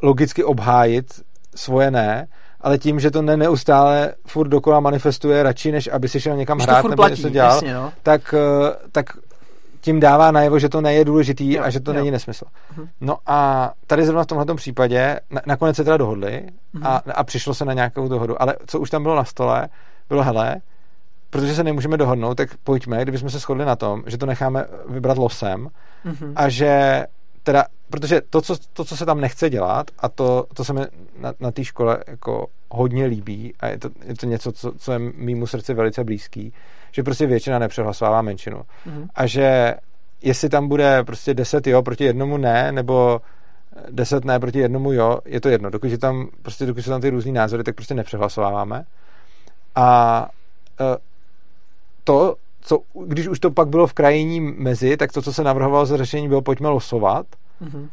[0.02, 1.06] logicky obhájit
[1.54, 2.26] svoje ne,
[2.60, 6.58] ale tím, že to ne neustále furt dokola manifestuje radši, než aby si šel někam
[6.58, 7.92] Když hrát nebo platí, něco dělal, jasně, no.
[8.02, 9.04] tak, eh, tak
[9.80, 11.94] tím dává najevo, že to ne je důležitý Jo, a že to jo.
[11.96, 12.44] není nesmysl.
[12.76, 12.88] Mhm.
[13.00, 16.86] No a tady zrovna v tomhle případě na, nakonec se teda dohodli Mhm.
[16.86, 19.68] a, a přišlo se na nějakou dohodu, ale co už tam bylo na stole,
[20.08, 20.56] bylo hele,
[21.30, 25.18] protože se nemůžeme dohodnout, tak pojďme, kdybychom se shodli na tom, že to necháme vybrat
[25.18, 25.68] losem
[26.04, 26.32] Mhm.
[26.36, 27.04] a že
[27.42, 30.80] teda, protože to, co, to, co se tam nechce dělat a to, to se mi
[31.18, 34.92] na, na té škole jako hodně líbí a je to, je to něco, co, co
[34.92, 36.52] je mýmu srdci velice blízký,
[36.92, 38.62] že prostě většina nepřehlasovává menšinu.
[38.86, 39.08] Mhm.
[39.14, 39.74] A že
[40.22, 43.20] jestli tam bude prostě 10 jo proti jednomu ne, nebo
[43.90, 45.70] 10 ne proti jednomu jo, je to jedno.
[45.70, 48.84] Dokud, je tam, prostě, dokud jsou tam ty různý názory, tak prostě nepřehlasováváme.
[49.74, 50.28] A
[50.80, 50.96] e,
[52.04, 55.86] to, co, když už to pak bylo v krajní mezi, tak to, co se navrhovalo
[55.86, 57.26] za řešení, bylo pojďme losovat.
[57.60, 57.88] Mhm.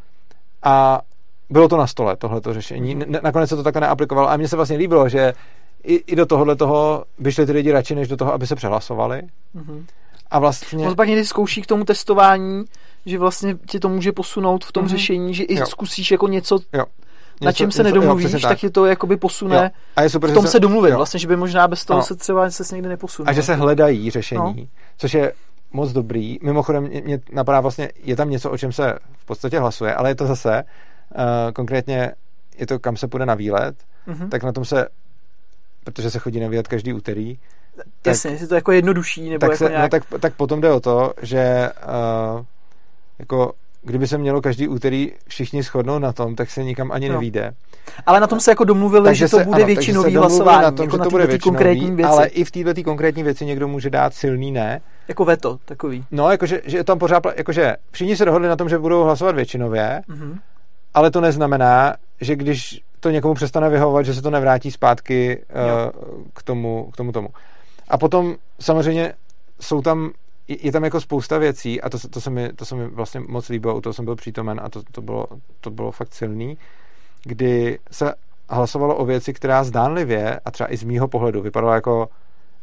[0.62, 1.00] A
[1.50, 2.94] bylo to na stole, tohleto řešení.
[2.94, 3.14] Mhm.
[3.14, 4.30] N- nakonec se to takhle neaplikovalo.
[4.30, 5.32] A mně se vlastně líbilo, že
[5.84, 8.54] i, i do tohohle toho by šli ty lidi radši, než do toho, aby se
[8.56, 9.22] přehlasovali.
[9.54, 9.86] Mhm.
[10.30, 10.86] A vlastně...
[10.88, 12.64] On pak někdy zkouší k tomu testování,
[13.06, 14.90] že vlastně tě to může posunout v tom Mhm.
[14.90, 15.66] řešení, že i Jo.
[15.66, 16.84] zkusíš jako něco, Jo.
[17.42, 18.58] na čem se nedomluvíš, jo, tak.
[18.58, 19.70] tě to jakoby posune Jo.
[19.96, 20.90] A je super, v tom že se domluvit.
[20.90, 20.96] jo.
[20.96, 22.06] Vlastně, že by možná bez toho Ano.
[22.06, 23.30] se třeba se někdy neposunul.
[23.30, 24.66] A že se hledají řešení, No.
[24.98, 25.32] což je
[25.72, 26.38] moc dobrý.
[26.42, 30.10] Mimochodem, mě, mě napadá vlastně, je tam něco, o čem se v podstatě hlasuje, ale
[30.10, 30.64] je to zase,
[31.14, 31.22] uh,
[31.54, 32.12] konkrétně
[32.58, 33.74] je to, kam se půjde na výlet,
[34.06, 34.30] Mhm.
[34.30, 34.88] tak na tom se,
[35.92, 37.38] protože se chodí na výlet každý úterý,
[38.06, 39.82] Jasně, jestli to jako jednodušší, nebo tak, jako se, nějak...
[39.82, 41.70] no, tak, tak potom jde o to, že
[42.36, 42.44] uh,
[43.18, 47.14] jako kdyby se mělo každý úterý všichni shodnout na tom, tak se nikam ani No.
[47.14, 47.52] nevíde.
[48.06, 50.62] Ale na tom se jako domluvili, že to se- bude ano, takže většinový se hlasování,
[50.62, 52.10] na tom, jako že na to bude většinový, konkrétní věci.
[52.10, 54.80] ale i v této konkrétní věci někdo může dát silný ne.
[55.08, 56.04] Jako veto, takový.
[56.10, 60.02] No, jakože, že tam pořád, jakože všichni se dohodli na tom, že budou hlasovat většinově,
[60.08, 60.38] Mhm.
[60.94, 66.26] ale to neznamená, že když to někomu přestane vyhovovat, že se to nevrátí zpátky uh,
[66.34, 67.28] k, tomu, k tomu tomu.
[67.88, 69.12] A potom samozřejmě
[69.60, 70.10] jsou tam,
[70.48, 73.20] je tam jako spousta věcí a to, se- to, se mi, to se mi vlastně
[73.28, 75.26] moc líbilo, u toho jsem byl přítomen a to, to, bylo,
[75.60, 76.58] to bylo fakt silný,
[77.24, 78.14] kdy se
[78.50, 82.08] hlasovalo o věci, která zdánlivě a třeba i z mýho pohledu vypadala jako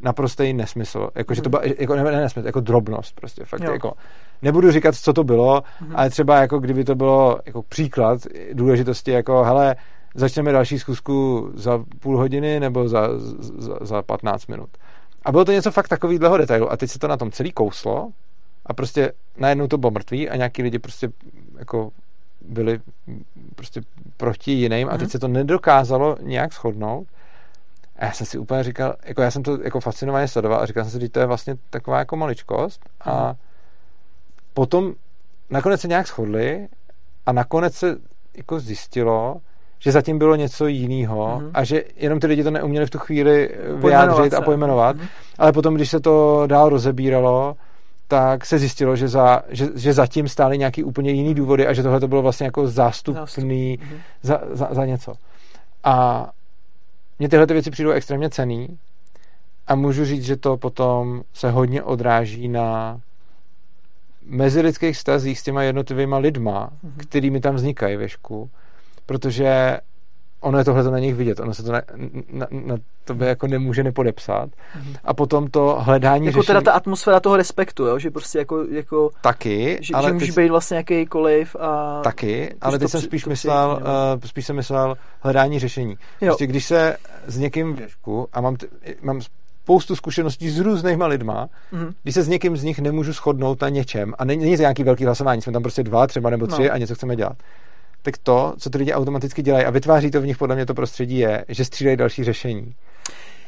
[0.02, 1.10] naprostý nesmysl.
[1.16, 3.46] Jako, že to byla, jako, ne, ne nesmysl, jako drobnost prostě.
[3.46, 3.72] Fakt, Jo.
[3.72, 3.94] jako,
[4.42, 5.96] nebudu říkat, co to bylo, Mhm.
[5.96, 8.20] ale třeba jako kdyby to bylo jako příklad
[8.54, 9.76] důležitosti, jako hele,
[10.16, 13.08] začneme další schůzku za půl hodiny nebo za,
[13.58, 14.70] za, za 15 minut.
[15.26, 18.10] A bylo to něco fakt takovýhleho detailu a teď se to na tom celý kouslo
[18.66, 21.10] a prostě najednou to bylo mrtvý a nějaký lidi prostě
[21.60, 21.92] jako
[22.48, 22.80] byli
[23.56, 23.82] prostě
[24.18, 25.10] proti jiným a teď Mhm.
[25.10, 27.08] se to nedokázalo nějak shodnout.
[28.00, 30.84] A já jsem si úplně říkal, jako já jsem to jako fascinovaně sledoval a říkal
[30.84, 33.36] jsem si, že to je vlastně taková jako maličkost a Mhm.
[34.54, 34.94] potom
[35.50, 36.68] nakonec se nějak shodli
[37.26, 37.98] a nakonec se
[38.38, 39.38] jako zjistilo,
[39.86, 41.52] že zatím bylo něco jiného Mhm.
[41.54, 44.46] a že jenom ty lidi to neuměli v tu chvíli eh, vyjádřit a se.
[44.46, 45.06] pojmenovat, Mhm.
[45.38, 47.56] ale potom, když se to dál rozebíralo,
[48.08, 51.84] tak se zjistilo, že, za, že, že zatím stály nějaký úplně jiný důvody a že
[51.84, 53.98] tohle to bylo vlastně jako zástupný Mhm.
[54.22, 55.14] za, za, za něco.
[55.84, 56.28] A
[57.20, 58.78] mně tyhle ty věci přijdou extrémně cený
[59.68, 63.00] a můžu říct, že to potom se hodně odráží na
[64.26, 66.94] mezilidských vztazích s těma jednotlivýma lidma, Mhm.
[66.98, 68.50] kterými tam vznikají ve školu,
[69.06, 69.78] protože
[70.46, 71.82] ono je tohle na nich vidět, ono se to na,
[72.32, 72.76] na, na
[73.06, 74.50] tobě jako nemůže nepodepsat.
[74.50, 74.96] Mm-hmm.
[75.04, 76.48] A potom to hledání Jako řešení...
[76.48, 78.00] teda ta atmosféra toho respektu, jo?
[78.00, 78.64] že prostě jako...
[78.72, 80.38] jako taky, že, ale že můžeš teď...
[80.38, 82.02] být vlastně jakýkoliv a...
[82.04, 83.80] Taky, ale teď jsem spíš myslel,
[84.16, 85.98] uh, spíš jsem myslel hledání řešení.
[86.22, 86.28] Jo.
[86.28, 88.68] Prostě když se s někým věšku a mám, t-
[89.02, 89.22] mám
[89.64, 91.94] spoustu zkušeností s různýma lidma, mm-hmm.
[92.04, 94.84] když se s někým z nich nemůžu shodnout na něčem a není, není to nějaký
[94.84, 96.74] velký hlasování, jsme tam prostě dva třeba nebo tři no.
[96.74, 97.38] a něco chceme dělat,
[98.06, 100.74] tak to, co ty lidi automaticky dělají a vytváří to v nich podle mě to
[100.74, 102.76] prostředí je, že střídají další řešení.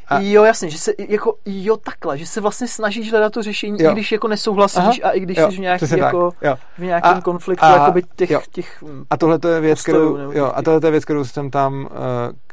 [0.08, 0.20] A...
[0.20, 3.92] Jo, jasně, že se jako, jo takhle, že se vlastně snažíš hledat to řešení, jo.
[3.92, 6.32] i když jako nesouhlasíš Aha, a i když jo, jsi v, nějaký, jako,
[6.78, 8.42] v nějakém a, konfliktu a, jakoby těch, jo.
[8.52, 11.82] těch A tohle to je věc, kterou, jo, a tohle je věc, kterou jsem tam,
[11.82, 11.88] uh,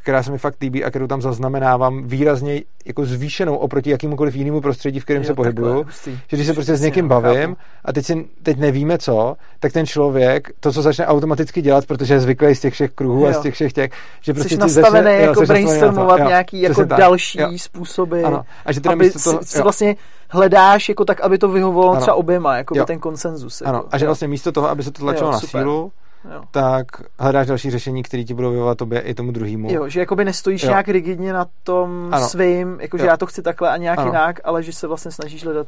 [0.05, 4.61] která se mi fakt líbí a kterou tam zaznamenávám výrazně jako zvýšenou oproti jakémukoliv jinému
[4.61, 5.85] prostředí, v kterém jo, se pohybuju.
[6.27, 7.55] Že když se prostě s někým bavím
[7.85, 12.13] a teď, si, teď nevíme co, tak ten člověk to, co začne automaticky dělat, protože
[12.13, 13.27] je zvyklý z těch všech kruhů jo.
[13.29, 13.91] a z těch všech těch,
[14.21, 17.49] že prostě jsi nastavený začne, jako brainstormovat nějaký jako další jo.
[17.57, 18.43] způsoby, ano.
[18.65, 19.95] A že teda aby toho, si, vlastně
[20.29, 22.01] hledáš jako tak, aby to vyhovovalo ano.
[22.01, 23.61] třeba oběma, jako by ten konsenzus.
[23.61, 25.91] Ano, jako, a že vlastně místo toho, aby se to tlačilo na sílu,
[26.33, 26.43] jo.
[26.51, 26.87] tak
[27.19, 29.71] hledáš další řešení, které ti budou vyvovat tobě i tomu druhému.
[29.71, 30.69] Jo, že jakoby nestojíš jo.
[30.69, 32.27] nějak rigidně na tom ano.
[32.27, 34.07] svým, jako že já to chci takhle a nějak ano.
[34.07, 35.67] jinak, ale že se vlastně snažíš hledat.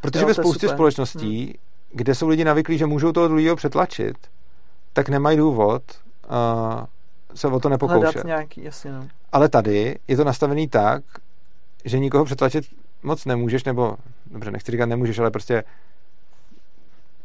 [0.00, 1.54] Protože ve spoustě společností, hmm.
[1.92, 4.16] kde jsou lidi navyklí, že můžou toho druhého přetlačit,
[4.92, 5.82] tak nemají důvod
[6.30, 6.84] uh,
[7.34, 8.24] se o to nepokoušet.
[8.24, 9.06] nějaký, jasně, no.
[9.32, 11.02] Ale tady je to nastavený tak,
[11.84, 12.64] že nikoho přetlačit
[13.02, 13.96] moc nemůžeš, nebo
[14.26, 15.64] dobře, nechci říkat nemůžeš, ale prostě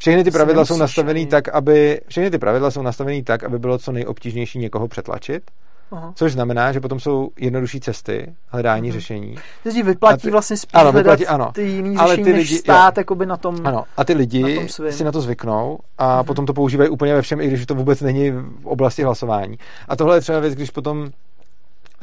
[0.04, 3.78] všechny ty pravidla jsou nastavený tak, aby všechny ty pravidla jsou nastavený tak, aby bylo
[3.78, 5.44] co nejobtížnější někoho přetlačit.
[5.92, 6.14] Aha.
[6.16, 8.94] Což znamená, že potom jsou jednodušší cesty hledání uh-huh.
[8.94, 9.36] řešení.
[9.64, 11.52] Takže vyplatí ty, vlastně spíš ano, vyplatí, ano.
[11.54, 14.70] ty jiný Ale řešení, ty lidi, než stát jakoby na tom Ano, a ty lidi
[14.82, 16.26] na si na to zvyknou a uh-huh.
[16.26, 19.58] potom to používají úplně ve všem, i když to vůbec není v oblasti hlasování.
[19.88, 21.10] A tohle je třeba věc, když potom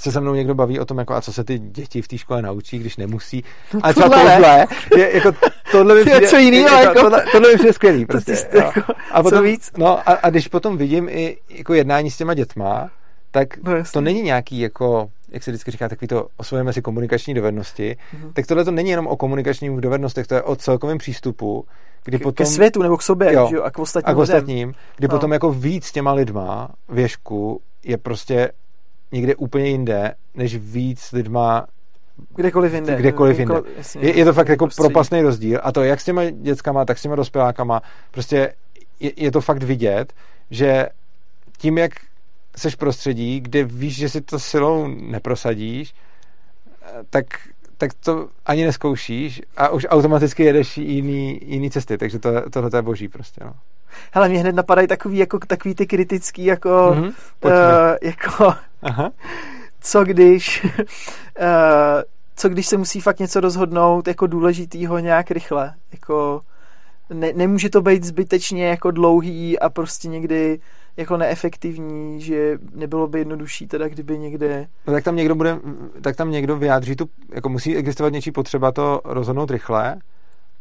[0.00, 2.18] se se mnou někdo baví o tom, jako a co se ty děti v té
[2.18, 3.44] škole naučí, když nemusí.
[3.82, 4.66] A třeba tohle,
[4.96, 5.32] je, jako,
[5.72, 8.06] tohle mi přijde, co jiný, jako, jako, tohle, tohle mi přijde skvělý.
[8.06, 9.70] Prostě, to jako, a potom, co víc?
[9.76, 12.90] No a, a, když potom vidím i jako jednání s těma dětma,
[13.30, 17.34] tak no, to není nějaký jako, jak se vždycky říká, takový to osvojíme si komunikační
[17.34, 18.32] dovednosti, mm-hmm.
[18.32, 21.64] tak tohle to není jenom o komunikačních dovednostech, to je o celkovém přístupu,
[22.04, 22.46] kdy k, potom...
[22.46, 23.58] Ke světu nebo k sobě, jo, že?
[23.58, 25.16] a k ostatním, a k ostatním kdy no.
[25.16, 28.50] potom jako víc těma lidma věšku je prostě
[29.12, 31.66] někde úplně jinde, než víc lidma
[32.36, 32.96] Kdekoliv jinde.
[32.96, 33.54] Kdekoliv jinde.
[33.76, 34.88] Jasně, je, je to fakt jako prostředí.
[34.88, 38.52] propastný rozdíl a to jak s těma dětskama, tak s těma dospělákama, prostě
[39.00, 40.12] je, je to fakt vidět,
[40.50, 40.88] že
[41.58, 41.92] tím, jak
[42.56, 45.94] seš prostředí, kde víš, že si to silou neprosadíš,
[47.10, 47.26] tak,
[47.78, 52.82] tak to ani neskoušíš a už automaticky jedeš jiný, jiný cesty, takže to, tohle je
[52.82, 53.52] boží prostě, no.
[54.12, 57.12] Hele, mě hned napadají takový, jako, takový ty kritický, jako, mm-hmm,
[57.44, 57.52] uh,
[58.02, 59.10] jako Aha.
[59.80, 60.70] co když uh,
[62.36, 66.40] co když se musí fakt něco rozhodnout jako důležitýho nějak rychle, jako
[67.10, 70.60] ne, nemůže to být zbytečně jako dlouhý a prostě někdy
[70.96, 74.66] jako neefektivní, že nebylo by jednodušší teda, kdyby někde...
[74.86, 75.58] No, tak tam někdo bude,
[76.02, 79.96] tak tam někdo vyjádří tu, jako musí existovat něčí potřeba to rozhodnout rychle,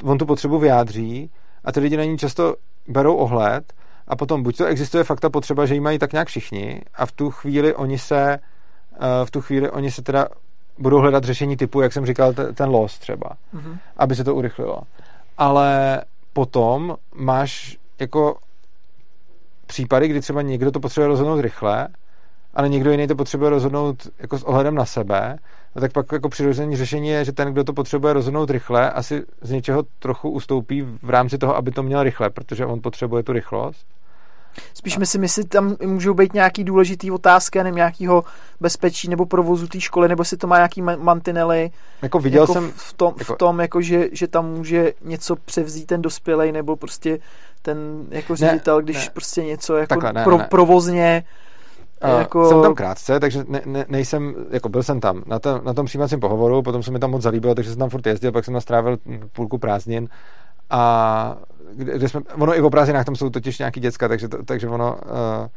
[0.03, 1.31] on tu potřebu vyjádří
[1.63, 2.55] a ty lidi na ní často
[2.89, 3.73] berou ohled
[4.07, 7.05] a potom buď to existuje fakt ta potřeba, že ji mají tak nějak všichni a
[7.05, 10.27] v tu chvíli oni se eh, v tu chvíli oni se teda
[10.79, 13.77] budou hledat řešení typu, jak jsem říkal, ten los třeba, mm-hmm.
[13.97, 14.81] aby se to urychlilo.
[15.37, 16.01] Ale
[16.33, 18.37] potom máš jako
[19.65, 21.87] případy, kdy třeba někdo to potřebuje rozhodnout rychle,
[22.53, 25.37] ale někdo jiný to potřebuje rozhodnout jako s ohledem na sebe,
[25.75, 29.23] a tak pak jako přirozené řešení je, že ten, kdo to potřebuje rozhodnout rychle, asi
[29.41, 33.33] z něčeho trochu ustoupí v rámci toho, aby to měl rychle, protože on potřebuje tu
[33.33, 33.85] rychlost.
[34.73, 34.99] Spíš a...
[34.99, 38.23] myslím, jestli tam můžou být nějaký důležitý otázky, nevím, nějakého
[38.59, 41.71] bezpečí nebo provozu té školy, nebo si to má nějaký mantinely.
[42.01, 42.71] Jako viděl jako jsem...
[42.75, 43.33] V tom, jako...
[43.33, 47.19] v tom jako že, že tam může něco převzít ten dospělej, nebo prostě
[47.61, 47.77] ten
[48.09, 49.11] jako ředitel, ne, když ne.
[49.13, 50.47] prostě něco jako Takhle, ne, pro, ne.
[50.49, 51.23] provozně
[52.03, 52.49] Uh, jako...
[52.49, 55.23] Jsem tam krátce, takže ne, ne, nejsem, jako byl jsem tam.
[55.25, 57.89] Na, to, na tom přijímacím pohovoru, potom se mi tam moc zalíbilo, takže jsem tam
[57.89, 58.97] furt jezdil, pak jsem nastrávil
[59.31, 60.09] půlku prázdnin.
[60.69, 61.37] A
[61.73, 64.67] kde, kde jsme, ono i v prázdninách tam jsou totiž nějaký děcka, takže, to, takže
[64.67, 65.47] ono uh,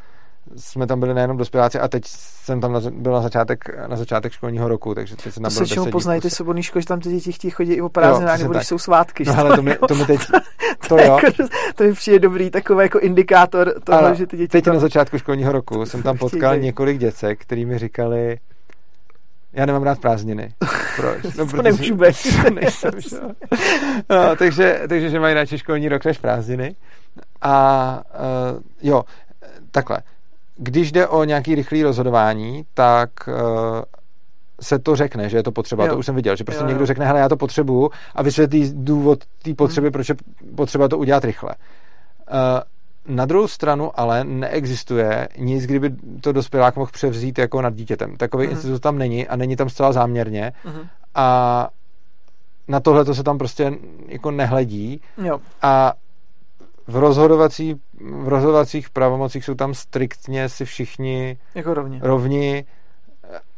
[0.56, 4.32] jsme tam byli nejenom dospěláci a teď jsem tam na, byl na začátek, na začátek
[4.32, 6.88] školního roku, takže teď jsem tam to byl se čemu poznají ty svobodný školy, že
[6.88, 9.24] tam ty děti chtějí chodit i o prázdninách, nebo když jsou svátky.
[9.24, 11.18] No, ale to mi, to mi teď, to, to, jo.
[11.24, 11.42] Jako,
[11.74, 14.74] to mi přijde dobrý takový jako indikátor toho, ale že ty děti Teď tam...
[14.74, 18.38] na začátku školního roku jsem tam potkal několik děcek, který mi říkali,
[19.52, 20.54] já nemám rád prázdniny.
[20.96, 21.34] Proč?
[21.38, 22.16] No, to nemůžu být.
[22.54, 22.90] nejsem,
[24.10, 26.76] no, takže, takže, že mají radši školní rok než prázdniny.
[27.42, 28.02] A
[28.54, 29.02] uh, jo,
[29.70, 29.98] takhle.
[30.56, 33.34] Když jde o nějaký rychlý rozhodování, tak uh,
[34.60, 35.84] se to řekne, že je to potřeba.
[35.84, 35.92] Jo.
[35.92, 36.68] To už jsem viděl, že prostě jo, jo.
[36.68, 39.92] někdo řekne, hele, já to potřebuju a vysvětlí důvod té potřeby, hmm.
[39.92, 40.14] proč je
[40.56, 41.54] potřeba to udělat rychle.
[42.32, 42.36] Uh,
[43.06, 48.16] na druhou stranu ale neexistuje nic, kdyby to dospělák mohl převzít jako nad dítětem.
[48.16, 48.50] Takový mm-hmm.
[48.50, 50.88] institut tam není a není tam zcela záměrně mm-hmm.
[51.14, 51.68] a
[52.68, 53.72] na tohle to se tam prostě
[54.08, 55.40] jako nehledí jo.
[55.62, 55.92] a
[56.86, 62.00] v, rozhodovací, v rozhodovacích pravomocích jsou tam striktně si všichni jako rovni.
[62.02, 62.64] rovni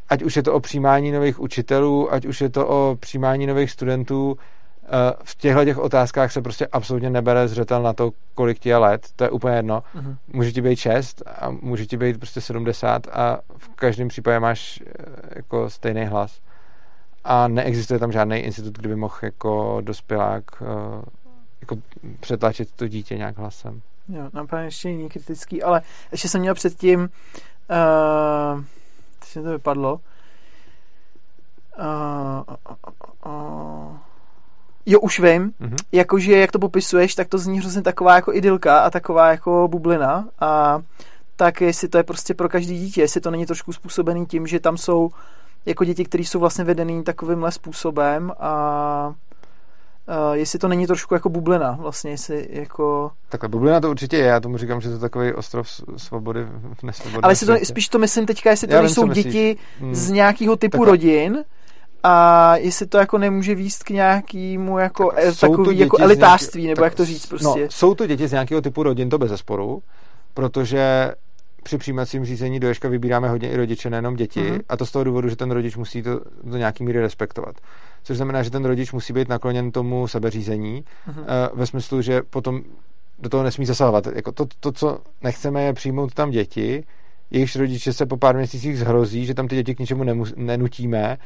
[0.09, 3.71] ať už je to o přijímání nových učitelů, ať už je to o přijímání nových
[3.71, 4.37] studentů,
[4.83, 4.89] eh,
[5.25, 9.07] v těchto těch otázkách se prostě absolutně nebere zřetel na to, kolik ti je let,
[9.17, 9.83] to je úplně jedno.
[9.97, 10.17] Uh-huh.
[10.29, 14.83] Může ti být 6 a může ti být prostě 70 a v každém případě máš
[14.87, 15.05] eh,
[15.37, 16.41] jako stejný hlas.
[17.25, 20.65] A neexistuje tam žádný institut, kdyby mohl jako dospělák eh,
[21.65, 21.77] jako
[22.21, 23.81] přetlačit to dítě nějak hlasem.
[24.09, 25.83] Jo, napadne ještě jiný kritický, ale
[26.13, 27.01] ještě jsem měl předtím
[27.71, 28.65] uh
[29.35, 30.01] teď mi to vypadlo.
[31.79, 32.55] Uh,
[33.27, 33.97] uh, uh,
[34.87, 35.53] jo, už vím.
[35.61, 35.77] Mm-hmm.
[35.93, 40.29] Jakože, jak to popisuješ, tak to zní hrozně taková jako idylka a taková jako bublina.
[40.41, 40.83] A
[41.37, 44.61] tak jestli to je prostě pro každý dítě, jestli to není trošku způsobený tím, že
[44.61, 45.11] tam jsou
[45.67, 49.15] jako děti, které jsou vlastně vedený takovýmhle způsobem a
[50.09, 53.11] Uh, jestli to není trošku jako bublina, vlastně, jestli jako...
[53.29, 56.45] Takhle, bublina to určitě je, já tomu říkám, že to je takový ostrov svobody
[56.75, 57.21] v nesvobodě.
[57.23, 59.95] Ale jestli to, spíš to myslím teďka, jestli to nejsou děti hmm.
[59.95, 60.91] z nějakého typu Takhle.
[60.91, 61.45] rodin,
[62.03, 66.69] a jestli to jako nemůže výst k nějakému jako, tak, e, takový jako elitářství, nějaký,
[66.69, 67.61] nebo tak, jak to říct prostě.
[67.61, 69.83] No, jsou to děti z nějakého typu rodin, to bez zesporu,
[70.35, 71.13] protože
[71.63, 74.61] při přijímacím řízení do Ješka vybíráme hodně i rodiče, nejenom děti, mm-hmm.
[74.69, 77.57] a to z toho důvodu, že ten rodič musí to do nějaký míry respektovat.
[78.05, 81.25] Což znamená, že ten rodič musí být nakloněn tomu sebeřízení, mm-hmm.
[81.55, 82.63] ve smyslu, že potom
[83.19, 84.07] do toho nesmí zasahovat.
[84.15, 86.85] Jako to, to, co nechceme, je přijmout tam děti,
[87.31, 91.19] jejichž rodiče se po pár měsících zhrozí, že tam ty děti k ničemu nemus, nenutíme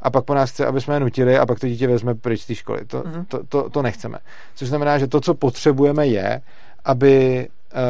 [0.00, 2.40] a pak po nás chce, aby jsme je nutili a pak to dítě vezme pryč
[2.40, 2.84] z té školy.
[2.86, 3.24] To, mm-hmm.
[3.28, 4.18] to, to, to nechceme.
[4.54, 6.40] Což znamená, že to, co potřebujeme, je,
[6.84, 7.80] aby uh,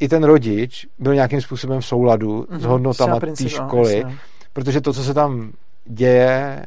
[0.00, 2.58] i ten rodič byl nějakým způsobem v souladu mm-hmm.
[2.58, 4.12] s hodnotama té školy, no,
[4.52, 5.52] protože to, co se tam
[5.84, 6.66] děje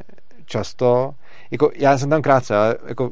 [0.52, 1.11] často,
[1.52, 3.11] jako já jsem tam krátce, ale jako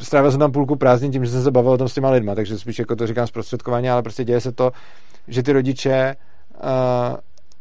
[0.00, 2.34] strávil jsem tam půlku prázdnin tím, že jsem se bavil o tom s těma lidma,
[2.34, 4.72] takže spíš jako to říkám zprostředkovaně, ale prostě děje se to,
[5.28, 6.16] že ty rodiče
[6.54, 7.16] uh,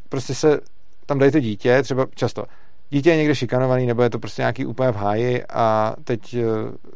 [0.09, 0.59] prostě se
[1.05, 2.45] tam dají to dítě, třeba často.
[2.89, 6.41] Dítě je někde šikanovaný, nebo je to prostě nějaký úplně v háji a teď uh,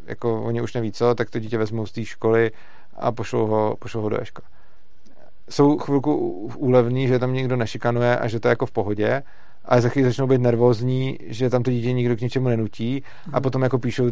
[0.06, 2.52] jako oni už neví co, tak to dítě vezmou z té školy
[2.95, 4.41] a pošlou ho, pošlou ho do Eška.
[5.49, 6.15] Jsou chvilku
[6.57, 9.22] úlevní, že tam někdo nešikanuje a že to je jako v pohodě,
[9.65, 13.30] ale za chvíli začnou být nervózní, že tam to dítě nikdo k ničemu nenutí a
[13.30, 13.41] mhm.
[13.41, 14.11] potom jako píšou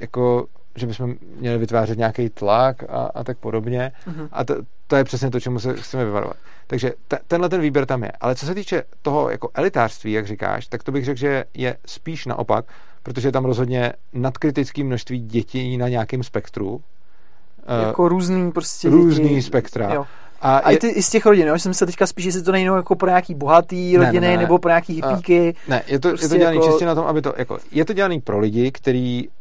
[0.00, 0.46] jako
[0.76, 3.92] že bychom měli vytvářet nějaký tlak a, a tak podobně.
[4.06, 4.28] Mm-hmm.
[4.32, 4.56] A to,
[4.86, 6.36] to je přesně to, čemu se chceme vyvarovat.
[6.66, 8.12] Takže te, tenhle ten výběr tam je.
[8.20, 11.76] Ale co se týče toho jako elitářství, jak říkáš, tak to bych řekl, že je
[11.86, 12.64] spíš naopak,
[13.02, 16.80] protože je tam rozhodně nadkritické množství dětí na nějakém spektru.
[17.86, 19.42] Jako různý prostě Různý děti.
[19.42, 19.94] spektra.
[19.94, 20.06] Jo.
[20.44, 20.76] A, a je...
[20.76, 21.58] i, ty, i z těch rodin, jo?
[21.58, 24.42] jsem se teďka spíš, jestli to nejde jako pro nějaký bohatý rodiny ne, ne, ne.
[24.42, 25.54] nebo pro nějaký hippíky.
[25.68, 26.68] Ne, je to, prostě je to dělané jako...
[26.68, 29.32] čistě na tom, aby to, jako, je to dělané pro lidi, který, uh,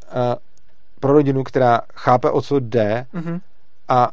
[0.99, 3.39] pro rodinu, která chápe, o co jde mm-hmm.
[3.87, 4.09] a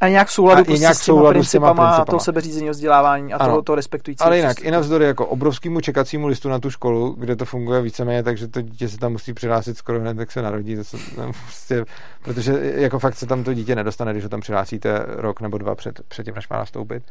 [0.00, 3.32] a nějak v souladu, a prostě nějak s, těma souladu principama, principama toho sebeřízení, vzdělávání
[3.34, 4.24] a toho, toho respektující.
[4.24, 8.22] Ale jinak, i navzdory jako obrovskému čekacímu listu na tu školu, kde to funguje víceméně,
[8.22, 10.76] takže to dítě se tam musí přihlásit skoro hned, tak se narodí.
[10.76, 11.84] To se, no, prostě,
[12.22, 15.74] protože jako fakt se tam to dítě nedostane, když ho tam přihlásíte rok nebo dva
[15.74, 17.02] před, před tím, než má nastoupit.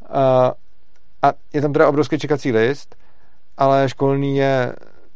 [0.00, 0.16] Uh,
[1.22, 2.96] a je tam teda obrovský čekací list,
[3.56, 4.72] ale školní je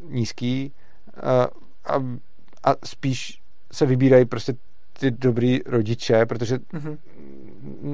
[0.09, 0.73] nízký
[1.23, 1.31] uh,
[1.85, 1.95] a,
[2.65, 3.41] a spíš
[3.73, 4.55] se vybírají prostě
[4.93, 6.99] ty dobrý rodiče, protože mm-hmm.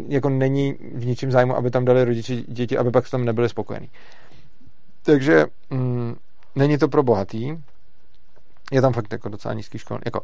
[0.08, 3.90] jako není v ničím zájmu, aby tam dali rodiče děti, aby pak tam nebyli spokojení.
[5.02, 6.16] Takže mm,
[6.54, 7.58] není to pro bohatý,
[8.72, 9.98] je tam fakt jako docela nízký škol.
[10.04, 10.20] Jako,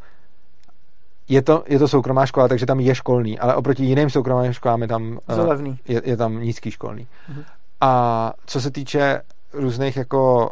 [1.28, 4.82] je to, je to soukromá škola, takže tam je školný, ale oproti jiným soukromým školám
[4.82, 7.06] je tam, uh, je, je tam nízký školný.
[7.30, 7.44] Mm-hmm.
[7.80, 9.20] A co se týče
[9.52, 10.50] různých jako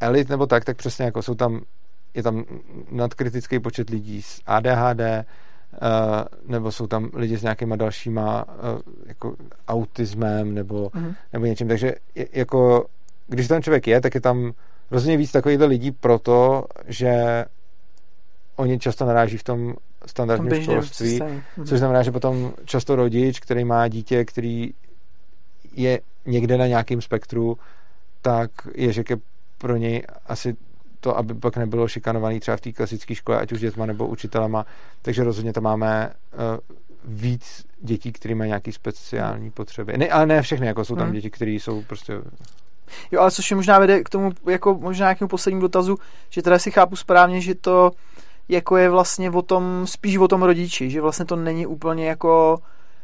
[0.00, 1.60] elit nebo tak, tak přesně jako jsou tam
[2.16, 2.44] je tam
[2.90, 5.00] nadkritický počet lidí s ADHD,
[6.46, 9.36] nebo jsou tam lidi s nějakýma dalšíma uh, jako
[9.68, 11.14] autismem nebo, uh-huh.
[11.32, 11.68] nebo něčím.
[11.68, 11.94] Takže
[12.32, 12.86] jako,
[13.26, 14.52] když tam člověk je, tak je tam
[14.90, 17.44] rozhodně víc takovýchhle lidí proto, že
[18.56, 19.74] oni často naráží v tom
[20.06, 21.42] standardním školství, uh-huh.
[21.66, 24.70] což znamená, že potom často rodič, který má dítě, který
[25.72, 27.58] je někde na nějakém spektru,
[28.22, 29.04] tak je, že
[29.58, 30.56] pro něj asi
[31.00, 34.66] to, aby pak nebylo šikanovaný třeba v té klasické škole, ať už dětma nebo učitelama,
[35.02, 36.40] takže rozhodně tam máme uh,
[37.04, 39.98] víc dětí, které mají nějaké speciální potřeby.
[39.98, 41.14] Ne, ale ne všechny, jako jsou tam hmm.
[41.14, 42.12] děti, které jsou prostě
[43.10, 45.98] Jo, ale což je možná vede k tomu, jako možná nějakému poslednímu dotazu,
[46.30, 47.90] že teda si chápu správně, že to
[48.48, 52.58] jako je vlastně o tom, spíš o tom rodiči, že vlastně to není úplně jako,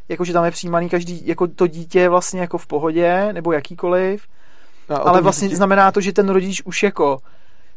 [0.08, 4.26] jako že tam je přijímaný každý, jako to dítě vlastně jako v pohodě, nebo jakýkoliv,
[4.88, 5.56] no, ale vlastně dítě...
[5.56, 7.18] znamená to, že ten rodič už jako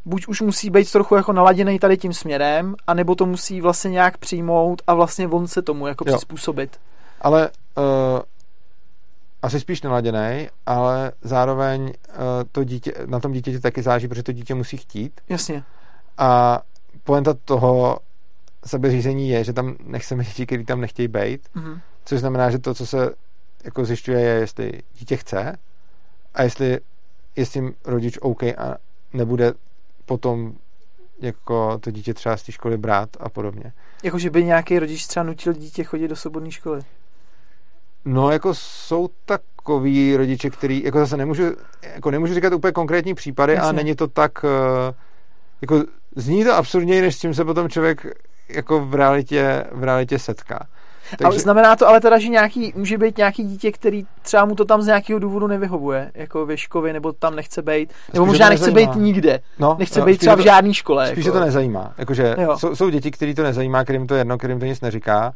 [0.05, 4.17] buď už musí být trochu jako naladěný tady tím směrem, anebo to musí vlastně nějak
[4.17, 6.15] přijmout a vlastně on se tomu jako jo.
[6.15, 6.79] přizpůsobit.
[7.21, 7.83] Ale uh,
[9.41, 11.93] asi spíš naladěný, ale zároveň uh,
[12.51, 15.21] to dítě, na tom dítěti taky záží, protože to dítě musí chtít.
[15.29, 15.63] Jasně.
[16.17, 16.61] A
[17.03, 17.99] poenta toho
[18.65, 21.81] sebeřízení je, že tam nechceme děti, které tam nechtějí být, mm-hmm.
[22.05, 23.09] což znamená, že to, co se
[23.63, 25.57] jako zjišťuje, je, jestli dítě chce
[26.33, 26.79] a jestli
[27.35, 28.75] je s tím rodič OK a
[29.13, 29.53] nebude
[30.05, 30.53] potom
[31.21, 33.73] jako to dítě třeba z té školy brát a podobně.
[34.03, 36.81] Jako, že by nějaký rodič třeba nutil dítě chodit do svobodné školy?
[38.05, 41.43] No, jako jsou takový rodiče, který, jako zase nemůžu,
[41.93, 43.63] jako nemůžu říkat úplně konkrétní případy, Jasně.
[43.63, 44.93] ale není to tak, eh,
[45.61, 45.83] jako
[46.15, 48.05] zní to absurdněji, než s tím se potom člověk
[48.49, 50.67] jako v realitě, v realitě setká.
[51.09, 51.25] Takže...
[51.25, 54.65] Ale znamená to ale teda, že nějaký, může být nějaký dítě, který třeba mu to
[54.65, 58.71] tam z nějakého důvodu nevyhovuje, jako ve škově, nebo tam nechce být, nebo možná nechce
[58.71, 61.07] být nikde, no, nechce no, být třeba v žádné škole.
[61.07, 61.37] Spíš jako.
[61.37, 61.93] to nezajímá.
[61.97, 65.33] Jakože jsou, jsou děti, který to nezajímá, kterým to je jedno, kterým to nic neříká,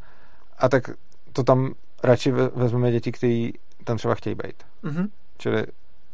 [0.58, 0.90] a tak
[1.32, 1.72] to tam
[2.02, 3.52] radši vezmeme děti, který
[3.84, 4.62] tam třeba chtějí být.
[4.84, 5.08] Mm-hmm.
[5.38, 5.64] Čili,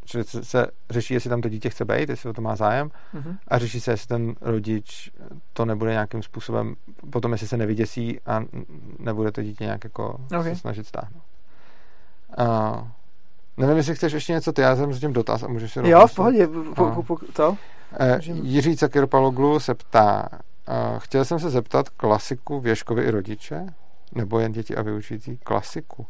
[0.07, 3.37] čili se řeší, jestli tam to dítě chce být, jestli o to má zájem mm-hmm.
[3.47, 5.11] a řeší se, jestli ten rodič
[5.53, 6.75] to nebude nějakým způsobem,
[7.09, 8.43] potom jestli se nevyděsí a
[8.99, 10.55] nebude to dítě nějak jako okay.
[10.55, 11.23] se snažit stáhnout.
[12.37, 12.87] A,
[13.57, 16.07] nevím, jestli chceš ještě něco, ty já jsem s tím dotaz a můžeš si Jo,
[16.07, 17.57] v pohodě, po, po, po, to.
[17.99, 23.65] Eh, Jiří Cakirpaloglu se ptá, uh, chtěl jsem se zeptat klasiku Věškovi i rodiče,
[24.15, 26.05] nebo jen děti a vyučující klasiku.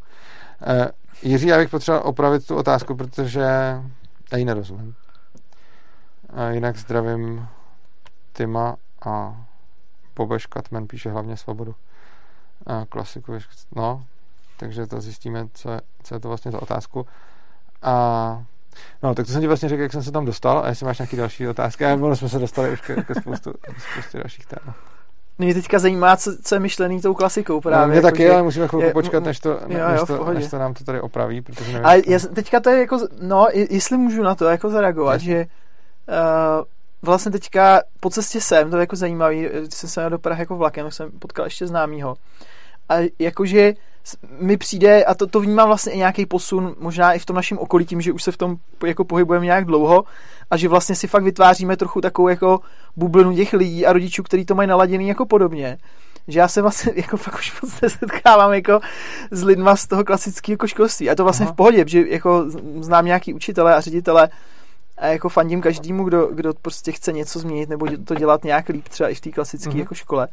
[0.61, 0.85] Uh,
[1.21, 3.39] Jiří, já bych potřeboval opravit tu otázku, protože
[4.31, 4.95] já ji nerozumím.
[6.29, 7.47] A jinak zdravím
[8.33, 8.75] Tima
[9.05, 9.45] a
[10.15, 11.75] Bobe Škatman píše hlavně svobodu.
[12.67, 13.33] A klasiku,
[13.75, 14.05] no,
[14.57, 17.05] takže to zjistíme, co je, co je to vlastně za otázku.
[17.81, 18.43] A
[19.03, 20.99] No, tak to jsem ti vlastně řekl, jak jsem se tam dostal a jestli máš
[20.99, 21.85] nějaké další otázky.
[21.85, 23.53] A jsme se dostali už ke, ke spoustu,
[23.91, 24.75] spoustu dalších témat.
[25.37, 27.81] Mě teďka zajímá, co, co je myšlený tou klasikou právě.
[27.81, 30.01] No, mě jako, taky, že, ale musíme chvilku je, počkat, než to, ne, jo, než,
[30.07, 31.85] to, než to nám to tady opraví, protože nevím.
[31.85, 35.45] Ale jas, teďka to je jako, no, jestli můžu na to jako zareagovat, že
[36.07, 36.63] uh,
[37.01, 40.57] vlastně teďka po cestě sem, to je jako zajímavý, když jsem se do Prahy jako
[40.57, 42.15] vlakem, tak jsem potkal ještě známýho.
[42.89, 43.73] A jakože
[44.39, 47.57] mi přijde, a to, to vnímám vlastně i nějaký posun, možná i v tom našem
[47.57, 48.55] okolí, tím, že už se v tom
[48.85, 50.03] jako pohybujeme nějak dlouho
[50.51, 52.59] a že vlastně si fakt vytváříme trochu takovou jako
[52.95, 55.77] bublinu těch lidí a rodičů, kteří to mají naladěný jako podobně
[56.27, 58.79] že já se vlastně jako fakt už moc setkávám jako
[59.31, 61.09] s lidma z toho klasického jako školství.
[61.09, 61.53] A to vlastně Aha.
[61.53, 62.45] v pohodě, že jako
[62.79, 64.29] znám nějaký učitele a ředitele
[64.97, 68.89] a jako fandím každému, kdo, kdo prostě chce něco změnit nebo to dělat nějak líp
[68.89, 69.79] třeba i v té klasické uh-huh.
[69.79, 70.27] jako škole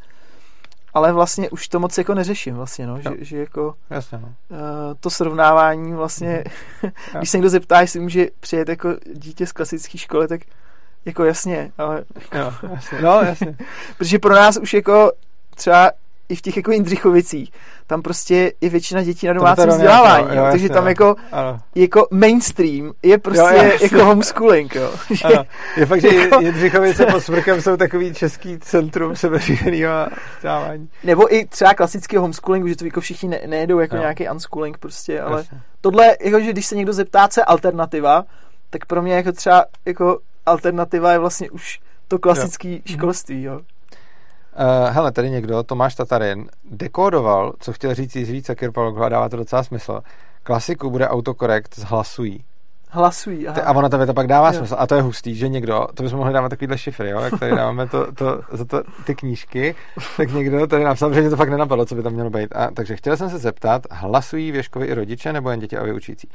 [0.95, 4.29] ale vlastně už to moc jako neřeším vlastně, no, že, že jako Jasně, no.
[4.29, 4.57] uh,
[5.01, 6.45] to srovnávání vlastně,
[6.83, 6.91] mm.
[7.19, 10.41] když se někdo zeptá, jestli může přijet jako dítě z klasické školy, tak
[11.05, 12.05] jako jasně, ale
[12.35, 12.99] jo, jasně.
[13.03, 13.57] no jasně.
[13.99, 15.13] protože pro nás už jako
[15.55, 15.91] třeba
[16.29, 17.51] i v těch jako Jindřichovicích,
[17.87, 21.17] tam prostě je většina dětí na domácím vzdělávání, jo, jo, takže tam jako,
[21.75, 24.91] jako mainstream je prostě jo, jako homeschooling, jo.
[25.25, 25.45] Ano.
[25.77, 26.41] Je fakt, že jako...
[26.41, 30.07] Jindřichovice pod smrkem jsou takový český centrum sebeřízeného
[30.37, 30.89] vzdělávání.
[31.05, 34.01] Nebo i třeba klasický homeschooling, že to jako všichni ne, nejedou jako jo.
[34.03, 35.61] nějaký unschooling prostě, ale Jasně.
[35.81, 38.25] tohle, jako, že když se někdo zeptá, co je alternativa,
[38.71, 43.61] tak pro mě jako třeba jako alternativa je vlastně už to klasické školství, jo.
[44.59, 49.63] Uh, hele, tady někdo, Tomáš Tatarin, dekódoval, co chtěl říct Jiří Cakirpalog, dává to docela
[49.63, 50.01] smysl.
[50.43, 52.45] Klasiku bude autokorekt zhlasují.
[52.91, 53.63] Hlasují, aha.
[53.65, 54.59] A ono to, to pak dává jo.
[54.59, 54.77] smysl.
[54.79, 57.21] A to je hustý, že někdo, to bychom mohli dávat takovýhle šifry, jo?
[57.21, 59.75] jak tady dáváme to, to, za to, ty knížky,
[60.17, 62.57] tak někdo tady napsal, že mě to fakt nenapadlo, co by tam mělo být.
[62.57, 66.29] A, takže chtěl jsem se zeptat, hlasují věškovi i rodiče nebo jen děti a vyučící?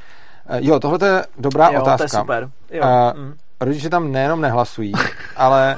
[0.50, 1.96] Uh, jo, tohle je dobrá jo, otázka.
[1.96, 2.50] To je super.
[2.70, 2.82] Jo.
[2.82, 3.34] Uh, mm.
[3.60, 4.92] Rodiče tam nejenom nehlasují,
[5.36, 5.76] ale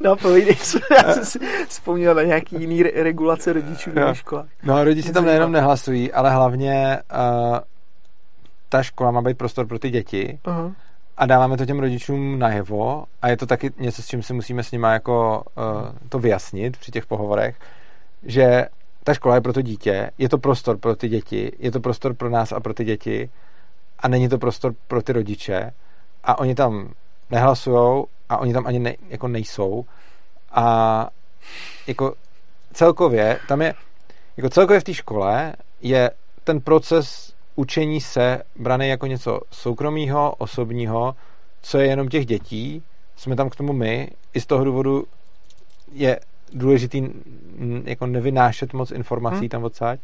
[0.00, 0.56] no, povídej,
[0.96, 1.38] já jsem si
[1.68, 4.46] vzpomněl na nějaký jiný re- regulace rodičů ve školách.
[4.62, 7.58] No, rodiče tam nejenom nehlasují, ale hlavně uh,
[8.68, 10.74] ta škola má být prostor pro ty děti uh-huh.
[11.16, 14.62] a dáváme to těm rodičům najevo a je to taky něco, s čím si musíme
[14.62, 15.64] s nimi jako uh,
[16.08, 17.56] to vyjasnit při těch pohovorech,
[18.22, 18.66] že
[19.04, 22.14] ta škola je pro to dítě, je to prostor pro ty děti, je to prostor
[22.14, 23.30] pro nás a pro ty děti
[23.98, 25.70] a není to prostor pro ty rodiče
[26.24, 26.88] a oni tam
[27.30, 29.84] nehlasujou a oni tam ani ne, jako nejsou
[30.52, 31.08] a
[31.86, 32.14] jako
[32.72, 33.74] celkově tam je
[34.36, 36.10] jako celkově v té škole je
[36.44, 41.14] ten proces učení se braný jako něco soukromého, osobního,
[41.62, 42.82] co je jenom těch dětí,
[43.16, 45.04] jsme tam k tomu my, i z toho důvodu
[45.92, 46.20] je
[46.52, 47.08] důležitý
[47.84, 49.48] jako nevynášet moc informací hmm.
[49.48, 50.00] tam odsaď,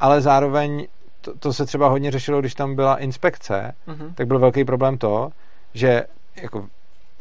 [0.00, 0.86] ale zároveň
[1.20, 4.14] to, to se třeba hodně řešilo, když tam byla inspekce, hmm.
[4.14, 5.30] tak byl velký problém to,
[5.74, 6.04] že
[6.42, 6.68] jako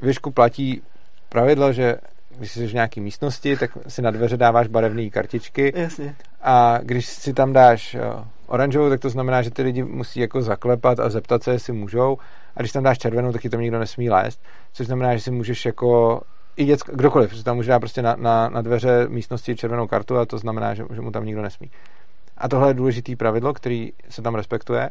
[0.04, 0.82] věšku platí
[1.30, 1.96] pravidlo, že
[2.38, 6.16] když jsi v nějaké místnosti, tak si na dveře dáváš barevné kartičky Jasně.
[6.42, 7.98] a když si tam dáš
[8.48, 12.18] oranžovou, tak to znamená, že ty lidi musí jako zaklepat a zeptat se, jestli můžou
[12.56, 14.42] a když tam dáš červenou, tak ti tam nikdo nesmí lézt,
[14.74, 16.22] což znamená, že si můžeš jako
[16.56, 20.18] i děcka, kdokoliv, že tam může dát prostě na, na, na dveře místnosti červenou kartu
[20.18, 21.72] a to znamená, že, že mu tam nikdo nesmí.
[22.38, 24.90] A tohle je důležitý pravidlo, který se tam respektuje.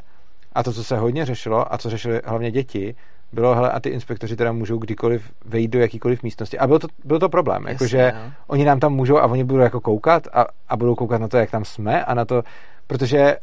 [0.53, 2.95] A to, co se hodně řešilo a co řešili hlavně děti,
[3.33, 6.59] bylo, hele, a ty inspektoři teda můžou kdykoliv vejít do jakýkoliv místnosti.
[6.59, 8.13] A byl to, byl to problém, jakože
[8.47, 11.37] oni nám tam můžou a oni budou jako koukat a, a budou koukat na to,
[11.37, 12.43] jak tam jsme a na to,
[12.87, 13.37] protože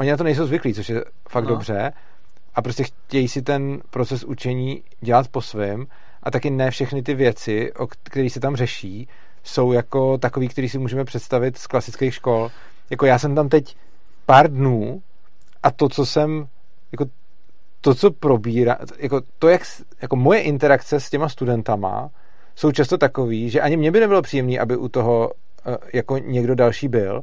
[0.00, 1.50] oni na to nejsou zvyklí, což je fakt no.
[1.50, 1.92] dobře
[2.54, 5.86] a prostě chtějí si ten proces učení dělat po svém
[6.22, 9.08] a taky ne všechny ty věci, o které se tam řeší,
[9.44, 12.50] jsou jako takový, který si můžeme představit z klasických škol.
[12.90, 13.76] Jako já jsem tam teď
[14.26, 15.02] pár dnů
[15.62, 16.46] a to, co jsem,
[16.92, 17.04] jako
[17.80, 19.62] to, co probírá, jako to, jak,
[20.02, 22.10] jako moje interakce s těma studentama
[22.54, 25.30] jsou často takový, že ani mě by nebylo příjemné, aby u toho
[25.66, 27.22] eh, jako někdo další byl,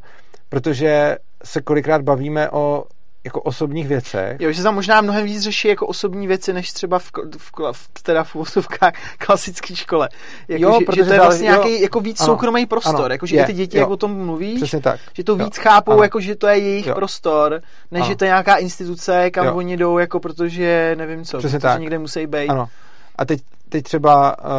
[0.49, 2.83] protože se kolikrát bavíme o
[3.27, 4.37] jako osobních věcech.
[4.39, 8.03] Jo, že tam možná mnohem víc řeší jako osobní věci, než třeba v, v, v
[8.03, 10.09] teda v úvozovkách klasické škole.
[10.47, 12.95] Jako, jo, že, protože že to je vlastně jo, nějaký jako víc ano, soukromý prostor,
[12.95, 14.99] ano, jako, že je, ty děti, jo, jak o tom přesně tak.
[15.13, 18.09] že to víc jo, chápou, ano, jako, že to je jejich jo, prostor, než ano.
[18.09, 19.55] že to je nějaká instituce, kam jo.
[19.55, 21.79] oni jdou, jako protože nevím co, přesně protože tak.
[21.79, 22.49] někde musí být.
[22.49, 22.67] Ano.
[23.15, 24.51] A teď, teď třeba, uh,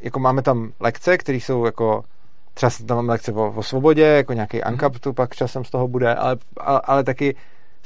[0.00, 2.04] jako máme tam lekce, které jsou jako
[2.58, 4.98] třeba tam mám lekce o, o svobodě, jako nějaký ANCAP, mm.
[4.98, 7.36] tu pak časem z toho bude, ale, ale, ale taky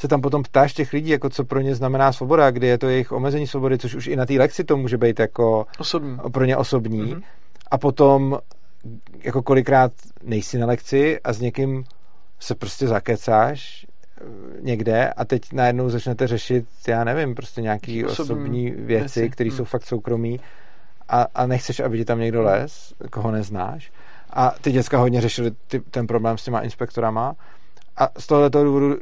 [0.03, 2.89] se tam potom ptáš těch lidí, jako co pro ně znamená svoboda, kdy je to
[2.89, 6.19] jejich omezení svobody, což už i na té lekci to může být jako osobní.
[6.33, 7.15] pro ně osobní.
[7.15, 7.23] Mm-hmm.
[7.70, 8.39] A potom
[9.23, 9.93] jako kolikrát
[10.23, 11.85] nejsi na lekci a s někým
[12.41, 14.24] se prostě zakecáš eh,
[14.61, 19.57] někde a teď najednou začnete řešit, já nevím, prostě nějaký osobní, osobní věci, které hmm.
[19.57, 20.41] jsou fakt soukromí
[21.09, 23.93] a, a nechceš, aby ti tam někdo les, koho neznáš.
[24.31, 27.35] A ty děcka hodně řešili ty, ten problém s těma inspektorama
[27.97, 28.97] a z tohoto důvodu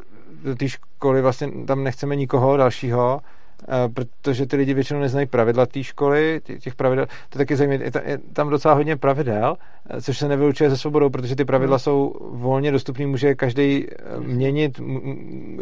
[0.44, 3.20] do té školy vlastně tam nechceme nikoho dalšího,
[3.62, 7.84] eh, protože ty lidi většinou neznají pravidla té školy, těch pravidel, to je taky zajímavé,
[8.04, 9.56] je tam docela hodně pravidel,
[9.90, 11.80] eh, což se nevylučuje ze svobodou, protože ty pravidla hmm.
[11.80, 14.80] jsou volně dostupné, může každý eh, měnit,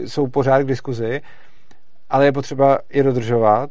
[0.06, 1.20] jsou pořád k diskuzi,
[2.10, 3.70] ale je potřeba je dodržovat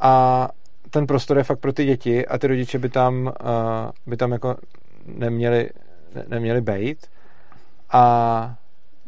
[0.00, 0.48] a
[0.90, 3.32] ten prostor je fakt pro ty děti a ty rodiče by tam,
[4.06, 4.56] by tam jako
[5.06, 5.70] neměli,
[6.28, 7.06] neměli bejt
[7.90, 8.54] a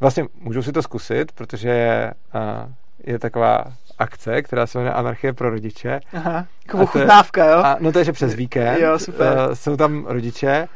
[0.00, 2.72] Vlastně můžu si to zkusit, protože je, uh,
[3.04, 3.64] je taková
[3.98, 6.00] akce, která se jmenuje Anarchie pro rodiče.
[6.12, 7.58] Aha, jako chutnávka, jo?
[7.58, 8.80] A, no to je, že přes víkend.
[8.80, 9.38] jo, super.
[9.48, 10.68] Uh, jsou tam rodiče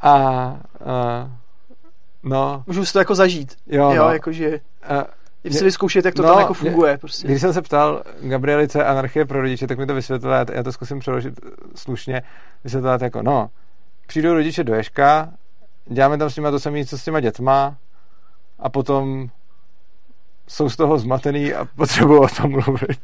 [0.00, 0.16] a
[0.80, 1.30] uh,
[2.22, 2.64] no...
[2.66, 3.56] Můžu si to jako zažít.
[3.66, 4.12] Jo, jo no.
[4.12, 4.60] jakože...
[4.90, 5.02] Uh,
[5.50, 6.98] si vyzkoušet, jak to no, tam jako funguje.
[6.98, 7.28] Prostě.
[7.28, 10.98] Když jsem se ptal Gabrielice Anarchie pro rodiče, tak mi to vysvětlila, já to zkusím
[10.98, 11.40] přeložit
[11.74, 12.22] slušně,
[12.64, 13.50] vysvětlovat jako, no,
[14.06, 15.28] přijdou rodiče do Ješka,
[15.86, 17.76] děláme tam s nimi to samé, co s těma dětma,
[18.58, 19.28] a potom
[20.48, 23.00] jsou z toho zmatený a potřebují o tom mluvit.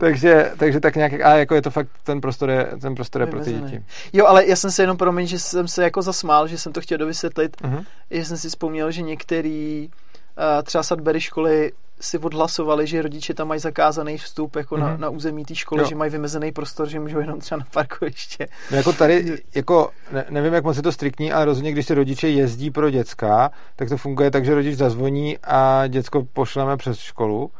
[0.00, 3.26] takže, takže tak nějak, a jako je to fakt, ten prostor je, ten prostor je
[3.26, 3.84] pro ty děti.
[4.12, 6.80] Jo, ale já jsem se jenom proměnil, že jsem se jako zasmál, že jsem to
[6.80, 7.84] chtěl dovysvětlit, uh-huh.
[8.10, 13.48] že jsem si vzpomněl, že některý uh, třeba Sadbery školy si odhlasovali, že rodiče tam
[13.48, 14.80] mají zakázaný vstup jako mm-hmm.
[14.80, 15.00] na, mhm.
[15.00, 15.88] na území té školy, jo.
[15.88, 18.48] že mají vymezený prostor, že můžou jenom třeba na parkoviště.
[18.70, 21.94] No jako tady, jako ne, nevím, jak moc je to striktní, ale rozhodně, když se
[21.94, 26.98] rodiče jezdí pro děcka, tak to funguje tak, že rodič zazvoní a děcko pošleme přes
[26.98, 27.50] školu,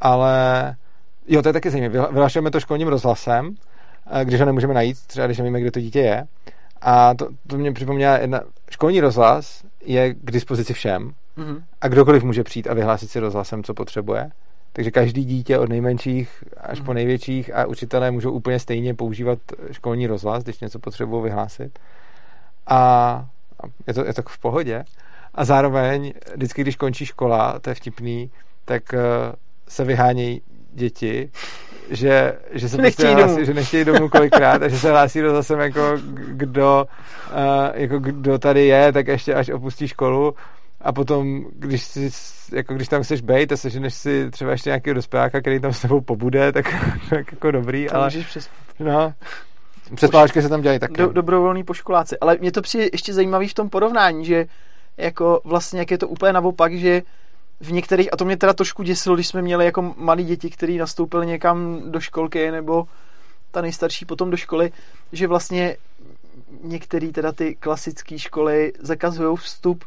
[0.00, 0.76] ale
[1.28, 2.08] jo, to je taky zajímavé.
[2.12, 3.54] Vyhlašujeme to školním rozhlasem,
[4.10, 6.24] eh, když ho nemůžeme najít, třeba když nevíme, kde to dítě je.
[6.80, 8.40] A to, to mě připomněla jedna,
[8.70, 11.62] školní rozhlas je k dispozici všem, Mm-hmm.
[11.80, 14.30] A kdokoliv může přijít a vyhlásit si rozhlasem, co potřebuje.
[14.72, 16.84] Takže každý dítě od nejmenších až mm-hmm.
[16.84, 16.94] po mhm.
[16.94, 19.38] největších a učitelé můžou úplně stejně používat
[19.70, 21.78] školní rozhlas, když něco potřebují vyhlásit.
[22.66, 23.26] A
[23.86, 24.84] je to, je to v pohodě.
[25.34, 28.30] A zároveň, vždycky, když končí škola, to je vtipný,
[28.64, 28.98] tak eh,
[29.68, 30.42] se vyhánějí
[30.72, 31.30] děti,
[31.90, 35.54] že, že se prostě hlásí, že nechtějí domů kolikrát a že se hlásí do zase
[35.54, 36.86] jako kdo,
[37.30, 37.36] uh,
[37.74, 40.34] jako kdo tady je, tak ještě až opustí školu
[40.84, 42.10] a potom, když, si,
[42.52, 45.82] jako když tam chceš bejt a seženeš si třeba ještě nějakého dospěláka, který tam s
[45.82, 46.66] tebou pobude, tak,
[47.10, 48.06] tak jako dobrý, to ale...
[48.06, 48.48] Můžeš přes...
[48.80, 49.14] No,
[49.94, 50.94] přespávačky se tam dělají taky.
[50.94, 52.18] Do, dobrovolný poškoláci.
[52.18, 54.46] Ale mě to přijde ještě zajímavý v tom porovnání, že
[54.96, 57.02] jako vlastně, jak je to úplně naopak, že
[57.60, 60.78] v některých, a to mě teda trošku děsilo, když jsme měli jako malí děti, který
[60.78, 62.86] nastoupili někam do školky, nebo
[63.50, 64.72] ta nejstarší potom do školy,
[65.12, 65.76] že vlastně
[66.62, 69.84] některé teda ty klasické školy zakazují vstup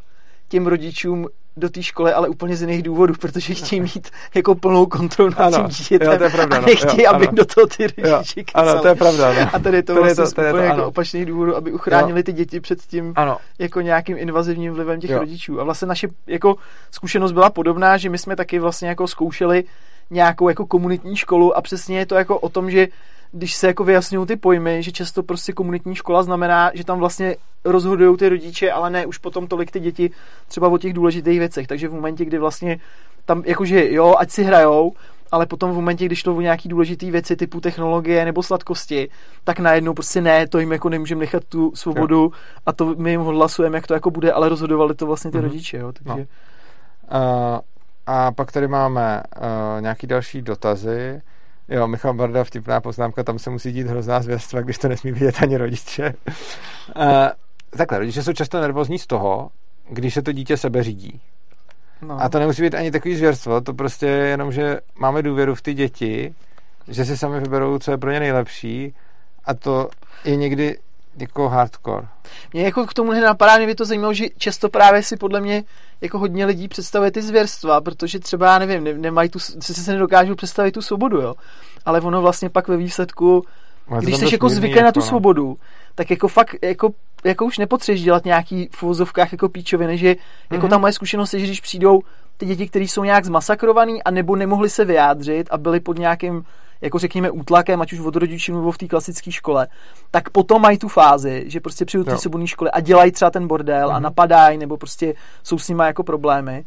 [0.50, 4.86] těm rodičům do té školy, ale úplně z jiných důvodů, protože chtějí mít jako plnou
[4.86, 6.66] kontrolu nad tím dítětem jo, to je pravda, a no.
[6.66, 7.36] nechtějí, jo, aby ano.
[7.36, 9.34] do toho ty rodiči Ano, to je pravda.
[9.34, 9.50] No.
[9.54, 12.20] A tady je to tady vlastně to, tady úplně to, jako opačných důvodů, aby uchránili
[12.20, 12.24] jo.
[12.24, 13.38] ty děti před tím ano.
[13.60, 15.20] jako nějakým invazivním vlivem těch jo.
[15.20, 15.62] rodičů.
[15.62, 16.56] A vlastně naše jako
[16.92, 19.64] zkušenost byla podobná, že my jsme taky vlastně jako zkoušeli
[20.10, 22.88] nějakou jako komunitní školu a přesně je to jako o tom, že
[23.32, 27.36] když se jako vyjasňují ty pojmy, že často prostě komunitní škola znamená, že tam vlastně
[27.66, 30.12] rozhodují ty rodiče, ale ne už potom tolik ty děti
[30.48, 31.68] třeba o těch důležitých věcech.
[31.68, 32.80] Takže v momentě, kdy vlastně
[33.26, 34.94] tam jakože jo, ať si hrajou,
[35.32, 39.10] ale potom v momentě, když to o nějaký důležité věci typu technologie nebo sladkosti,
[39.44, 42.30] tak najednou prostě ne, to jim jako nemůžeme nechat tu svobodu jo.
[42.66, 45.42] a to my jim odhlasujeme, jak to jako bude, ale rozhodovali to vlastně ty mm-hmm.
[45.42, 46.28] rodiče, jo, takže...
[47.12, 47.20] No.
[47.20, 47.60] Uh,
[48.06, 51.22] a pak tady máme uh, nějaký další dotazy.
[51.70, 55.36] Jo, Michal Barda, vtipná poznámka, tam se musí dít hrozná zvěrstva, když to nesmí vidět
[55.42, 56.14] ani rodiče.
[56.96, 57.04] Uh,
[57.78, 59.50] takhle, rodiče jsou často nervózní z toho,
[59.90, 61.22] když se to dítě sebe řídí.
[62.02, 62.22] No.
[62.22, 65.62] A to nemusí být ani takový zvěrstvo, to prostě je jenom, že máme důvěru v
[65.62, 66.36] ty děti,
[66.88, 68.94] že si sami vyberou, co je pro ně nejlepší
[69.46, 69.90] a to
[70.26, 70.78] je někdy
[71.18, 72.08] jako hardcore.
[72.54, 75.64] Mě jako k tomu nenapadá, mě by to zajímalo, že často právě si podle mě
[76.02, 79.92] jako hodně lidí představuje ty zvěrstva, protože třeba, já nevím, ne, nemají tu, si se
[79.92, 81.36] nedokážou představit tu svobodu, jo.
[81.86, 83.44] Ale ono vlastně pak ve výsledku,
[83.88, 85.06] Ale když jsi jako zvyklý na tu jako, no.
[85.06, 85.58] svobodu,
[85.96, 86.90] tak jako fakt, jako,
[87.24, 90.54] jako už nepotřebuješ dělat nějaký v uvozovkách jako píčoviny, že mm-hmm.
[90.54, 90.70] jako mhm.
[90.70, 92.02] ta moje zkušenost je, že když přijdou
[92.38, 96.44] ty děti, které jsou nějak zmasakrovaný a nebo nemohli se vyjádřit a byli pod nějakým
[96.82, 99.68] jako řekněme útlakem, ať už od rodičů nebo v té klasické škole,
[100.12, 103.32] tak potom mají tu fázi, že prostě přijdou do té svobodné školy a dělají třeba
[103.32, 103.94] ten bordel mm-hmm.
[103.94, 104.04] a mhm.
[104.04, 105.14] napadají, nebo prostě
[105.44, 106.66] jsou s nimi jako problémy.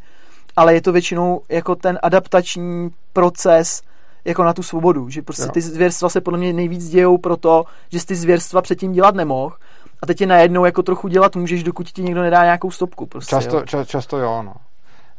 [0.55, 3.81] Ale je to většinou jako ten adaptační proces
[4.25, 5.51] jako na tu svobodu, že prostě jo.
[5.51, 9.55] ty zvěrstva se podle mě nejvíc dějou proto, že jsi ty zvěrstva předtím dělat nemohl
[10.01, 13.05] a teď je najednou jako trochu dělat můžeš, dokud ti někdo nedá nějakou stopku.
[13.05, 13.65] Prostě, často, jo.
[13.65, 14.53] Ča, často jo, no.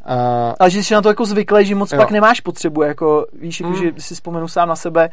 [0.07, 1.99] Uh, ale že jsi na to jako zvyklý, že moc jo.
[1.99, 3.77] pak nemáš potřebu, jako víš, jako, mm.
[3.77, 5.11] že si vzpomenu sám na sebe,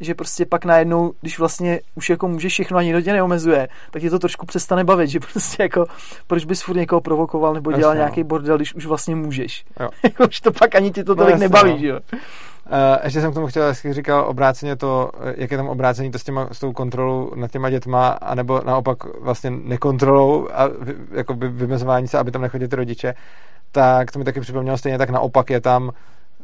[0.00, 4.02] že prostě pak najednou, když vlastně už jako můžeš všechno a nikdo tě neomezuje, tak
[4.02, 5.86] je to trošku přestane bavit, že prostě jako,
[6.26, 8.26] proč bys furt někoho provokoval nebo dělal Jasně, nějaký no.
[8.26, 9.64] bordel, když už vlastně můžeš.
[9.80, 9.88] Jo.
[10.02, 11.78] Jako už to pak ani ti to no tolik no, nebaví, no.
[11.78, 12.00] že jo.
[12.12, 16.18] Uh, ještě jsem k tomu chtěl, jak říkal, obráceně to, jak je tam obrácení to
[16.18, 20.68] s, těma, s tou kontrolou nad těma dětma, anebo naopak vlastně nekontrolou a
[21.10, 23.14] jako vymezování se, aby tam nechodili ty rodiče,
[23.74, 25.90] tak to mi taky připomnělo stejně tak naopak je tam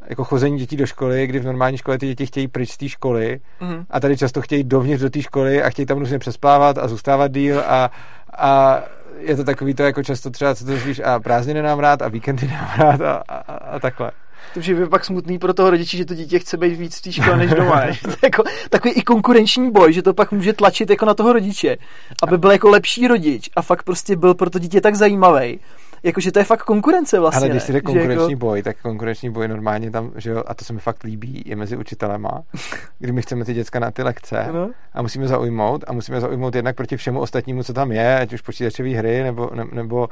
[0.09, 2.89] jako chození dětí do školy, kdy v normální škole ty děti chtějí pryč z té
[2.89, 3.85] školy mm.
[3.91, 7.33] a tady často chtějí dovnitř do té školy a chtějí tam různě přespávat a zůstávat
[7.33, 7.91] díl a,
[8.39, 8.83] a
[9.19, 12.09] je to takový to jako často třeba, co to víš, a prázdniny nám rád a
[12.09, 14.11] víkendy nám rád a, a, a takhle.
[14.55, 17.13] To je pak smutný pro toho rodiče, že to dítě chce být víc v té
[17.13, 17.81] škole než doma.
[18.03, 21.33] to je jako, takový i konkurenční boj, že to pak může tlačit jako na toho
[21.33, 21.77] rodiče,
[22.23, 25.61] aby byl jako lepší rodič a fakt prostě byl pro to dítě tak zajímavý,
[26.03, 27.39] jakože to je fakt konkurence vlastně.
[27.39, 28.41] Ale když si jde konkurenční jako...
[28.47, 31.57] boj, tak konkurenční boj normálně tam, že jo, a to se mi fakt líbí, je
[31.57, 32.43] mezi učitelema,
[32.99, 34.71] kdy my chceme ty děcka na ty lekce no.
[34.93, 38.41] a musíme zaujmout a musíme zaujmout jednak proti všemu ostatnímu, co tam je, ať už
[38.41, 40.09] počítačové hry nebo, ne, nebo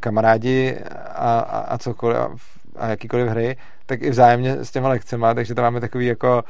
[0.00, 0.78] kamarádi
[1.14, 2.30] a, a, a cokoliv a,
[2.76, 3.56] a jakýkoliv hry,
[3.86, 6.44] tak i vzájemně s těma lekcema, takže tam máme takový jako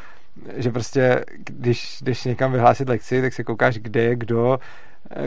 [0.57, 4.59] že prostě, když jdeš někam vyhlásit lekci, tak se koukáš, kde je kdo,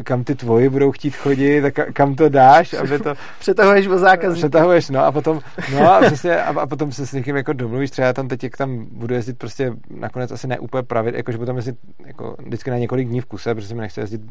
[0.04, 3.14] kam ty tvoji budou chtít chodit, tak kam to dáš, aby to...
[3.40, 4.40] Přetahuješ o zákazníky.
[4.40, 5.40] Přetahuješ, no a potom,
[5.74, 8.58] no a přesně, a, a potom se s někým jako domluvíš, třeba tam teď, jak
[8.58, 11.76] tam budu jezdit prostě nakonec asi ne úplně pravit, jakože potom jezdit
[12.06, 14.22] jako vždycky na několik dní v kuse, protože mi nechce jezdit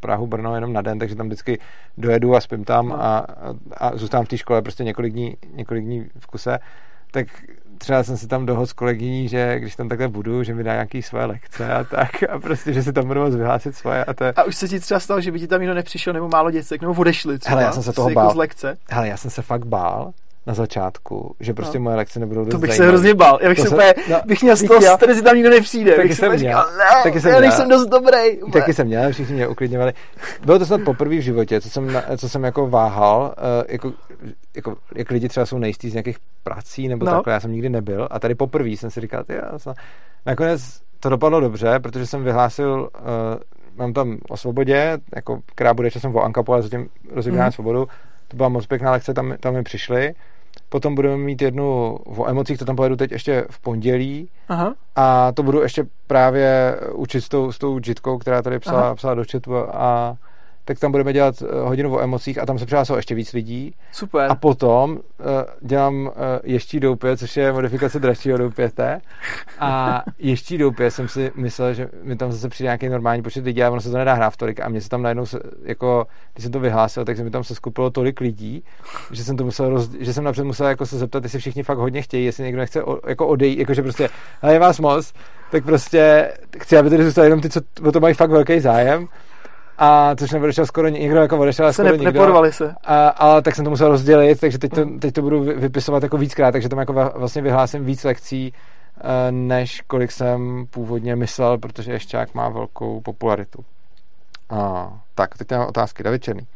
[0.00, 1.58] Prahu, Brno jenom na den, takže tam vždycky
[1.98, 3.26] dojedu a spím tam a, a,
[3.76, 6.58] a zůstávám v té škole prostě několik dní, několik dní v kuse,
[7.10, 7.26] tak
[7.80, 10.72] třeba jsem si tam dohodl s kolegyní, že když tam takhle budu, že mi dá
[10.72, 14.14] nějaký své lekce a tak a prostě, že si tam budu moct vyhlásit svoje a
[14.14, 16.50] to A už se ti třeba stalo, že by ti tam někdo nepřišel nebo málo
[16.50, 18.24] děcek, nebo odešli třeba Hele, já jsem se toho bál.
[18.24, 18.76] Jako z lekce.
[18.90, 20.12] Hele, já jsem se fakt bál,
[20.46, 21.82] na začátku, že prostě no.
[21.82, 22.86] moje lekce nebudou dost To bych zajímavé.
[22.86, 23.38] se hrozně bál.
[23.42, 25.96] Já bych to se úplně, no, bych měl z toho stres, že tam nikdo nepřijde.
[25.96, 26.38] Taky jsem měl.
[26.38, 28.42] Říkal, ne, taky jsem já nejsem dost dobrý.
[28.42, 28.52] Úplně.
[28.52, 29.92] Taky jsem měl, všichni mě uklidňovali.
[30.44, 33.92] Bylo to snad poprvé v životě, co jsem, co jsem jako váhal, uh, jako,
[34.56, 37.12] jako, jak lidi třeba jsou nejistý z nějakých prací nebo no.
[37.12, 39.74] takhle, já jsem nikdy nebyl a tady poprvé jsem si říkal, já jsem...
[40.26, 43.06] nakonec to dopadlo dobře, protože jsem vyhlásil, uh,
[43.76, 47.52] mám tam o svobodě, jako, která bude časem o Ankapu, ale zatím rozebírá mm.
[47.52, 47.86] svobodu.
[48.30, 50.14] To byla moc pěkná lekce, tam, tam mi přišli
[50.68, 54.28] Potom budeme mít jednu o emocích, to tam pojedu teď ještě v pondělí.
[54.48, 54.74] Aha.
[54.96, 59.14] A to budu ještě právě učit s tou, s tou Jitkou, která tady psala, psala
[59.14, 60.16] do chatu a
[60.70, 63.74] tak tam budeme dělat eh, hodinu o emocích a tam se přihlásilo ještě víc lidí.
[63.92, 64.30] Super.
[64.30, 64.98] A potom uh,
[65.60, 66.12] dělám uh,
[66.44, 69.00] ještí doupě, což je modifikace dražšího doupěte.
[69.58, 73.62] A ještí doupě jsem si myslel, že mi tam zase přijde nějaký normální počet lidí,
[73.62, 74.60] ale ono se to nedá hrát tolik.
[74.60, 77.44] A mě se tam najednou, se, jako, když jsem to vyhlásil, tak se mi tam
[77.44, 78.64] se skupilo tolik lidí,
[79.10, 81.78] že jsem to musel, roz, že jsem napřed musel jako se zeptat, jestli všichni fakt
[81.78, 84.08] hodně chtějí, jestli někdo nechce o, jako odejít, jakože prostě,
[84.42, 85.12] ale je vás moc,
[85.50, 89.08] tak prostě chci, aby tady zůstali jenom ty, co o to mají fakt velký zájem
[89.82, 92.12] a což neodešel skoro někdo, jako odešel skoro ne, nikdo.
[92.12, 92.74] Neporvali se.
[92.84, 96.18] A, ale tak jsem to musel rozdělit, takže teď to, teď to budu vypisovat jako
[96.18, 98.52] víckrát, takže tam jako vlastně vyhlásím víc lekcí,
[99.00, 103.64] eh, než kolik jsem původně myslel, protože Ješťák má velkou popularitu.
[104.50, 106.02] A, tak, teď mám otázky.
[106.02, 106.46] David Černý.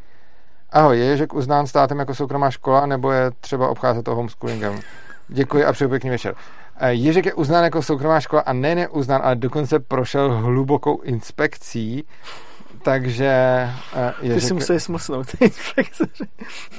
[0.70, 4.80] Ahoj, je Ježek uznán státem jako soukromá škola, nebo je třeba obcházet to homeschoolingem?
[5.28, 6.34] Děkuji a přeju pěkný večer.
[6.76, 11.00] Eh, Ježek je uznán jako soukromá škola a nejen je uznán, ale dokonce prošel hlubokou
[11.00, 12.04] inspekcí,
[12.84, 13.68] takže...
[14.22, 15.26] Uh, Ty si museli smlsnout.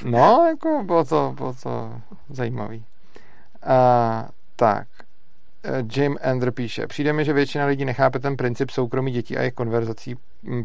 [0.06, 2.78] no, jako bylo to, bylo to zajímavý.
[2.78, 4.88] Uh, tak.
[5.70, 9.40] Uh, Jim Ender píše, přijde mi, že většina lidí nechápe ten princip soukromí dětí a
[9.40, 10.16] jejich konverzací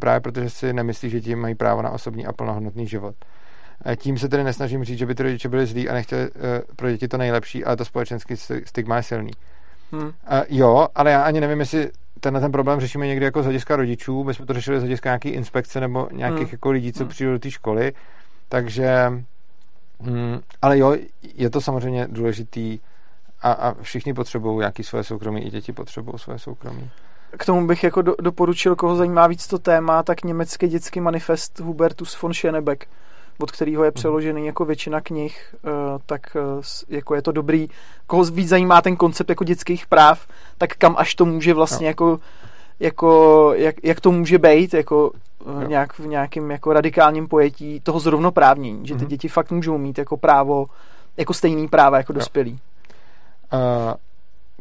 [0.01, 3.15] právě protože si nemyslí, že děti mají právo na osobní a plnohodnotný život.
[3.97, 6.37] Tím se tedy nesnažím říct, že by ty rodiče byli zlí a nechtěli uh,
[6.77, 9.31] pro děti to nejlepší, ale to společenský stigma je silný.
[9.93, 10.03] Hmm.
[10.03, 10.13] Uh,
[10.49, 11.91] jo, ale já ani nevím, jestli
[12.21, 15.09] tenhle ten problém řešíme někdy jako z hlediska rodičů, my jsme to řešili z hlediska
[15.09, 16.53] nějaký inspekce nebo nějakých hmm.
[16.53, 17.09] jako lidí, co hmm.
[17.09, 17.93] přijdou do té školy,
[18.49, 19.13] takže
[20.03, 20.97] hm, ale jo,
[21.35, 22.79] je to samozřejmě důležitý
[23.43, 26.91] a, a všichni potřebují nějaký svoje soukromí, i děti potřebují svoje soukromí.
[27.39, 31.61] K tomu bych jako do, doporučil, koho zajímá víc to téma, tak německý dětský manifest
[31.61, 32.85] Hubertus von Schönebeck,
[33.41, 33.95] od kterého je mhm.
[33.95, 35.71] přeložený jako většina knih, eh,
[36.07, 37.69] tak eh, jako je to dobrý.
[38.07, 40.27] Koho víc zajímá ten koncept jako dětských práv,
[40.59, 41.89] tak kam až to může vlastně no.
[41.89, 42.19] jako
[42.81, 45.11] jako, jak, jak to může být jako
[45.63, 49.09] eh, nějak v nějakém jako radikálním pojetí toho zrovnoprávnění, že ty mm-hmm.
[49.09, 50.67] děti fakt můžou mít jako právo,
[51.17, 52.59] jako stejný práva jako dospělí.
[53.53, 53.95] Uh,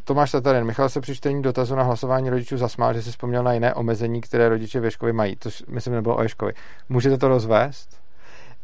[0.04, 3.52] Tomáš Tatarin, Michal se při čtení dotazu na hlasování rodičů zasmál, že si vzpomněl na
[3.52, 5.36] jiné omezení, které rodiče ve škole mají.
[5.36, 6.52] To myslím nebylo o Ješkovi.
[6.88, 8.00] Můžete to rozvést?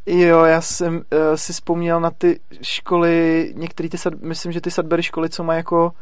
[0.07, 1.03] Jo, já jsem uh,
[1.35, 5.57] si vzpomněl na ty školy, některé ty, sad, myslím, že ty Sadbery školy, co mají
[5.57, 5.93] jako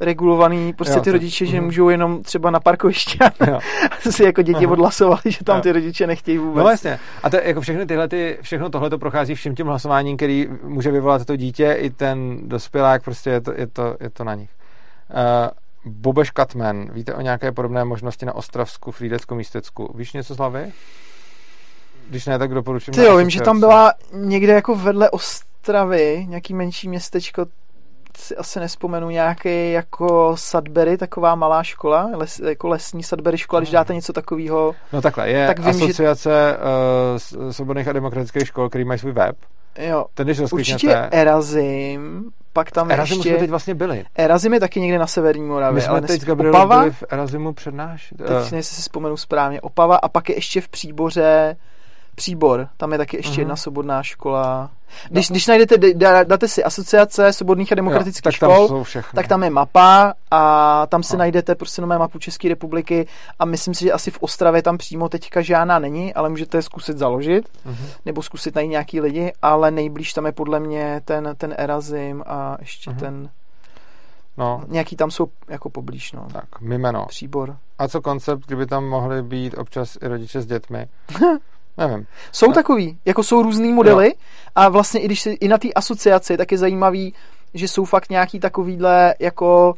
[0.00, 1.64] regulovaný, prostě jo, ty rodiče, že mm.
[1.64, 3.18] můžou jenom třeba na parkoviště
[4.10, 4.72] si jako děti Aha.
[4.72, 5.62] odhlasovali, že tam jo.
[5.62, 6.56] ty rodiče nechtějí vůbec.
[6.56, 6.98] No vlastně.
[7.22, 10.90] A to jako všechny tyhle, ty, všechno tohle to prochází všem tím hlasováním, který může
[10.90, 14.50] vyvolat to dítě i ten dospělák, prostě je to, je to, je to na nich.
[15.10, 19.94] Uh, Bobeš Katman, víte o nějaké podobné možnosti na Ostravsku, Frýdecku, Místecku?
[19.96, 20.72] Víš něco z hlavy?
[22.12, 22.94] Když ne, tak doporučím.
[22.94, 27.46] Ty jo, vím, že tam byla někde jako vedle Ostravy, nějaký menší městečko,
[28.18, 33.70] si asi nespomenu, nějaký jako Sudbury, taková malá škola, les, jako lesní Sudbury škola, když
[33.70, 34.74] dáte něco takového.
[34.92, 36.56] No takhle, je tak vím, asociace že...
[37.42, 39.36] uh, svobodných a demokratických škol, který mají svůj web.
[39.78, 43.28] Jo, Ten, když určitě Erazim, pak tam Erazimu ještě...
[43.28, 44.04] jsme teď vlastně byli.
[44.14, 45.74] Erazim je taky někde na severní Moravě.
[45.74, 48.18] My jsme ale teď Opava, byli v Erazimu přednášet.
[48.18, 48.60] Teď uh.
[48.60, 49.60] si vzpomenu správně.
[49.60, 51.56] Opava a pak je ještě v Příboře
[52.14, 53.38] Příbor, tam je taky ještě uh-huh.
[53.38, 54.70] jedna svobodná škola.
[55.10, 55.34] Když, no.
[55.34, 55.76] když najdete,
[56.24, 60.86] dáte si asociace svobodných a demokratických jo, tak škol, tam tak tam je mapa a
[60.86, 61.18] tam si no.
[61.18, 63.06] najdete prostě nové mapu České republiky
[63.38, 66.98] a myslím si, že asi v Ostravě tam přímo teďka žádná není, ale můžete zkusit
[66.98, 67.86] založit uh-huh.
[68.06, 72.56] nebo zkusit najít nějaký lidi, ale nejblíž tam je podle mě ten, ten Erazim a
[72.60, 72.96] ještě uh-huh.
[72.96, 73.30] ten
[74.36, 74.64] No.
[74.68, 76.26] Nějaký tam jsou jako poblíž, no.
[76.32, 77.06] Tak, mimeno.
[77.06, 77.56] Příbor.
[77.78, 80.86] A co koncept, kdyby tam mohli být občas i rodiče s dětmi?
[81.78, 82.06] Nevím.
[82.32, 82.52] Jsou no.
[82.52, 84.12] takový, jako jsou různý modely jo.
[84.54, 87.14] a vlastně i když si, i na té asociaci, tak je zajímavý,
[87.54, 89.74] že jsou fakt nějaký takovýhle jako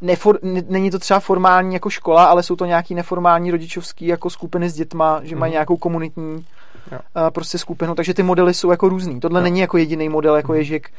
[0.00, 0.38] nefor,
[0.68, 4.74] není to třeba formální jako škola, ale jsou to nějaký neformální rodičovský jako skupiny s
[4.74, 5.38] dětma, že mm-hmm.
[5.38, 5.54] mají mhm.
[5.54, 6.46] nějakou komunitní
[6.92, 6.98] jo.
[7.16, 9.20] Uh, prostě skupinu, takže ty modely jsou jako různý.
[9.20, 9.44] Tohle jo.
[9.44, 10.56] není jako jediný model, jako mm-hmm.
[10.56, 10.90] ježek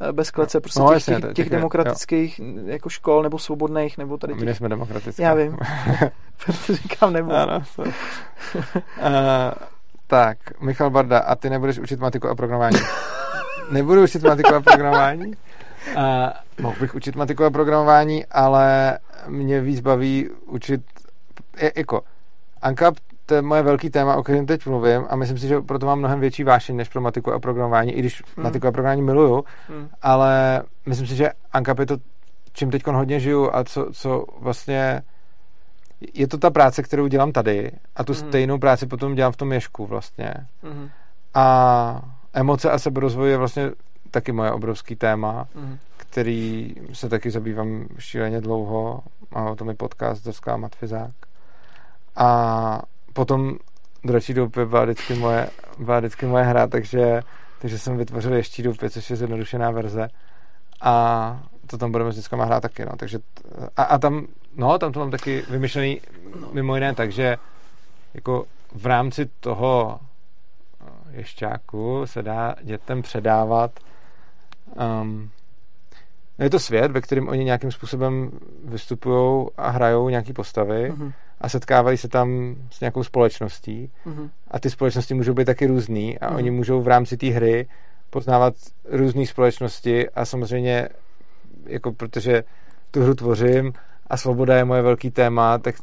[0.00, 2.46] eh, bez klece, prostě no, těch, jasně, těch, těch, demokratických jo.
[2.64, 4.44] jako škol nebo svobodných, nebo tady těch...
[4.44, 5.22] My jsme demokratické.
[5.22, 5.56] Já vím.
[6.44, 7.32] Proto říkám nebo.
[7.32, 7.86] Ano, uh,
[10.12, 12.78] tak, Michal Barda, a ty nebudeš učit matiku a programování?
[13.70, 15.26] Nebudu učit matiku a programování.
[15.26, 16.02] Uh,
[16.60, 18.98] mohl bych učit matiku a programování, ale
[19.28, 20.82] mě víc baví učit
[21.60, 22.00] je, jako
[22.62, 22.92] Anka,
[23.26, 25.98] to je moje velký téma, o kterém teď mluvím a myslím si, že proto mám
[25.98, 28.44] mnohem větší vášeň než pro matiku a programování, i když hmm.
[28.44, 29.88] matiku a programování miluju, hmm.
[30.02, 31.96] ale myslím si, že Anka je to,
[32.52, 35.02] čím teď hodně žiju a co, co vlastně
[36.14, 38.18] je to ta práce, kterou dělám tady a tu mm.
[38.18, 40.34] stejnou práci potom dělám v tom ješku vlastně.
[40.62, 40.88] Mm.
[41.34, 42.02] A
[42.32, 43.70] emoce a seberozvoj je vlastně
[44.10, 45.78] taky moje obrovský téma, mm.
[45.96, 49.02] který se taky zabývám šíleně dlouho.
[49.34, 51.12] Má o tom i podcast Dorská matfizák.
[52.16, 53.56] A potom
[54.04, 57.22] Dračí doupě byla vždycky moje, byla vždycky moje hra, takže,
[57.58, 60.08] takže jsem vytvořil ještě doupě, což je zjednodušená verze.
[60.80, 62.92] A to tam budeme s dětskama hrát taky, no.
[62.96, 63.18] Takže,
[63.76, 64.26] a, a tam,
[64.56, 66.00] no, tam to mám taky vymyšlený
[66.52, 67.36] mimo jiné, takže
[68.14, 70.00] jako v rámci toho
[70.80, 73.80] eh, ješťáku se dá dětem předávat
[75.02, 75.30] um,
[76.38, 78.30] je to svět, ve kterém oni nějakým způsobem
[78.64, 81.12] vystupují a hrajou nějaký postavy mm-hmm.
[81.40, 84.30] a setkávají se tam s nějakou společností mm-hmm.
[84.50, 86.36] a ty společnosti můžou být taky různý a mm-hmm.
[86.36, 87.68] oni můžou v rámci té hry
[88.10, 88.54] poznávat
[88.84, 90.88] různé společnosti a samozřejmě
[91.66, 92.44] jako protože
[92.90, 93.72] tu hru tvořím
[94.12, 95.74] a svoboda je moje velký téma, tak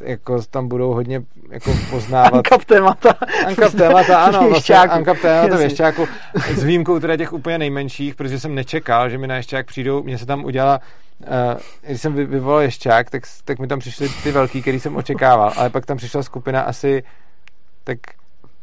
[0.00, 2.32] jako tam budou hodně jako poznávat.
[2.34, 3.14] Ankap témata.
[3.46, 6.06] Ankap témata, ano, vlastně Ankap témata věšťáku.
[6.54, 10.18] S výjimkou teda těch úplně nejmenších, protože jsem nečekal, že mi na ješťák přijdou, mně
[10.18, 10.80] se tam udělala
[11.20, 15.52] Uh, když jsem vyvolal ješťák, tak, tak mi tam přišly ty velký, který jsem očekával,
[15.56, 17.02] ale pak tam přišla skupina asi
[17.84, 17.98] tak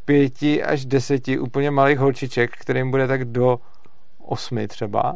[0.05, 3.59] pěti až deseti úplně malých holčiček, kterým bude tak do
[4.19, 5.15] osmi třeba.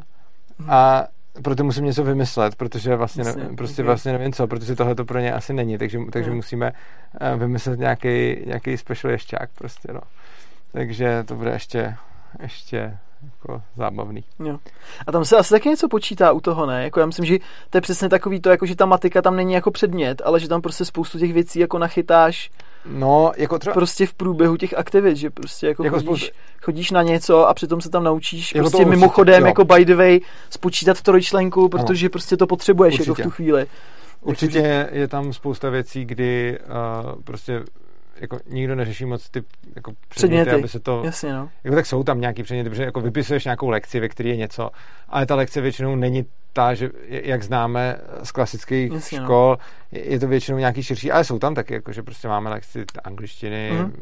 [0.68, 1.08] A
[1.44, 3.86] proto musím něco vymyslet, protože vlastně, ne, prostě okay.
[3.86, 6.36] vlastně nevím co, protože tohle to pro ně asi není, takže, takže no.
[6.36, 6.72] musíme
[7.34, 10.02] uh, vymyslet nějaký, nějaký special ješťák prostě, no.
[10.72, 11.96] Takže to bude ještě,
[12.42, 14.24] ještě jako zábavný.
[14.46, 14.58] Jo.
[15.08, 16.84] A tam se asi taky něco počítá u toho, ne?
[16.84, 17.38] Jako já myslím, že
[17.70, 20.48] to je přesně takový to, jako že ta matika tam není jako předmět, ale že
[20.48, 22.52] tam prostě spoustu těch věcí jako nachytáš
[22.86, 23.74] No, jako třeba...
[23.74, 26.38] Prostě v průběhu těch aktivit, že prostě jako, jako chodíš, spoustu...
[26.62, 29.48] chodíš na něco a přitom se tam naučíš jako prostě mimochodem, jo.
[29.48, 32.10] jako by the way, spočítat trojčlenku, protože ano.
[32.10, 33.10] prostě to potřebuješ určitě.
[33.10, 33.66] jako v tu chvíli.
[34.22, 37.64] Určitě je, je tam spousta věcí, kdy uh, prostě
[38.22, 39.44] jako nikdo neřeší moc ty
[39.76, 40.52] jako předměty, předměty.
[40.52, 41.02] aby se to...
[41.06, 41.50] Jasně, no.
[41.64, 44.70] Jako tak jsou tam nějaký předměty, protože jako vypisuješ nějakou lekci, ve které je něco,
[45.10, 49.26] ale ta lekce většinou není ta, že jak známe z klasických Jasně, no.
[49.26, 49.58] škol,
[49.92, 50.00] no.
[50.02, 53.72] je to většinou nějaký širší, ale jsou tam taky, jako že prostě máme lekci angličtiny,
[53.72, 53.94] mm.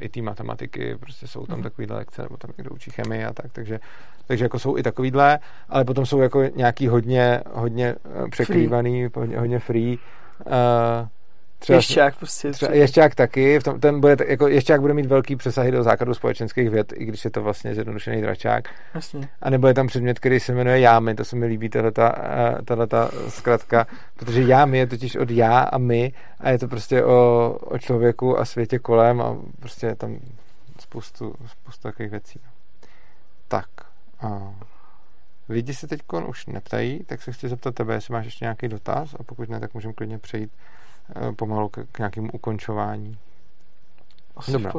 [0.00, 1.62] i té matematiky, prostě jsou tam mm.
[1.62, 3.80] takovýhle lekce, nebo tam někdo učí chemii a tak, takže,
[4.26, 5.38] takže jako jsou i takovýhle,
[5.68, 7.94] ale potom jsou jako nějaký hodně, hodně
[8.24, 9.22] eh, překrývaný, free.
[9.22, 9.98] hodně, hodně free,
[10.46, 11.08] uh,
[11.60, 12.50] Třeba, ješťák prostě.
[12.50, 16.14] Třeba, ješťák taky, v tom, ten bude, jako ješťák bude mít velký přesahy do základu
[16.14, 18.68] společenských věd, i když je to vlastně zjednodušený dračák.
[18.94, 19.28] Jasně.
[19.42, 23.30] A nebo je tam předmět, který se jmenuje jámy, to se mi líbí, tato eh,
[23.30, 27.78] zkratka, protože jámy je totiž od já a my a je to prostě o, o
[27.78, 30.18] člověku a světě kolem a prostě je tam
[30.78, 32.40] spoustu, spoustu takových věcí.
[33.48, 33.66] Tak.
[34.20, 34.54] A
[35.48, 39.14] lidi se teď už neptají, tak se chci zeptat tebe, jestli máš ještě nějaký dotaz
[39.18, 40.50] a pokud ne, tak můžeme klidně přejít
[41.36, 43.18] pomalu k, k nějakému ukončování.
[44.36, 44.72] Asi Dobrá.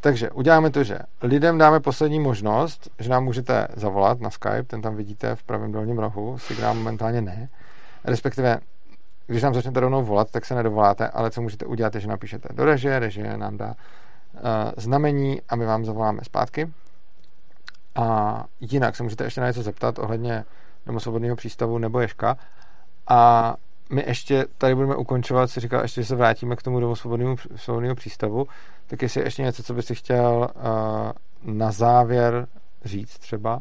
[0.00, 4.82] Takže uděláme to, že lidem dáme poslední možnost, že nám můžete zavolat na Skype, ten
[4.82, 7.48] tam vidíte v pravém dolním rohu, signál momentálně ne.
[8.04, 8.60] Respektive,
[9.26, 12.48] když nám začnete rovnou volat, tak se nedovoláte, ale co můžete udělat, je, že napíšete
[12.52, 14.40] do režie, režie nám dá uh,
[14.76, 16.72] znamení a my vám zavoláme zpátky.
[17.94, 20.44] A jinak se můžete ještě na něco zeptat ohledně
[20.86, 22.36] domosvobodného přístavu nebo Ješka.
[23.08, 23.54] A
[23.90, 26.96] my ještě tady budeme ukončovat, si říkal, ještě se vrátíme k tomu domu
[27.56, 28.46] svobodného přístavu,
[28.86, 32.46] tak jestli ještě něco, co bys si chtěl uh, na závěr
[32.84, 33.60] říct třeba,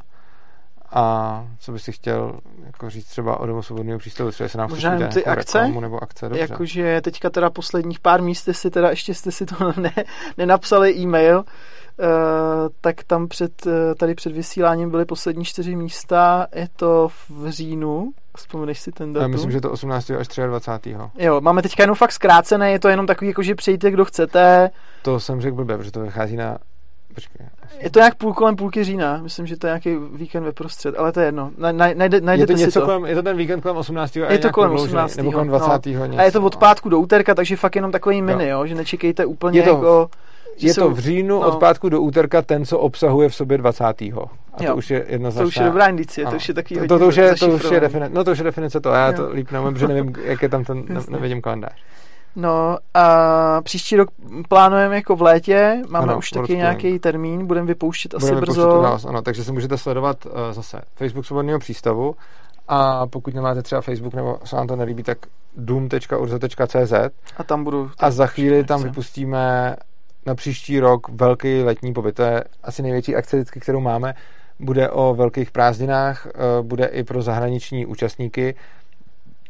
[0.94, 4.70] a co bys si chtěl jako říct třeba o domu svobodného přístavu, třeba se nám
[4.70, 6.48] Možná ty jako akce, nebo akce, dobře.
[6.50, 9.94] Jakože teďka teda posledních pár míst si teda ještě jste si to ne,
[10.38, 11.44] nenapsali e-mail,
[12.00, 17.50] Uh, tak tam před, uh, tady před vysíláním byly poslední čtyři místa, je to v
[17.50, 19.22] říjnu, vzpomeneš si ten datum?
[19.22, 20.10] Já myslím, že to 18.
[20.10, 20.96] až 23.
[21.18, 24.70] Jo, máme teďka jenom fakt zkrácené, je to jenom takový, jako že přejte, kdo chcete.
[25.02, 26.58] To jsem řekl blbě, protože to vychází na
[27.14, 27.48] Počkej.
[27.80, 30.96] Je to nějak půl kolem půlky října, myslím, že to je nějaký víkend ve prostřed,
[30.98, 31.52] ale to je jedno.
[31.58, 32.86] Najde, najde, je to něco to.
[32.86, 34.16] Kolem, je to ten víkend kolem 18.
[34.16, 35.18] Je to kolem 18.
[35.18, 35.86] Nebo kolem 20.
[35.86, 36.06] No.
[36.06, 38.76] Něco, a je to od pátku do úterka, takže fakt jenom takový mini, jo, že
[38.76, 40.10] nečekejte úplně je to, jako...
[40.58, 41.48] Je to v říjnu no.
[41.48, 43.84] od pátku do úterka ten, co obsahuje v sobě 20.
[43.84, 44.26] A jo.
[44.68, 45.44] to už je jednoznačná.
[45.44, 47.48] To už je dobrá indicie, to už je takový to, to, to, už je, to
[47.48, 49.14] už je definice, no to už je definice to, já jo.
[49.14, 51.76] to líp nevím, protože nevím, jak je tam ten, nevidím kalendář.
[52.36, 54.10] No a příští rok
[54.50, 58.62] plánujeme jako v létě, máme ano, už taky nějaký termín, budeme vypouštět asi budeme brzo.
[58.62, 62.16] Vypouštět nás, ano, takže se můžete sledovat uh, zase Facebook Svobodného přístavu
[62.68, 65.18] a pokud nemáte třeba Facebook nebo se vám to nelíbí, tak
[65.58, 66.94] doom.urza.cz
[67.38, 67.92] a tam budu.
[67.98, 69.76] A za chvíli tam vypustíme
[70.26, 72.16] na příští rok velký letní pobyt.
[72.16, 74.14] To je asi největší akce, vždycky, kterou máme.
[74.60, 76.32] Bude o velkých prázdninách, eh,
[76.62, 78.56] bude i pro zahraniční účastníky.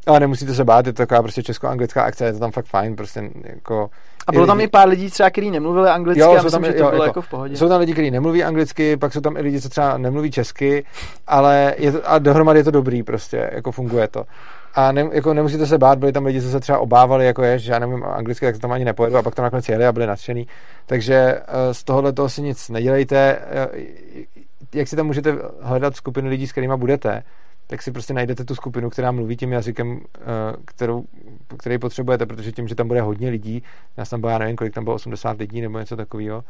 [0.07, 2.95] Ale nemusíte se bát, je to taková prostě česko-anglická akce, je to tam fakt fajn,
[2.95, 3.89] prostě jako...
[4.27, 6.71] A bylo tam i pár lidí třeba, kteří nemluvili anglicky jo, a myslím, tam, že
[6.71, 7.57] to jo, bylo jako, jako v pohodě.
[7.57, 10.85] Jsou tam lidi, kteří nemluví anglicky, pak jsou tam i lidi, co třeba nemluví česky,
[11.27, 14.25] ale je to, a dohromady je to dobrý prostě, jako funguje to.
[14.75, 17.59] a ne, jako nemusíte se bát, byli tam lidi, co se třeba obávali, jako je,
[17.59, 19.91] že já nevím anglicky, tak to tam ani nepojedu a pak tam nakonec jeli a
[19.91, 20.47] byli nadšený.
[20.85, 23.39] Takže z tohohle toho si nic nedělejte.
[24.73, 27.23] Jak si tam můžete hledat skupinu lidí, s kterými budete,
[27.67, 30.01] tak si prostě najdete tu skupinu, která mluví tím jazykem,
[30.65, 31.03] kterou,
[31.57, 33.63] který potřebujete, protože tím, že tam bude hodně lidí,
[33.97, 36.43] já tam bylo, já nevím, kolik tam bylo, 80 lidí nebo něco takového,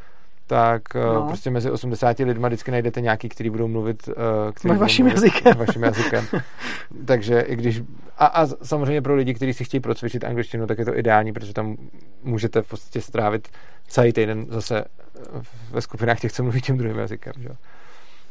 [0.47, 1.27] tak eh, no.
[1.27, 4.13] prostě mezi 80 lidma vždycky najdete nějaký, který budou mluvit uh,
[4.53, 5.57] který vaším mluvit, jazykem.
[5.57, 6.27] vaším jazykem.
[7.05, 7.81] Takže i když...
[8.17, 11.53] A, a samozřejmě pro lidi, kteří si chtějí procvičit angličtinu, tak je to ideální, protože
[11.53, 11.77] tam
[12.23, 13.47] můžete v podstatě strávit
[13.87, 15.41] celý týden zase eh,
[15.71, 17.33] ve skupinách těch, co mluví tím druhým jazykem.
[17.39, 17.49] Že?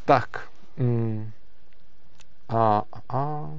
[0.05, 0.49] Tak.
[0.77, 1.31] Mm.
[2.53, 3.51] A, a,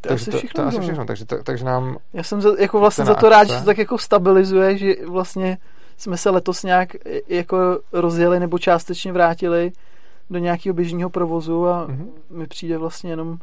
[0.00, 0.48] to takže asi všechno.
[0.48, 1.96] To, to asi všechno, takže, to, takže nám...
[2.12, 5.58] Já jsem za, jako vlastně za to rád, že to tak jako stabilizuje, že vlastně
[5.96, 6.88] jsme se letos nějak
[7.28, 9.72] jako rozjeli nebo částečně vrátili
[10.30, 12.08] do nějakého běžného provozu a mm-hmm.
[12.30, 13.38] mi přijde vlastně jenom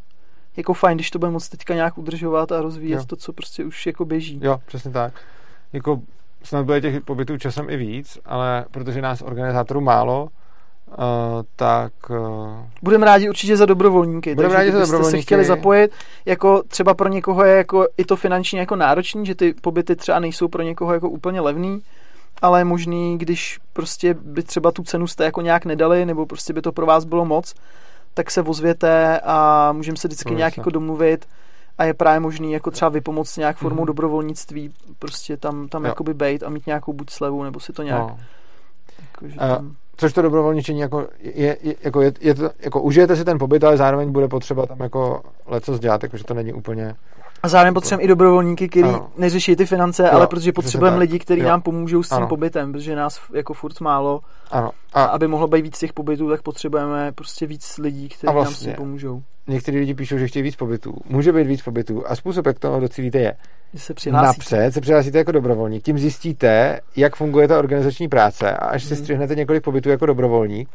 [0.58, 3.06] jako fajn, když to bude moc teďka nějak udržovat a rozvíjet jo.
[3.06, 4.40] to, co prostě už jako běží.
[4.44, 5.14] Jo, přesně tak.
[5.74, 6.02] Jako
[6.44, 10.28] snad bude těch pobytů časem i víc, ale protože nás organizátorů málo,
[10.98, 11.94] uh, tak...
[12.10, 12.18] Uh,
[12.82, 14.36] Budeme rádi určitě za dobrovolníky.
[14.36, 15.18] Budeme rádi za dobrovolníky.
[15.18, 15.92] se chtěli zapojit,
[16.26, 20.20] jako třeba pro někoho je jako i to finančně jako náročný, že ty pobyty třeba
[20.20, 21.82] nejsou pro někoho jako úplně levný,
[22.42, 26.54] ale je možný, když prostě by třeba tu cenu jste jako nějak nedali, nebo prostě
[26.54, 27.54] by to pro vás bylo moc,
[28.14, 31.26] tak se ozvěte a můžeme se vždycky no, nějak jako domluvit
[31.78, 33.86] a je právě možný jako třeba vypomoct nějak formou mm.
[33.86, 38.02] dobrovolnictví, prostě tam, tam jakoby bejt a mít nějakou buď slevu, nebo si to nějak...
[38.02, 38.18] No.
[39.02, 39.76] Jako, že tam...
[40.02, 43.64] Což to dobrovolničení jako je, je, jako je, je to, jako užijete si ten pobyt,
[43.64, 46.96] ale zároveň bude potřeba tam jako leco dělat, jakože to není úplně
[47.44, 51.42] a zároveň potřebujeme i dobrovolníky, kteří neřeší ty finance, jo, ale protože potřebujeme lidi, kteří
[51.42, 52.28] nám pomůžou s tím ano.
[52.28, 54.22] pobytem, protože nás jako furt málo.
[54.52, 54.72] Ano.
[54.94, 58.44] A, a aby mohlo být víc těch pobytů, tak potřebujeme prostě víc lidí, kteří vlastně,
[58.44, 59.22] nám s tím pomůžou.
[59.48, 60.94] Někteří lidi píšou, že chtějí víc pobytů.
[61.10, 62.04] Může být víc pobytů.
[62.08, 63.34] A způsob, jak toho docílíte, je.
[63.76, 64.28] Se přihlásíte.
[64.28, 65.84] Napřed se přihlásíte jako dobrovolník.
[65.84, 68.52] Tím zjistíte, jak funguje ta organizační práce.
[68.52, 68.88] A až hmm.
[68.88, 69.04] si mhm.
[69.04, 70.70] střihnete několik pobytů jako dobrovolník,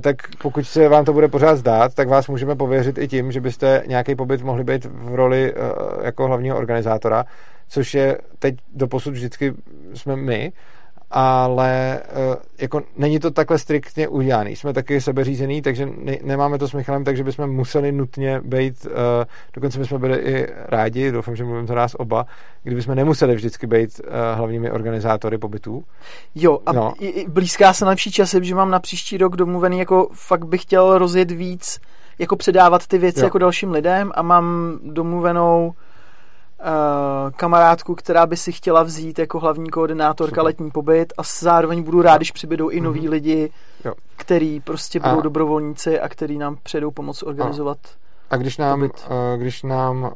[0.00, 3.40] tak pokud se vám to bude pořád zdát, tak vás můžeme pověřit i tím, že
[3.40, 5.60] byste nějaký pobyt mohli být v roli eh,
[6.06, 7.24] jako hlavního organizátora,
[7.68, 9.54] což je teď do posud vždycky
[9.94, 10.52] jsme my,
[11.10, 14.56] ale uh, jako není to takhle striktně udělaný.
[14.56, 18.92] Jsme taky sebeřízený, takže ne, nemáme to s Michalem, takže bychom museli nutně být, uh,
[19.54, 22.26] dokonce bychom byli i rádi, doufám, že mluvím za nás oba,
[22.62, 25.84] kdybychom nemuseli vždycky být uh, hlavními organizátory pobytů.
[26.34, 26.94] Jo, a no.
[27.28, 31.30] blízká se lepší časy, že mám na příští rok domluvený, jako fakt bych chtěl rozjet
[31.30, 31.80] víc,
[32.18, 33.26] jako předávat ty věci jo.
[33.26, 35.72] jako dalším lidem a mám domluvenou
[37.36, 40.44] kamarádku, která by si chtěla vzít jako hlavní koordinátorka Super.
[40.44, 43.10] letní pobyt a zároveň budu rád, když přibydou i noví mm-hmm.
[43.10, 43.50] lidi,
[43.84, 43.94] jo.
[44.16, 45.22] který prostě budou a...
[45.22, 47.78] dobrovolníci a který nám přijdou pomoct organizovat
[48.30, 48.88] A, a když nám, uh,
[49.36, 50.10] když nám uh,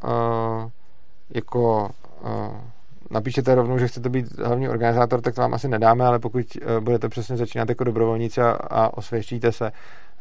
[1.29, 1.89] jako
[3.11, 6.83] napíšete rovnou, že chcete být hlavní organizátor, tak to vám asi nedáme, ale pokud uh,
[6.83, 9.71] budete přesně začínat jako dobrovolníci a, a osvědčíte se,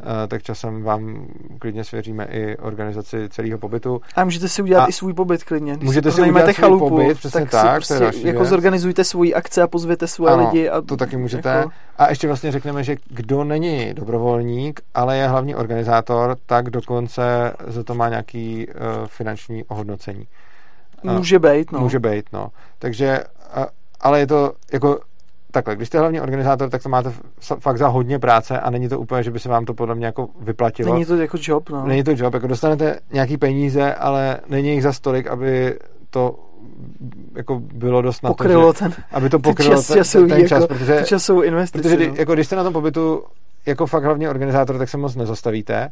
[0.01, 1.27] Eh, tak časem vám
[1.59, 4.01] klidně svěříme i organizaci celého pobytu.
[4.17, 5.77] A můžete si udělat a i svůj pobyt klidně.
[5.77, 7.85] Když můžete si udělat chalupu, svůj pobyt, přesně tak, tak.
[7.85, 8.49] Si prostě jako věc.
[8.49, 10.69] zorganizujte svůj akce a pozvěte svoje ano, lidi.
[10.69, 11.49] A to taky můžete.
[11.49, 11.71] Jako...
[11.99, 17.85] A ještě vlastně řekneme, že kdo není dobrovolník, ale je hlavní organizátor, tak dokonce za
[17.85, 18.75] to má nějaký uh,
[19.07, 20.27] finanční ohodnocení.
[21.13, 21.81] Může být, no.
[21.81, 22.49] Může být, no.
[22.79, 23.25] Takže,
[24.01, 24.99] ale je to jako
[25.51, 27.13] takhle, když jste hlavní organizátor, tak to máte
[27.59, 30.07] fakt za hodně práce a není to úplně, že by se vám to podle mě
[30.07, 30.93] jako vyplatilo.
[30.93, 31.87] Není to jako job, no.
[31.87, 35.79] Není to job, jako dostanete nějaký peníze, ale není jich za stolik, aby
[36.11, 36.39] to
[37.35, 40.63] jako bylo dost na pokrylo to, že, ten, aby to pokrylo čas, ten, ten čas,
[40.63, 41.83] jako, protože, časovou investici.
[41.83, 42.15] Protože no.
[42.17, 43.23] jako když jste na tom pobytu
[43.67, 45.91] jako fakt hlavní organizátor, tak se moc nezastavíte,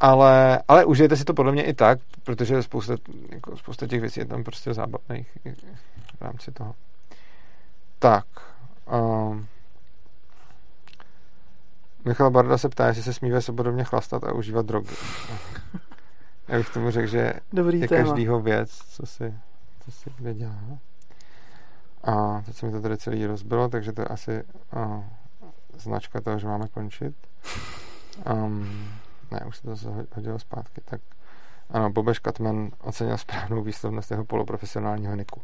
[0.00, 2.94] ale, ale užijete si to podle mě i tak, protože spousta,
[3.32, 5.38] jako spousta těch věcí je tam prostě zábavných
[6.18, 6.74] v rámci toho.
[7.98, 8.24] Tak,
[8.92, 9.40] Uh,
[12.04, 14.94] Michal Barda se ptá, jestli se smí ve svobodovně chlastat a užívat drogy.
[16.48, 18.08] Já bych tomu řekl, že Dobrý je téma.
[18.08, 19.34] každýho věc, co si,
[19.84, 20.78] co si kde dělá.
[22.04, 24.42] A teď se mi to tady celý rozbilo, takže to je asi
[24.76, 25.04] uh,
[25.78, 27.14] značka toho, že máme končit.
[28.32, 28.88] Um,
[29.30, 29.76] ne, už se to
[30.14, 30.80] hodilo zpátky.
[30.84, 31.00] Tak
[31.70, 35.42] ano, Bobeš Katman ocenil správnou výslovnost jeho poloprofesionálního niku.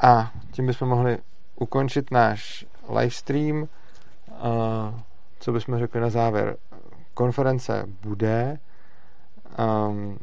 [0.00, 1.18] A tím bychom mohli
[1.56, 3.68] ukončit náš livestream.
[5.40, 6.56] Co bychom řekli na závěr?
[7.14, 8.58] Konference bude.
[9.88, 10.18] Um,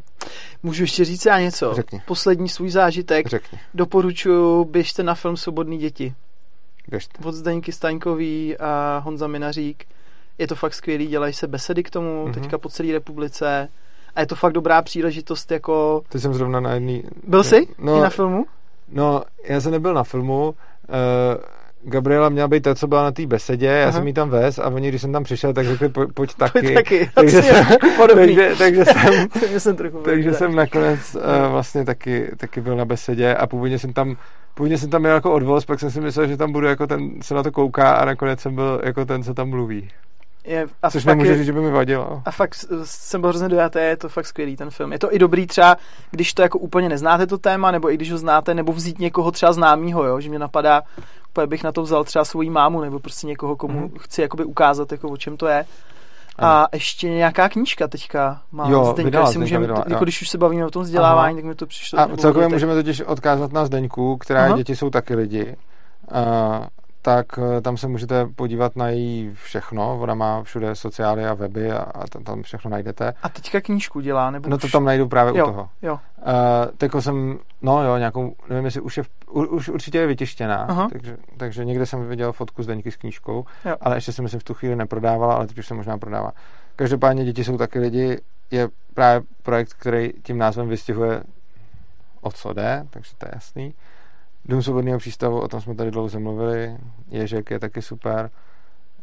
[0.64, 1.74] Můžu ještě říct já něco?
[1.74, 2.02] Řekni.
[2.08, 3.28] Poslední svůj zážitek.
[3.28, 3.60] Řekni.
[3.74, 6.16] Doporučuji, běžte na film Svobodný děti.
[6.88, 7.24] Běžte.
[7.24, 9.86] Od Zdeňky Staňkový a Honza Minařík.
[10.42, 12.34] Je to fakt skvělý, dělají se besedy k tomu, mm-hmm.
[12.34, 13.70] teďka po celé republice
[14.16, 16.02] a je to fakt dobrá příležitost jako...
[16.10, 17.04] Ty jsem zrovna na jedný...
[17.28, 18.46] Byl jsi no, i na filmu?
[18.92, 23.26] No, já jsem nebyl na filmu, uh, Gabriela měla být ta, co byla na té
[23.26, 23.92] besedě, já Aha.
[23.92, 26.62] jsem jí tam vez a oni, když jsem tam přišel, tak řekli, po, pojď taky.
[26.62, 27.66] Pojď taky, takže, jsem,
[28.16, 33.36] takže, takže jsem, jsem trochu takže jsem nakonec uh, vlastně taky, taky byl na besedě
[33.36, 34.18] a původně jsem tam
[34.54, 37.12] původně jsem tam měl jako odvoz, pak jsem si myslel, že tam budu jako ten,
[37.22, 39.90] se na to kouká a nakonec jsem byl jako ten, co tam mluví.
[40.46, 42.22] Je, a Což nemůže říct, že by mi vadilo.
[42.26, 44.92] A fakt jsem byl hrozně dojatý, je to fakt skvělý ten film.
[44.92, 45.78] Je to i dobrý třeba,
[46.12, 49.32] když to jako úplně neznáte to téma, nebo i když ho znáte, nebo vzít někoho
[49.32, 50.82] třeba známýho, jo, že mě napadá,
[51.30, 54.00] úplně bych na to vzal třeba svoji mámu, nebo prostě někoho, komu mm-hmm.
[54.00, 55.66] chci jakoby ukázat, jako o čem to je.
[56.40, 60.30] A ještě nějaká knížka teďka má jo, Zdeňka, vydala, si můžeme, vydala, jako když už
[60.30, 61.42] se bavíme o tom vzdělávání, Aha.
[61.42, 62.00] tak mi to přišlo.
[62.00, 64.58] A celkově můžeme totiž odkázat na Zdeňku, která Aha.
[64.58, 65.56] děti jsou taky lidi.
[66.12, 66.66] Uh,
[67.02, 70.00] tak eh, tam se můžete podívat na její všechno.
[70.00, 73.14] Ona má všude sociály a weby a, a tam, tam všechno najdete.
[73.24, 74.32] A teďka knížku dělá?
[74.32, 75.70] Nebo no to tam najdu právě jo, u toho.
[75.82, 75.94] Jo.
[75.94, 80.88] Uh, teko jsem, no jo, nějakou, nevím, jestli už je, u, už určitě je vytištěná,
[80.92, 83.76] takže, takže někde jsem viděl fotku z Deňky s knížkou, jo.
[83.82, 86.32] ale ještě jsem myslím v tu chvíli neprodávala, ale teď už se možná prodává.
[86.76, 88.22] Každopádně děti jsou taky lidi,
[88.52, 91.24] je právě projekt, který tím názvem vystihuje
[92.22, 93.74] o co jde, takže to je jasný.
[94.46, 96.78] Dům svobodného přístavu, o tom jsme tady dlouze mluvili.
[97.08, 98.30] Ježek je taky super.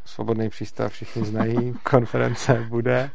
[0.04, 3.10] Svobodný přístav všichni znají, konference bude.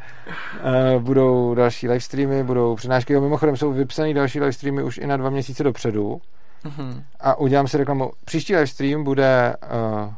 [0.96, 3.14] Uh, budou další livestreamy, budou přednášky.
[3.14, 6.22] Jo, mimochodem jsou vypsané další livestreamy už i na dva měsíce dopředu.
[6.64, 7.04] Mm-hmm.
[7.20, 8.12] A udělám si reklamu.
[8.26, 9.56] Příští livestream bude...
[10.04, 10.14] Uh,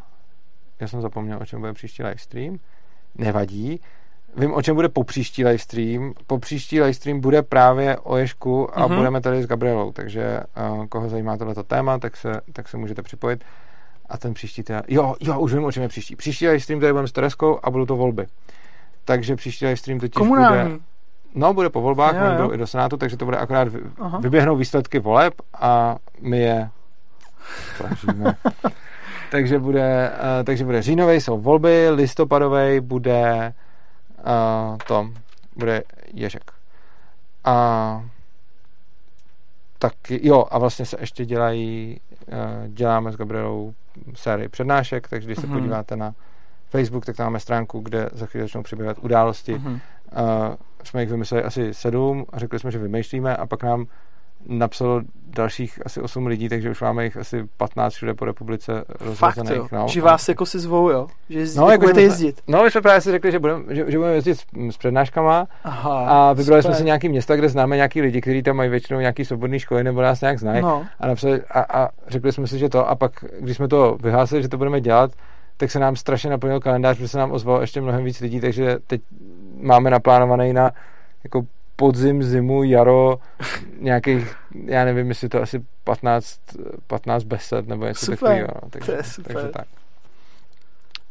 [0.79, 2.57] já jsem zapomněl, o čem bude příští livestream.
[3.15, 3.79] Nevadí
[4.37, 6.13] vím, o čem bude po příští livestream.
[6.27, 8.95] Po příští livestream bude právě o Ježku a mm-hmm.
[8.95, 10.39] budeme tady s Gabrielou, takže
[10.71, 13.43] uh, koho zajímá tohleto téma, tak se, tak se můžete připojit.
[14.09, 14.81] A ten příští teda...
[14.87, 16.15] Jo, jo, už vím, o čem je příští.
[16.15, 18.27] Příští livestream tady budeme s Tereskou a budou to volby.
[19.05, 20.71] Takže příští livestream totiž Komunální.
[20.71, 20.79] bude...
[21.35, 23.79] No, bude po volbách, oni budou i do Senátu, takže to bude akorát vy,
[24.19, 26.69] vyběhnou výsledky voleb a my je
[29.31, 33.53] takže bude, uh, takže bude říjnový, jsou volby, listopadový bude
[34.25, 35.09] uh, to
[35.55, 35.83] bude
[36.13, 36.51] Ježek.
[37.43, 38.05] A
[39.79, 42.35] taky, jo, a vlastně se ještě dělají, uh,
[42.67, 43.73] děláme s Gabrielou
[44.13, 45.41] sérii přednášek, takže když mm-hmm.
[45.41, 45.57] se mhm.
[45.59, 46.13] podíváte na
[46.69, 49.55] Facebook, tak tam máme stránku, kde za chvíli začnou přibývat události.
[49.55, 49.73] Mm-hmm.
[49.73, 53.85] Uh, jsme jich vymysleli asi sedm a řekli jsme, že vymýšlíme a pak nám
[54.47, 55.01] napsalo
[55.35, 59.61] dalších asi 8 lidí, takže už máme jich asi 15 všude po republice rozhozených.
[59.61, 59.87] Fakt, no.
[59.87, 61.07] Že vás jako si zvou, jo?
[61.29, 62.41] Že jezdí, no, jako budete jezdit.
[62.47, 65.47] No, my jsme právě si řekli, že budeme, že, že budeme jezdit s, s přednáškama
[65.63, 66.75] Aha, a vybrali super.
[66.75, 69.83] jsme si nějaký města, kde známe nějaký lidi, kteří tam mají většinou nějaký svobodný školy
[69.83, 70.61] nebo nás nějak znají.
[70.61, 70.85] No.
[70.99, 74.41] A, napsali, a, a, řekli jsme si, že to, a pak, když jsme to vyhlásili,
[74.41, 75.11] že to budeme dělat,
[75.57, 78.77] tak se nám strašně naplnil kalendář, protože se nám ozvalo ještě mnohem víc lidí, takže
[78.87, 79.01] teď
[79.61, 80.71] máme naplánovaný na
[81.23, 81.45] jako
[81.75, 83.19] podzim, zimu, jaro,
[83.79, 84.35] nějakých,
[84.65, 86.39] já nevím, jestli to asi 15,
[86.87, 88.47] 15 besed nebo něco takového.
[88.63, 89.33] No, takže, to je super.
[89.35, 89.67] takže tak.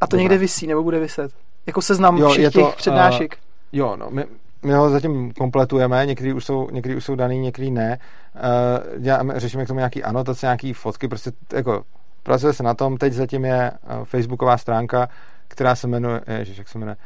[0.00, 0.22] A to Dobrá.
[0.22, 1.32] někde vysí, nebo bude vyset?
[1.66, 3.32] Jako seznam jo, všech těch to, přednášek?
[3.32, 4.24] Uh, jo, no, my,
[4.62, 7.98] my ho zatím kompletujeme, někdy už jsou, někdy už jsou daný, někdy ne.
[8.34, 11.84] Uh, děláme, řešíme k tomu nějaký anotace, nějaký fotky, prostě jako
[12.22, 15.08] pracuje se na tom, teď zatím je uh, facebooková stránka,
[15.48, 16.96] která se jmenuje, ježiš, jak se jmenuje,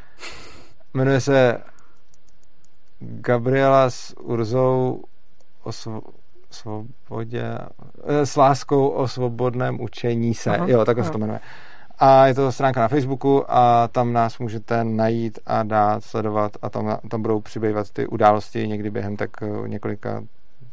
[0.94, 1.58] jmenuje se
[3.00, 5.02] Gabriela s Urzou
[5.64, 5.72] o
[6.50, 7.44] svobodě,
[8.04, 10.56] eh, s láskou o svobodném učení se.
[10.56, 11.08] Aha, jo, takhle aha.
[11.08, 11.40] se to jmenuje.
[11.98, 16.70] A je to stránka na Facebooku a tam nás můžete najít a dát, sledovat a
[16.70, 20.24] tam, tam budou přibývat ty události někdy během tak eh, několika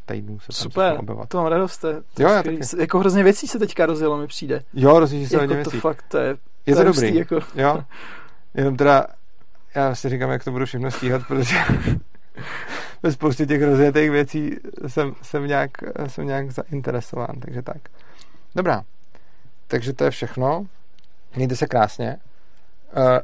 [0.06, 0.98] týdnů se Super,
[1.28, 1.78] to mám radost.
[1.78, 2.60] To, to jo, já taky.
[2.78, 4.62] Jako hrozně věcí se teďka rozjelo, mi přijde.
[4.74, 5.80] Jo, rozjíždí se jako hodně to věcí.
[5.80, 6.36] fakt, to je,
[6.66, 7.16] je to, to dobrý.
[7.16, 7.38] Jako...
[7.54, 7.84] Jo,
[8.54, 9.06] jenom teda
[9.74, 11.56] já si říkám, jak to budu všechno stíhat, protože
[13.02, 14.56] ve spoustě těch rozjetých věcí
[14.86, 15.70] jsem, jsem, nějak,
[16.06, 17.78] jsem nějak zainteresován, takže tak.
[18.54, 18.82] Dobrá,
[19.66, 20.66] takže to je všechno.
[21.36, 22.16] Mějte se krásně.
[22.96, 23.18] Uh,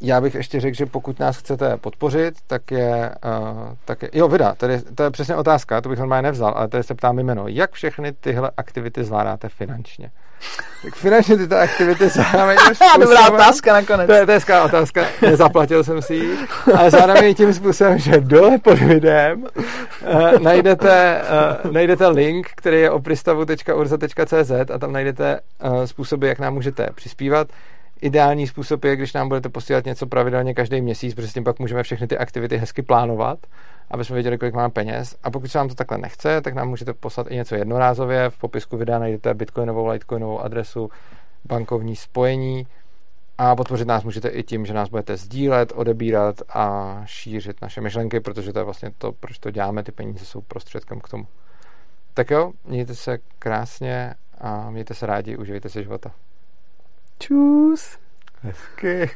[0.00, 4.28] já bych ještě řekl, že pokud nás chcete podpořit, tak je, uh, tak je jo,
[4.28, 7.48] vida, tady, to je přesně otázka, to bych normálně nevzal, ale tady se ptám jméno.
[7.48, 10.10] Jak všechny tyhle aktivity zvládáte finančně?
[10.84, 12.56] Tak finančně tyto aktivity zvládáme
[13.00, 14.06] Dobrá otázka nakonec.
[14.06, 16.36] To je, to je otázka, nezaplatil jsem si ji,
[17.02, 21.22] ale ji tím způsobem, že dole pod videem uh, najdete,
[21.64, 27.48] uh, najdete link, který je opristavu.urza.cz a tam najdete uh, způsoby, jak nám můžete přispívat.
[28.00, 31.58] Ideální způsob je, když nám budete posílat něco pravidelně každý měsíc, protože s tím pak
[31.58, 33.38] můžeme všechny ty aktivity hezky plánovat,
[33.90, 35.16] aby jsme věděli, kolik máme peněz.
[35.22, 38.30] A pokud se vám to takhle nechce, tak nám můžete poslat i něco jednorázově.
[38.30, 40.90] V popisku videa najdete bitcoinovou, litecoinovou adresu,
[41.44, 42.66] bankovní spojení
[43.38, 48.20] A podpořit nás můžete i tím, že nás budete sdílet, odebírat a šířit naše myšlenky,
[48.20, 49.82] protože to je vlastně to, proč to děláme.
[49.82, 51.26] Ty peníze jsou prostředkem k tomu.
[52.14, 56.10] Tak jo, mějte se krásně a mějte se rádi, užijte se života.
[57.18, 57.98] Čus.
[58.42, 59.10] Hezky.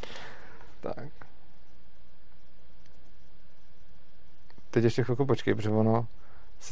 [0.80, 1.25] tak.
[4.76, 6.06] Teď ještě chvilku počkej, protože ono